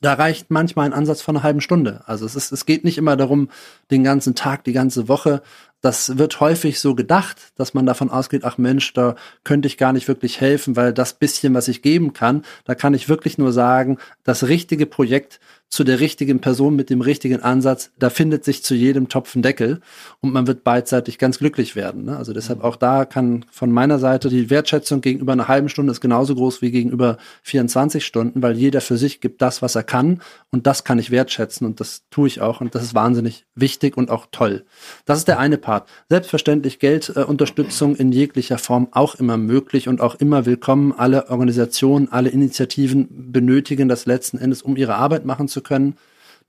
da 0.03 0.15
reicht 0.15 0.51
manchmal 0.51 0.87
ein 0.87 0.93
Ansatz 0.93 1.23
von 1.23 1.37
einer 1.37 1.45
halben 1.45 1.61
Stunde. 1.61 2.03
Also 2.07 2.27
es 2.27 2.35
ist, 2.35 2.51
es 2.51 2.67
geht 2.67 2.85
nicht 2.85 2.99
immer 2.99 3.17
darum, 3.17 3.49
den 3.91 4.03
ganzen 4.03 4.35
Tag, 4.35 4.65
die 4.65 4.73
ganze 4.73 5.09
Woche 5.09 5.43
das 5.83 6.17
wird 6.17 6.41
häufig 6.41 6.81
so 6.81 6.95
gedacht, 6.95 7.53
dass 7.57 7.75
man 7.75 7.85
davon 7.85 8.09
ausgeht, 8.09 8.45
ach 8.45 8.57
Mensch, 8.57 8.93
da 8.95 9.17
könnte 9.45 9.67
ich 9.67 9.77
gar 9.77 9.93
nicht 9.93 10.09
wirklich 10.09 10.41
helfen, 10.41 10.77
weil 10.77 10.93
das 10.95 11.15
bisschen, 11.15 11.55
was 11.55 11.69
ich 11.69 11.83
geben 11.83 12.13
kann, 12.13 12.45
da 12.65 12.75
kann 12.75 12.95
ich 12.95 13.09
wirklich 13.09 13.37
nur 13.37 13.53
sagen, 13.53 13.99
das 14.23 14.45
richtige 14.49 14.87
Projekt 14.87 15.41
zu 15.73 15.85
der 15.85 16.01
richtigen 16.01 16.41
Person 16.41 16.77
mit 16.77 16.91
dem 16.91 17.01
richtigen 17.01 17.41
Ansatz, 17.41 17.93
da 17.99 18.11
findet 18.11 18.45
sich 18.45 18.63
zu 18.63 18.75
jedem 18.75 19.09
Topf 19.09 19.35
ein 19.35 19.41
Deckel 19.41 19.81
und 20.21 20.31
man 20.31 20.47
wird 20.47 20.65
beidseitig 20.65 21.17
ganz 21.17 21.39
glücklich 21.39 21.75
werden. 21.75 22.05
Ne? 22.05 22.17
Also 22.19 22.35
deshalb 22.35 22.63
auch 22.63 22.77
da 22.77 23.07
kann 23.07 23.47
von 23.51 23.73
meiner 23.73 23.99
Seite 23.99 24.29
die 24.29 24.51
Wertschätzung 24.51 25.01
gegenüber 25.01 25.33
einer 25.33 25.49
halben 25.49 25.71
Stunde 25.71 25.91
ist 25.91 26.03
genauso 26.03 26.35
groß 26.35 26.61
wie 26.61 26.73
gegenüber 26.73 27.17
24 27.45 28.05
Stunden, 28.05 28.43
weil 28.43 28.59
jeder 28.59 28.83
für 28.83 28.99
sich 28.99 29.23
gibt 29.23 29.41
das, 29.41 29.63
was 29.63 29.75
er 29.75 29.83
kann 29.83 30.21
und 30.51 30.67
das 30.67 30.85
kann 30.85 30.99
ich 30.99 31.11
wertschätzen 31.11 31.67
und 31.67 31.81
das 31.81 32.03
tue 32.11 32.27
ich 32.27 32.43
auch 32.43 32.61
und 32.61 32.75
das 32.75 32.83
ist 32.83 32.95
wahnsinnig 32.95 33.47
wichtig 33.55 33.97
und 33.97 34.11
auch 34.11 34.27
toll. 34.31 34.67
Das 35.07 35.17
ist 35.17 35.29
der 35.29 35.39
eine 35.39 35.57
Part. 35.57 35.89
Selbstverständlich 36.11 36.81
Geldunterstützung 36.81 37.97
äh, 37.97 38.03
in 38.03 38.13
jeglicher 38.13 38.59
Form 38.59 38.89
auch 38.93 39.15
immer 39.15 39.39
möglich 39.39 39.89
und 39.89 40.03
auch 40.03 40.17
immer 40.17 40.45
willkommen. 40.45 40.93
Alle 40.93 41.31
Organisationen, 41.31 42.13
alle 42.13 42.29
Initiativen 42.29 43.33
benötigen 43.33 43.89
das 43.89 44.05
letzten 44.05 44.37
Endes, 44.37 44.61
um 44.61 44.77
ihre 44.77 44.97
Arbeit 44.97 45.25
machen 45.25 45.49
zu 45.49 45.62
können. 45.63 45.97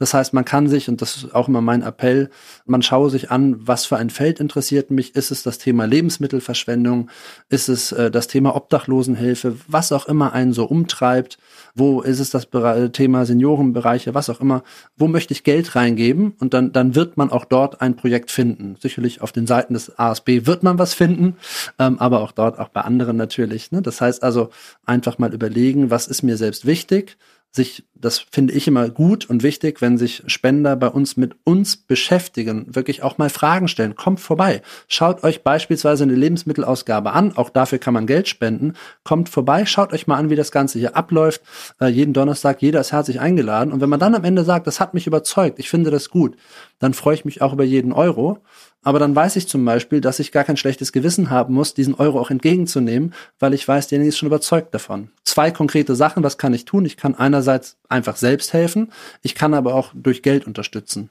Das 0.04 0.14
heißt, 0.14 0.34
man 0.34 0.46
kann 0.46 0.68
sich, 0.68 0.90
und 0.90 1.02
das 1.02 1.18
ist 1.18 1.36
auch 1.36 1.48
immer 1.48 1.62
mein 1.62 1.82
Appell, 1.82 2.30
man 2.66 2.82
schaue 2.82 3.10
sich 3.10 3.32
an, 3.32 3.56
was 3.68 3.86
für 3.86 3.98
ein 3.98 4.10
Feld 4.10 4.40
interessiert 4.40 4.92
mich. 4.92 5.16
Ist 5.16 5.32
es 5.32 5.44
das 5.44 5.60
Thema 5.60 5.86
Lebensmittelverschwendung? 5.86 7.10
Ist 7.50 7.70
es 7.70 7.92
äh, 7.92 8.10
das 8.10 8.28
Thema 8.28 8.56
Obdachlosenhilfe? 8.56 9.56
Was 9.68 9.92
auch 9.92 10.08
immer 10.08 10.34
einen 10.34 10.54
so 10.54 10.66
umtreibt. 10.66 11.38
Wo 11.76 12.02
ist 12.02 12.20
es 12.20 12.32
das 12.32 12.48
Thema 12.92 13.26
Seniorenbereiche? 13.26 14.14
Was 14.14 14.30
auch 14.30 14.42
immer. 14.42 14.64
Wo 14.98 15.08
möchte 15.08 15.34
ich 15.34 15.44
Geld 15.44 15.76
reingeben? 15.76 16.34
Und 16.40 16.54
dann, 16.54 16.72
dann 16.72 16.96
wird 16.96 17.18
man 17.18 17.32
auch 17.32 17.46
dort 17.46 17.82
ein 17.82 17.96
Projekt 17.96 18.32
finden. 18.32 18.76
Sicherlich 18.80 19.22
auf 19.22 19.32
den 19.32 19.48
Seiten 19.48 19.74
des 19.74 19.98
ASB 19.98 20.46
wird 20.46 20.64
man 20.64 20.80
was 20.80 20.94
finden, 20.94 21.38
ähm, 21.80 22.00
aber 22.00 22.22
auch 22.22 22.32
dort, 22.32 22.60
auch 22.60 22.70
bei 22.70 22.82
anderen 22.82 23.18
natürlich. 23.18 23.72
Ne? 23.72 23.82
Das 23.82 24.02
heißt 24.02 24.24
also, 24.24 24.50
einfach 24.86 25.18
mal 25.18 25.34
überlegen, 25.34 25.90
was 25.92 26.08
ist 26.08 26.24
mir 26.24 26.38
selbst 26.38 26.66
wichtig? 26.66 27.18
Sich, 27.56 27.86
das 27.94 28.18
finde 28.18 28.54
ich 28.54 28.68
immer 28.68 28.90
gut 28.90 29.30
und 29.30 29.44
wichtig, 29.44 29.80
wenn 29.80 30.00
sich 30.00 30.24
Spender 30.26 30.76
bei 30.76 30.88
uns 30.88 31.18
mit 31.18 31.36
uns 31.44 31.78
beschäftigen, 31.78 32.66
wirklich 32.74 33.04
auch 33.04 33.20
mal 33.20 33.30
Fragen 33.30 33.68
stellen. 33.68 33.96
Kommt 33.96 34.20
vorbei. 34.20 34.64
Schaut 34.88 35.24
euch 35.24 35.44
beispielsweise 35.44 36.04
eine 36.04 36.16
Lebensmittelausgabe 36.16 37.14
an. 37.14 37.38
Auch 37.38 37.52
dafür 37.52 37.78
kann 37.78 37.94
man 37.94 38.08
Geld 38.08 38.28
spenden. 38.28 38.74
Kommt 39.04 39.30
vorbei, 39.30 39.68
schaut 39.68 39.94
euch 39.94 40.08
mal 40.08 40.18
an, 40.18 40.32
wie 40.32 40.36
das 40.36 40.52
Ganze 40.52 40.80
hier 40.80 40.96
abläuft. 40.96 41.42
Äh, 41.80 41.88
jeden 41.88 42.14
Donnerstag, 42.14 42.60
jeder 42.64 42.82
ist 42.82 42.92
herzlich 42.92 43.20
eingeladen. 43.20 43.72
Und 43.72 43.82
wenn 43.82 43.90
man 43.90 44.00
dann 44.00 44.16
am 44.16 44.24
Ende 44.24 44.44
sagt, 44.44 44.66
das 44.66 44.80
hat 44.80 44.96
mich 44.96 45.06
überzeugt, 45.06 45.60
ich 45.60 45.70
finde 45.70 45.92
das 45.92 46.10
gut, 46.10 46.36
dann 46.80 46.96
freue 46.96 47.14
ich 47.14 47.26
mich 47.26 47.44
auch 47.44 47.54
über 47.54 47.64
jeden 47.64 47.94
Euro. 47.94 48.40
Aber 48.84 49.00
dann 49.00 49.16
weiß 49.16 49.38
ich 49.38 49.48
zum 49.48 49.64
Beispiel, 49.66 50.02
dass 50.02 50.20
ich 50.20 50.32
gar 50.32 50.44
kein 50.44 50.58
schlechtes 50.58 50.92
Gewissen 50.92 51.30
haben 51.30 51.54
muss, 51.54 51.74
diesen 51.74 51.96
Euro 51.96 52.20
auch 52.20 52.30
entgegenzunehmen, 52.30 53.14
weil 53.40 53.54
ich 53.54 53.68
weiß, 53.68 53.88
derjenige 53.88 54.10
ist 54.10 54.18
schon 54.18 54.28
überzeugt 54.28 54.74
davon. 54.74 55.10
Zwei 55.24 55.52
konkrete 55.52 55.96
Sachen, 55.96 56.24
was 56.24 56.38
kann 56.38 56.54
ich 56.54 56.66
tun? 56.66 56.86
Ich 56.86 56.98
kann 56.98 57.16
einerseits 57.16 57.78
einfach 57.90 58.18
selbst 58.18 58.54
helfen, 58.54 58.92
ich 59.22 59.36
kann 59.36 59.54
aber 59.54 59.74
auch 59.74 59.92
durch 59.94 60.22
Geld 60.22 60.46
unterstützen. 60.46 61.10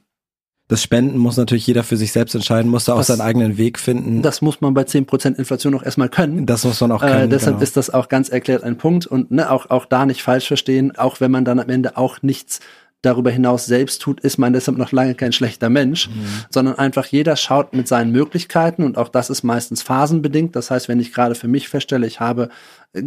Das 0.69 0.83
Spenden 0.83 1.19
muss 1.19 1.37
natürlich 1.37 1.67
jeder 1.67 1.83
für 1.83 1.99
sich 1.99 2.13
selbst 2.13 2.35
entscheiden, 2.35 2.71
muss 2.71 2.87
da 2.87 2.95
auch 2.95 2.99
das, 2.99 3.09
seinen 3.09 3.21
eigenen 3.21 3.59
Weg 3.59 3.79
finden. 3.79 4.23
Das 4.23 4.41
muss 4.41 4.61
man 4.63 4.73
bei 4.73 4.85
zehn 4.85 5.05
Prozent 5.05 5.39
Inflation 5.39 5.75
auch 5.75 5.83
erstmal 5.83 6.09
können. 6.09 6.47
Das 6.47 6.65
muss 6.65 6.81
man 6.81 6.93
auch 6.93 7.03
können. 7.03 7.25
Äh, 7.25 7.29
deshalb 7.29 7.57
genau. 7.57 7.63
ist 7.63 7.77
das 7.77 7.91
auch 7.91 8.09
ganz 8.09 8.31
erklärt 8.31 8.63
ein 8.63 8.79
Punkt 8.79 9.07
und 9.07 9.31
ne, 9.31 9.51
auch, 9.51 9.69
auch 9.69 9.85
da 9.85 10.07
nicht 10.07 10.23
falsch 10.23 10.47
verstehen, 10.47 10.97
auch 10.97 11.21
wenn 11.21 11.31
man 11.31 11.45
dann 11.45 11.59
am 11.59 11.69
Ende 11.69 11.97
auch 11.99 12.23
nichts 12.23 12.61
darüber 13.03 13.31
hinaus 13.31 13.67
selbst 13.67 14.01
tut, 14.01 14.21
ist 14.21 14.39
man 14.39 14.53
deshalb 14.53 14.79
noch 14.79 14.93
lange 14.93 15.15
kein 15.15 15.33
schlechter 15.33 15.69
Mensch, 15.69 16.09
mhm. 16.09 16.25
sondern 16.51 16.79
einfach 16.79 17.07
jeder 17.07 17.37
schaut 17.37 17.75
mit 17.75 17.89
seinen 17.89 18.13
Möglichkeiten 18.13 18.85
und 18.85 18.97
auch 18.97 19.09
das 19.09 19.29
ist 19.29 19.43
meistens 19.43 19.83
phasenbedingt. 19.83 20.57
Das 20.57 20.71
heißt, 20.71 20.89
wenn 20.89 21.01
ich 21.01 21.13
gerade 21.13 21.35
für 21.35 21.49
mich 21.49 21.69
feststelle, 21.69 22.07
ich 22.07 22.21
habe 22.21 22.49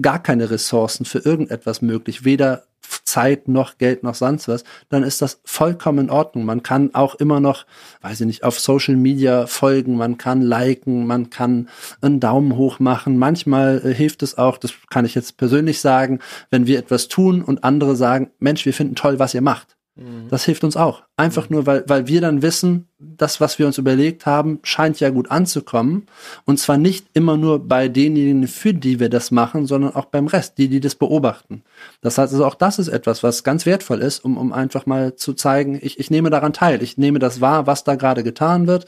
gar 0.01 0.21
keine 0.21 0.49
Ressourcen 0.49 1.05
für 1.05 1.19
irgendetwas 1.19 1.81
möglich, 1.81 2.25
weder 2.25 2.63
Zeit 3.03 3.47
noch 3.47 3.77
Geld 3.77 4.03
noch 4.03 4.15
sonst 4.15 4.47
was, 4.47 4.63
dann 4.89 5.03
ist 5.03 5.21
das 5.21 5.39
vollkommen 5.43 6.05
in 6.05 6.09
Ordnung. 6.09 6.45
Man 6.45 6.63
kann 6.63 6.93
auch 6.93 7.15
immer 7.15 7.39
noch, 7.39 7.65
weiß 8.01 8.21
ich 8.21 8.27
nicht, 8.27 8.43
auf 8.43 8.59
Social 8.59 8.95
Media 8.95 9.47
folgen, 9.47 9.95
man 9.95 10.17
kann 10.17 10.41
liken, 10.41 11.07
man 11.07 11.29
kann 11.29 11.69
einen 12.01 12.19
Daumen 12.19 12.57
hoch 12.57 12.79
machen. 12.79 13.17
Manchmal 13.17 13.81
äh, 13.83 13.93
hilft 13.93 14.23
es 14.23 14.37
auch, 14.37 14.57
das 14.57 14.73
kann 14.89 15.05
ich 15.05 15.15
jetzt 15.15 15.37
persönlich 15.37 15.81
sagen, 15.81 16.19
wenn 16.49 16.67
wir 16.67 16.79
etwas 16.79 17.07
tun 17.07 17.41
und 17.41 17.63
andere 17.63 17.95
sagen, 17.95 18.31
Mensch, 18.39 18.65
wir 18.65 18.73
finden 18.73 18.95
toll, 18.95 19.19
was 19.19 19.33
ihr 19.33 19.41
macht. 19.41 19.74
Mhm. 19.95 20.27
Das 20.29 20.43
hilft 20.43 20.63
uns 20.63 20.75
auch. 20.75 21.03
Einfach 21.15 21.49
nur, 21.49 21.65
weil, 21.65 21.85
weil 21.87 22.07
wir 22.07 22.19
dann 22.19 22.41
wissen, 22.41 22.87
das, 22.99 23.39
was 23.39 23.59
wir 23.59 23.65
uns 23.65 23.77
überlegt 23.77 24.25
haben, 24.25 24.59
scheint 24.63 24.99
ja 24.99 25.09
gut 25.09 25.31
anzukommen. 25.31 26.07
Und 26.45 26.59
zwar 26.59 26.77
nicht 26.77 27.07
immer 27.13 27.37
nur 27.37 27.65
bei 27.65 27.87
denjenigen, 27.87 28.47
für 28.47 28.73
die 28.73 28.99
wir 28.99 29.09
das 29.09 29.31
machen, 29.31 29.65
sondern 29.65 29.95
auch 29.95 30.05
beim 30.05 30.27
Rest, 30.27 30.57
die, 30.57 30.67
die 30.67 30.81
das 30.81 30.95
beobachten. 30.95 31.63
Das 32.01 32.17
heißt 32.17 32.33
also, 32.33 32.45
auch 32.45 32.55
das 32.55 32.77
ist 32.79 32.89
etwas, 32.89 33.23
was 33.23 33.43
ganz 33.43 33.65
wertvoll 33.65 34.01
ist, 34.01 34.23
um, 34.25 34.37
um 34.37 34.51
einfach 34.51 34.85
mal 34.85 35.15
zu 35.15 35.33
zeigen, 35.33 35.79
ich, 35.81 35.99
ich 35.99 36.11
nehme 36.11 36.29
daran 36.29 36.53
teil. 36.53 36.83
Ich 36.83 36.97
nehme 36.97 37.19
das 37.19 37.39
wahr, 37.39 37.67
was 37.67 37.83
da 37.85 37.95
gerade 37.95 38.23
getan 38.23 38.67
wird 38.67 38.85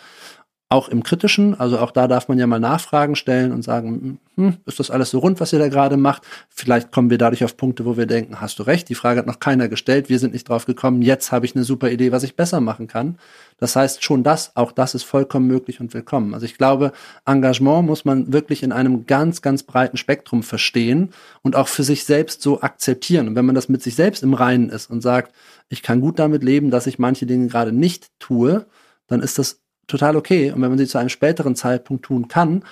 auch 0.69 0.89
im 0.89 1.01
Kritischen, 1.01 1.57
also 1.57 1.79
auch 1.79 1.91
da 1.91 2.09
darf 2.09 2.27
man 2.27 2.37
ja 2.37 2.45
mal 2.45 2.59
Nachfragen 2.59 3.15
stellen 3.15 3.53
und 3.53 3.61
sagen, 3.61 4.19
hm, 4.35 4.57
ist 4.65 4.81
das 4.81 4.91
alles 4.91 5.11
so 5.11 5.19
rund, 5.19 5.39
was 5.39 5.53
ihr 5.53 5.59
da 5.59 5.69
gerade 5.69 5.95
macht? 5.95 6.23
Vielleicht 6.49 6.91
kommen 6.91 7.09
wir 7.09 7.17
dadurch 7.17 7.45
auf 7.45 7.55
Punkte, 7.55 7.85
wo 7.85 7.95
wir 7.95 8.05
denken, 8.05 8.41
hast 8.41 8.59
du 8.59 8.63
recht, 8.63 8.89
die 8.89 8.95
Frage 8.95 9.19
hat 9.19 9.27
noch 9.27 9.39
keiner 9.39 9.69
gestellt, 9.69 10.09
wir 10.09 10.19
sind 10.19 10.33
nicht 10.33 10.49
drauf 10.49 10.65
gekommen, 10.65 11.01
jetzt 11.01 11.31
habe 11.31 11.45
ich 11.45 11.55
eine 11.55 11.63
super 11.63 11.89
Idee, 11.89 12.11
was 12.11 12.23
ich 12.23 12.35
besser 12.35 12.59
machen 12.59 12.87
kann. 12.87 13.17
Das 13.59 13.77
heißt, 13.77 14.03
schon 14.03 14.23
das, 14.23 14.57
auch 14.57 14.73
das 14.73 14.93
ist 14.93 15.03
vollkommen 15.03 15.47
möglich 15.47 15.79
und 15.79 15.93
willkommen. 15.93 16.33
Also 16.33 16.45
ich 16.45 16.57
glaube, 16.57 16.91
Engagement 17.25 17.87
muss 17.87 18.03
man 18.03 18.33
wirklich 18.33 18.61
in 18.61 18.73
einem 18.73 19.05
ganz, 19.05 19.41
ganz 19.41 19.63
breiten 19.63 19.95
Spektrum 19.95 20.43
verstehen 20.43 21.11
und 21.43 21.55
auch 21.55 21.69
für 21.69 21.83
sich 21.83 22.03
selbst 22.03 22.41
so 22.41 22.59
akzeptieren. 22.59 23.29
Und 23.29 23.35
wenn 23.35 23.45
man 23.45 23.55
das 23.55 23.69
mit 23.69 23.81
sich 23.81 23.95
selbst 23.95 24.21
im 24.21 24.33
Reinen 24.33 24.69
ist 24.69 24.89
und 24.89 24.99
sagt, 24.99 25.33
ich 25.69 25.81
kann 25.81 26.01
gut 26.01 26.19
damit 26.19 26.43
leben, 26.43 26.71
dass 26.71 26.87
ich 26.87 26.99
manche 26.99 27.25
Dinge 27.25 27.47
gerade 27.47 27.71
nicht 27.71 28.09
tue, 28.19 28.65
dann 29.07 29.21
ist 29.21 29.39
das 29.39 29.61
total 29.87 30.15
okay. 30.15 30.51
Und 30.51 30.61
wenn 30.61 30.69
man 30.69 30.77
sie 30.77 30.87
zu 30.87 30.97
einem 30.97 31.09
späteren 31.09 31.55
Zeitpunkt 31.55 32.05
tun 32.05 32.27
kann, 32.27 32.63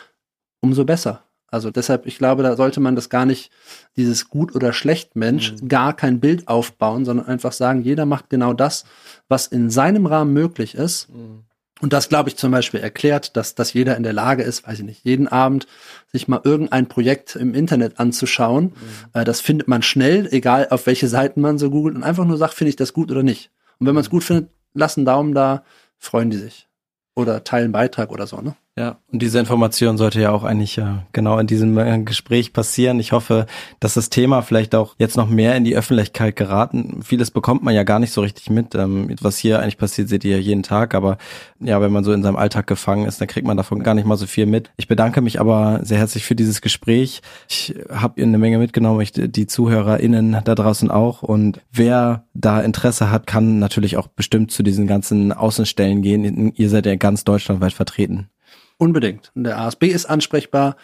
umso 0.61 0.85
besser. 0.85 1.23
Also 1.47 1.71
deshalb, 1.71 2.05
ich 2.05 2.17
glaube, 2.17 2.43
da 2.43 2.55
sollte 2.57 2.79
man 2.79 2.95
das 2.95 3.09
gar 3.09 3.25
nicht, 3.25 3.51
dieses 3.95 4.29
gut 4.29 4.55
oder 4.55 4.73
schlecht 4.73 5.15
Mensch, 5.15 5.53
mhm. 5.53 5.69
gar 5.69 5.95
kein 5.95 6.19
Bild 6.19 6.47
aufbauen, 6.47 7.05
sondern 7.05 7.27
einfach 7.27 7.53
sagen, 7.53 7.81
jeder 7.81 8.05
macht 8.05 8.29
genau 8.29 8.53
das, 8.53 8.83
was 9.29 9.47
in 9.47 9.69
seinem 9.69 10.05
Rahmen 10.05 10.33
möglich 10.33 10.75
ist. 10.75 11.09
Mhm. 11.09 11.45
Und 11.81 11.93
das, 11.93 12.09
glaube 12.09 12.29
ich, 12.29 12.37
zum 12.37 12.51
Beispiel 12.51 12.79
erklärt, 12.79 13.35
dass, 13.37 13.53
dass 13.53 13.73
jeder 13.73 13.95
in 13.95 14.03
der 14.03 14.13
Lage 14.13 14.43
ist, 14.43 14.65
weiß 14.65 14.79
ich 14.79 14.85
nicht, 14.85 15.05
jeden 15.05 15.27
Abend 15.27 15.67
sich 16.11 16.27
mal 16.27 16.41
irgendein 16.43 16.87
Projekt 16.87 17.35
im 17.35 17.53
Internet 17.53 17.99
anzuschauen. 17.99 18.65
Mhm. 18.65 18.71
Äh, 19.13 19.23
das 19.23 19.41
findet 19.41 19.67
man 19.67 19.81
schnell, 19.81 20.27
egal 20.31 20.67
auf 20.71 20.87
welche 20.87 21.07
Seiten 21.07 21.41
man 21.41 21.57
so 21.57 21.69
googelt 21.69 21.95
und 21.95 22.03
einfach 22.03 22.25
nur 22.25 22.37
sagt, 22.37 22.53
finde 22.53 22.69
ich 22.69 22.75
das 22.75 22.93
gut 22.93 23.11
oder 23.11 23.23
nicht. 23.23 23.51
Und 23.79 23.87
wenn 23.87 23.95
man 23.95 24.03
es 24.03 24.09
gut 24.09 24.23
findet, 24.23 24.49
lass 24.73 24.97
einen 24.97 25.05
Daumen 25.05 25.33
da, 25.33 25.63
freuen 25.97 26.29
die 26.29 26.37
sich. 26.37 26.67
Oder 27.15 27.43
teilen 27.43 27.71
Beitrag 27.71 28.11
oder 28.11 28.27
so, 28.27 28.41
ne? 28.41 28.55
Ja, 28.77 28.97
und 29.09 29.21
diese 29.21 29.39
Information 29.39 29.97
sollte 29.97 30.19
ja 30.19 30.31
auch 30.31 30.43
eigentlich 30.43 30.75
ja 30.75 31.05
genau 31.13 31.39
in 31.39 31.47
diesem 31.47 31.77
äh, 31.77 31.97
Gespräch 31.99 32.51
passieren. 32.51 32.99
Ich 32.99 33.13
hoffe, 33.13 33.45
dass 33.79 33.93
das 33.93 34.09
Thema 34.09 34.41
vielleicht 34.41 34.75
auch 34.75 34.95
jetzt 34.97 35.15
noch 35.15 35.29
mehr 35.29 35.55
in 35.55 35.63
die 35.63 35.77
Öffentlichkeit 35.77 36.35
geraten. 36.35 37.01
Vieles 37.01 37.31
bekommt 37.31 37.63
man 37.63 37.73
ja 37.73 37.83
gar 37.83 37.99
nicht 37.99 38.11
so 38.11 38.19
richtig 38.19 38.49
mit. 38.49 38.75
Ähm, 38.75 39.15
was 39.21 39.37
hier 39.37 39.61
eigentlich 39.61 39.77
passiert, 39.77 40.09
seht 40.09 40.25
ihr 40.25 40.35
ja 40.35 40.41
jeden 40.41 40.61
Tag. 40.61 40.93
Aber 40.93 41.17
ja, 41.61 41.79
wenn 41.79 41.93
man 41.93 42.03
so 42.03 42.11
in 42.11 42.21
seinem 42.21 42.35
Alltag 42.35 42.67
gefangen 42.67 43.05
ist, 43.05 43.21
dann 43.21 43.29
kriegt 43.29 43.47
man 43.47 43.55
davon 43.55 43.81
gar 43.81 43.93
nicht 43.93 44.05
mal 44.05 44.17
so 44.17 44.27
viel 44.27 44.45
mit. 44.45 44.71
Ich 44.75 44.89
bedanke 44.89 45.21
mich 45.21 45.39
aber 45.39 45.79
sehr 45.83 45.99
herzlich 45.99 46.25
für 46.25 46.35
dieses 46.35 46.59
Gespräch. 46.59 47.21
Ich 47.47 47.75
habe 47.89 48.19
ihr 48.19 48.25
eine 48.25 48.37
Menge 48.37 48.57
mitgenommen, 48.57 48.99
ich, 48.99 49.13
die 49.13 49.47
ZuhörerInnen 49.47 50.41
da 50.43 50.53
draußen 50.53 50.91
auch. 50.91 51.23
Und 51.23 51.61
wer 51.71 52.25
da 52.33 52.59
Interesse 52.59 53.09
hat, 53.09 53.25
kann 53.25 53.57
natürlich 53.57 53.95
auch 53.95 54.07
bestimmt 54.07 54.51
zu 54.51 54.63
diesen 54.63 54.85
ganzen 54.85 55.31
Außenstellen 55.31 56.01
gehen. 56.01 56.51
Ihr 56.57 56.69
seid 56.69 56.85
ja 56.85 56.95
ganz 56.95 57.23
deutschlandweit 57.23 57.71
vertreten. 57.71 58.29
Unbedingt. 58.77 59.31
Und 59.35 59.45
der 59.45 59.57
ASB 59.59 59.85
ist 59.85 60.05
ansprechbar. 60.05 60.75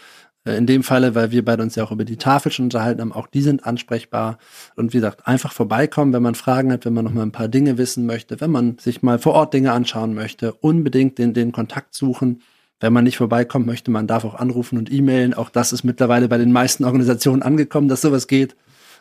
Äh, 0.45 0.57
in 0.57 0.65
dem 0.65 0.83
Falle, 0.83 1.15
weil 1.15 1.31
wir 1.31 1.45
beide 1.45 1.63
uns 1.63 1.75
ja 1.75 1.83
auch 1.83 1.91
über 1.91 2.05
die 2.05 2.17
Tafel 2.17 2.51
schon 2.51 2.65
unterhalten 2.65 3.01
haben, 3.01 3.11
auch 3.11 3.27
die 3.27 3.41
sind 3.41 3.65
ansprechbar. 3.65 4.37
Und 4.75 4.93
wie 4.93 4.97
gesagt, 4.97 5.27
einfach 5.27 5.53
vorbeikommen, 5.53 6.13
wenn 6.13 6.23
man 6.23 6.35
Fragen 6.35 6.71
hat, 6.71 6.85
wenn 6.85 6.93
man 6.93 7.05
noch 7.05 7.13
mal 7.13 7.23
ein 7.23 7.31
paar 7.31 7.47
Dinge 7.47 7.77
wissen 7.77 8.05
möchte, 8.05 8.41
wenn 8.41 8.51
man 8.51 8.77
sich 8.77 9.01
mal 9.03 9.19
vor 9.19 9.33
Ort 9.33 9.53
Dinge 9.53 9.71
anschauen 9.71 10.13
möchte, 10.13 10.53
unbedingt 10.53 11.17
den, 11.17 11.33
den 11.33 11.51
Kontakt 11.51 11.93
suchen. 11.93 12.41
Wenn 12.79 12.93
man 12.93 13.03
nicht 13.03 13.17
vorbeikommt, 13.17 13.67
möchte 13.67 13.91
man 13.91 14.07
darf 14.07 14.25
auch 14.25 14.33
anrufen 14.33 14.79
und 14.79 14.91
e-mailen. 14.91 15.35
Auch 15.35 15.49
das 15.51 15.71
ist 15.71 15.83
mittlerweile 15.83 16.27
bei 16.27 16.39
den 16.39 16.51
meisten 16.51 16.83
Organisationen 16.83 17.43
angekommen, 17.43 17.87
dass 17.87 18.01
sowas 18.01 18.27
geht. 18.27 18.55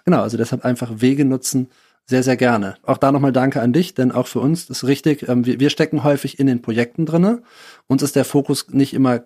Genau, 0.05 0.20
also 0.20 0.36
deshalb 0.36 0.64
einfach 0.66 0.91
Wege 0.97 1.24
nutzen. 1.24 1.68
Sehr, 2.11 2.25
sehr 2.25 2.37
gerne. 2.37 2.75
Auch 2.83 2.99
da 2.99 3.13
nochmal 3.13 3.31
Danke 3.31 3.63
an 3.63 3.73
dich, 3.73 3.95
denn 3.95 4.11
auch 4.11 4.27
für 4.27 4.41
uns 4.41 4.69
ist 4.69 4.83
richtig. 4.83 5.29
Ähm, 5.29 5.47
wir, 5.47 5.71
stecken 5.71 6.03
häufig 6.03 6.41
in 6.41 6.49
den 6.49 6.61
Projekten 6.61 7.07
drinne. 7.07 7.45
Uns 7.87 8.03
ist 8.03 8.17
der 8.17 8.25
Fokus 8.25 8.67
nicht 8.71 8.95
immer 8.95 9.21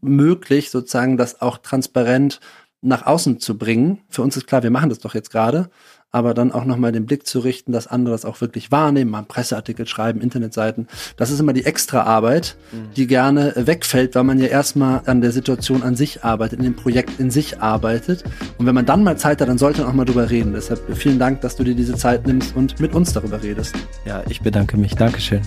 möglich, 0.00 0.70
sozusagen 0.70 1.18
das 1.18 1.42
auch 1.42 1.58
transparent 1.58 2.40
nach 2.80 3.04
außen 3.04 3.38
zu 3.38 3.58
bringen. 3.58 4.00
Für 4.08 4.22
uns 4.22 4.34
ist 4.38 4.46
klar, 4.46 4.62
wir 4.62 4.70
machen 4.70 4.88
das 4.88 5.00
doch 5.00 5.14
jetzt 5.14 5.30
gerade, 5.30 5.68
aber 6.12 6.34
dann 6.34 6.52
auch 6.52 6.64
nochmal 6.64 6.92
den 6.92 7.06
Blick 7.06 7.26
zu 7.26 7.40
richten, 7.40 7.72
dass 7.72 7.86
andere 7.86 8.14
das 8.14 8.24
auch 8.24 8.40
wirklich 8.40 8.70
wahrnehmen, 8.70 9.10
mal 9.10 9.18
einen 9.18 9.26
Presseartikel 9.26 9.86
schreiben, 9.86 10.20
Internetseiten. 10.20 10.86
Das 11.16 11.30
ist 11.30 11.40
immer 11.40 11.54
die 11.54 11.64
extra 11.64 12.02
Arbeit, 12.02 12.56
mhm. 12.70 12.94
die 12.94 13.06
gerne 13.06 13.54
wegfällt, 13.56 14.14
weil 14.14 14.24
man 14.24 14.38
ja 14.38 14.46
erstmal 14.46 15.02
an 15.06 15.22
der 15.22 15.32
Situation 15.32 15.82
an 15.82 15.96
sich 15.96 16.22
arbeitet, 16.22 16.58
in 16.58 16.64
dem 16.64 16.76
Projekt 16.76 17.18
in 17.18 17.30
sich 17.30 17.60
arbeitet. 17.60 18.24
Und 18.58 18.66
wenn 18.66 18.74
man 18.74 18.86
dann 18.86 19.02
mal 19.02 19.16
Zeit 19.16 19.40
hat, 19.40 19.48
dann 19.48 19.58
sollte 19.58 19.80
man 19.80 19.90
auch 19.90 19.94
mal 19.94 20.04
drüber 20.04 20.30
reden. 20.30 20.52
Deshalb 20.52 20.80
vielen 20.96 21.18
Dank, 21.18 21.40
dass 21.40 21.56
du 21.56 21.64
dir 21.64 21.74
diese 21.74 21.94
Zeit 21.94 22.26
nimmst 22.26 22.54
und 22.54 22.78
mit 22.78 22.94
uns 22.94 23.12
darüber 23.12 23.42
redest. 23.42 23.74
Ja, 24.04 24.22
ich 24.28 24.42
bedanke 24.42 24.76
mich. 24.76 24.94
Dankeschön. 24.94 25.40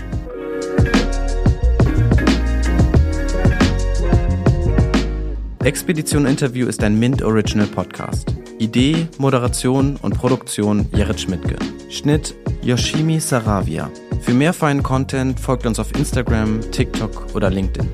Expedition 5.66 6.28
Interview 6.28 6.68
ist 6.68 6.84
ein 6.84 7.00
Mint 7.00 7.24
Original 7.24 7.66
Podcast. 7.66 8.36
Idee, 8.60 9.08
Moderation 9.18 9.96
und 10.04 10.16
Produktion 10.16 10.88
Jared 10.96 11.20
Schmidtke. 11.20 11.56
Schnitt 11.90 12.36
Yoshimi 12.62 13.20
Saravia. 13.20 13.90
Für 14.22 14.36
mehr 14.36 14.54
feinen 14.54 14.84
Content 14.84 15.40
folgt 15.40 15.66
uns 15.66 15.80
auf 15.80 15.92
Instagram, 15.98 16.62
TikTok 16.70 17.34
oder 17.34 17.50
LinkedIn. 17.50 17.90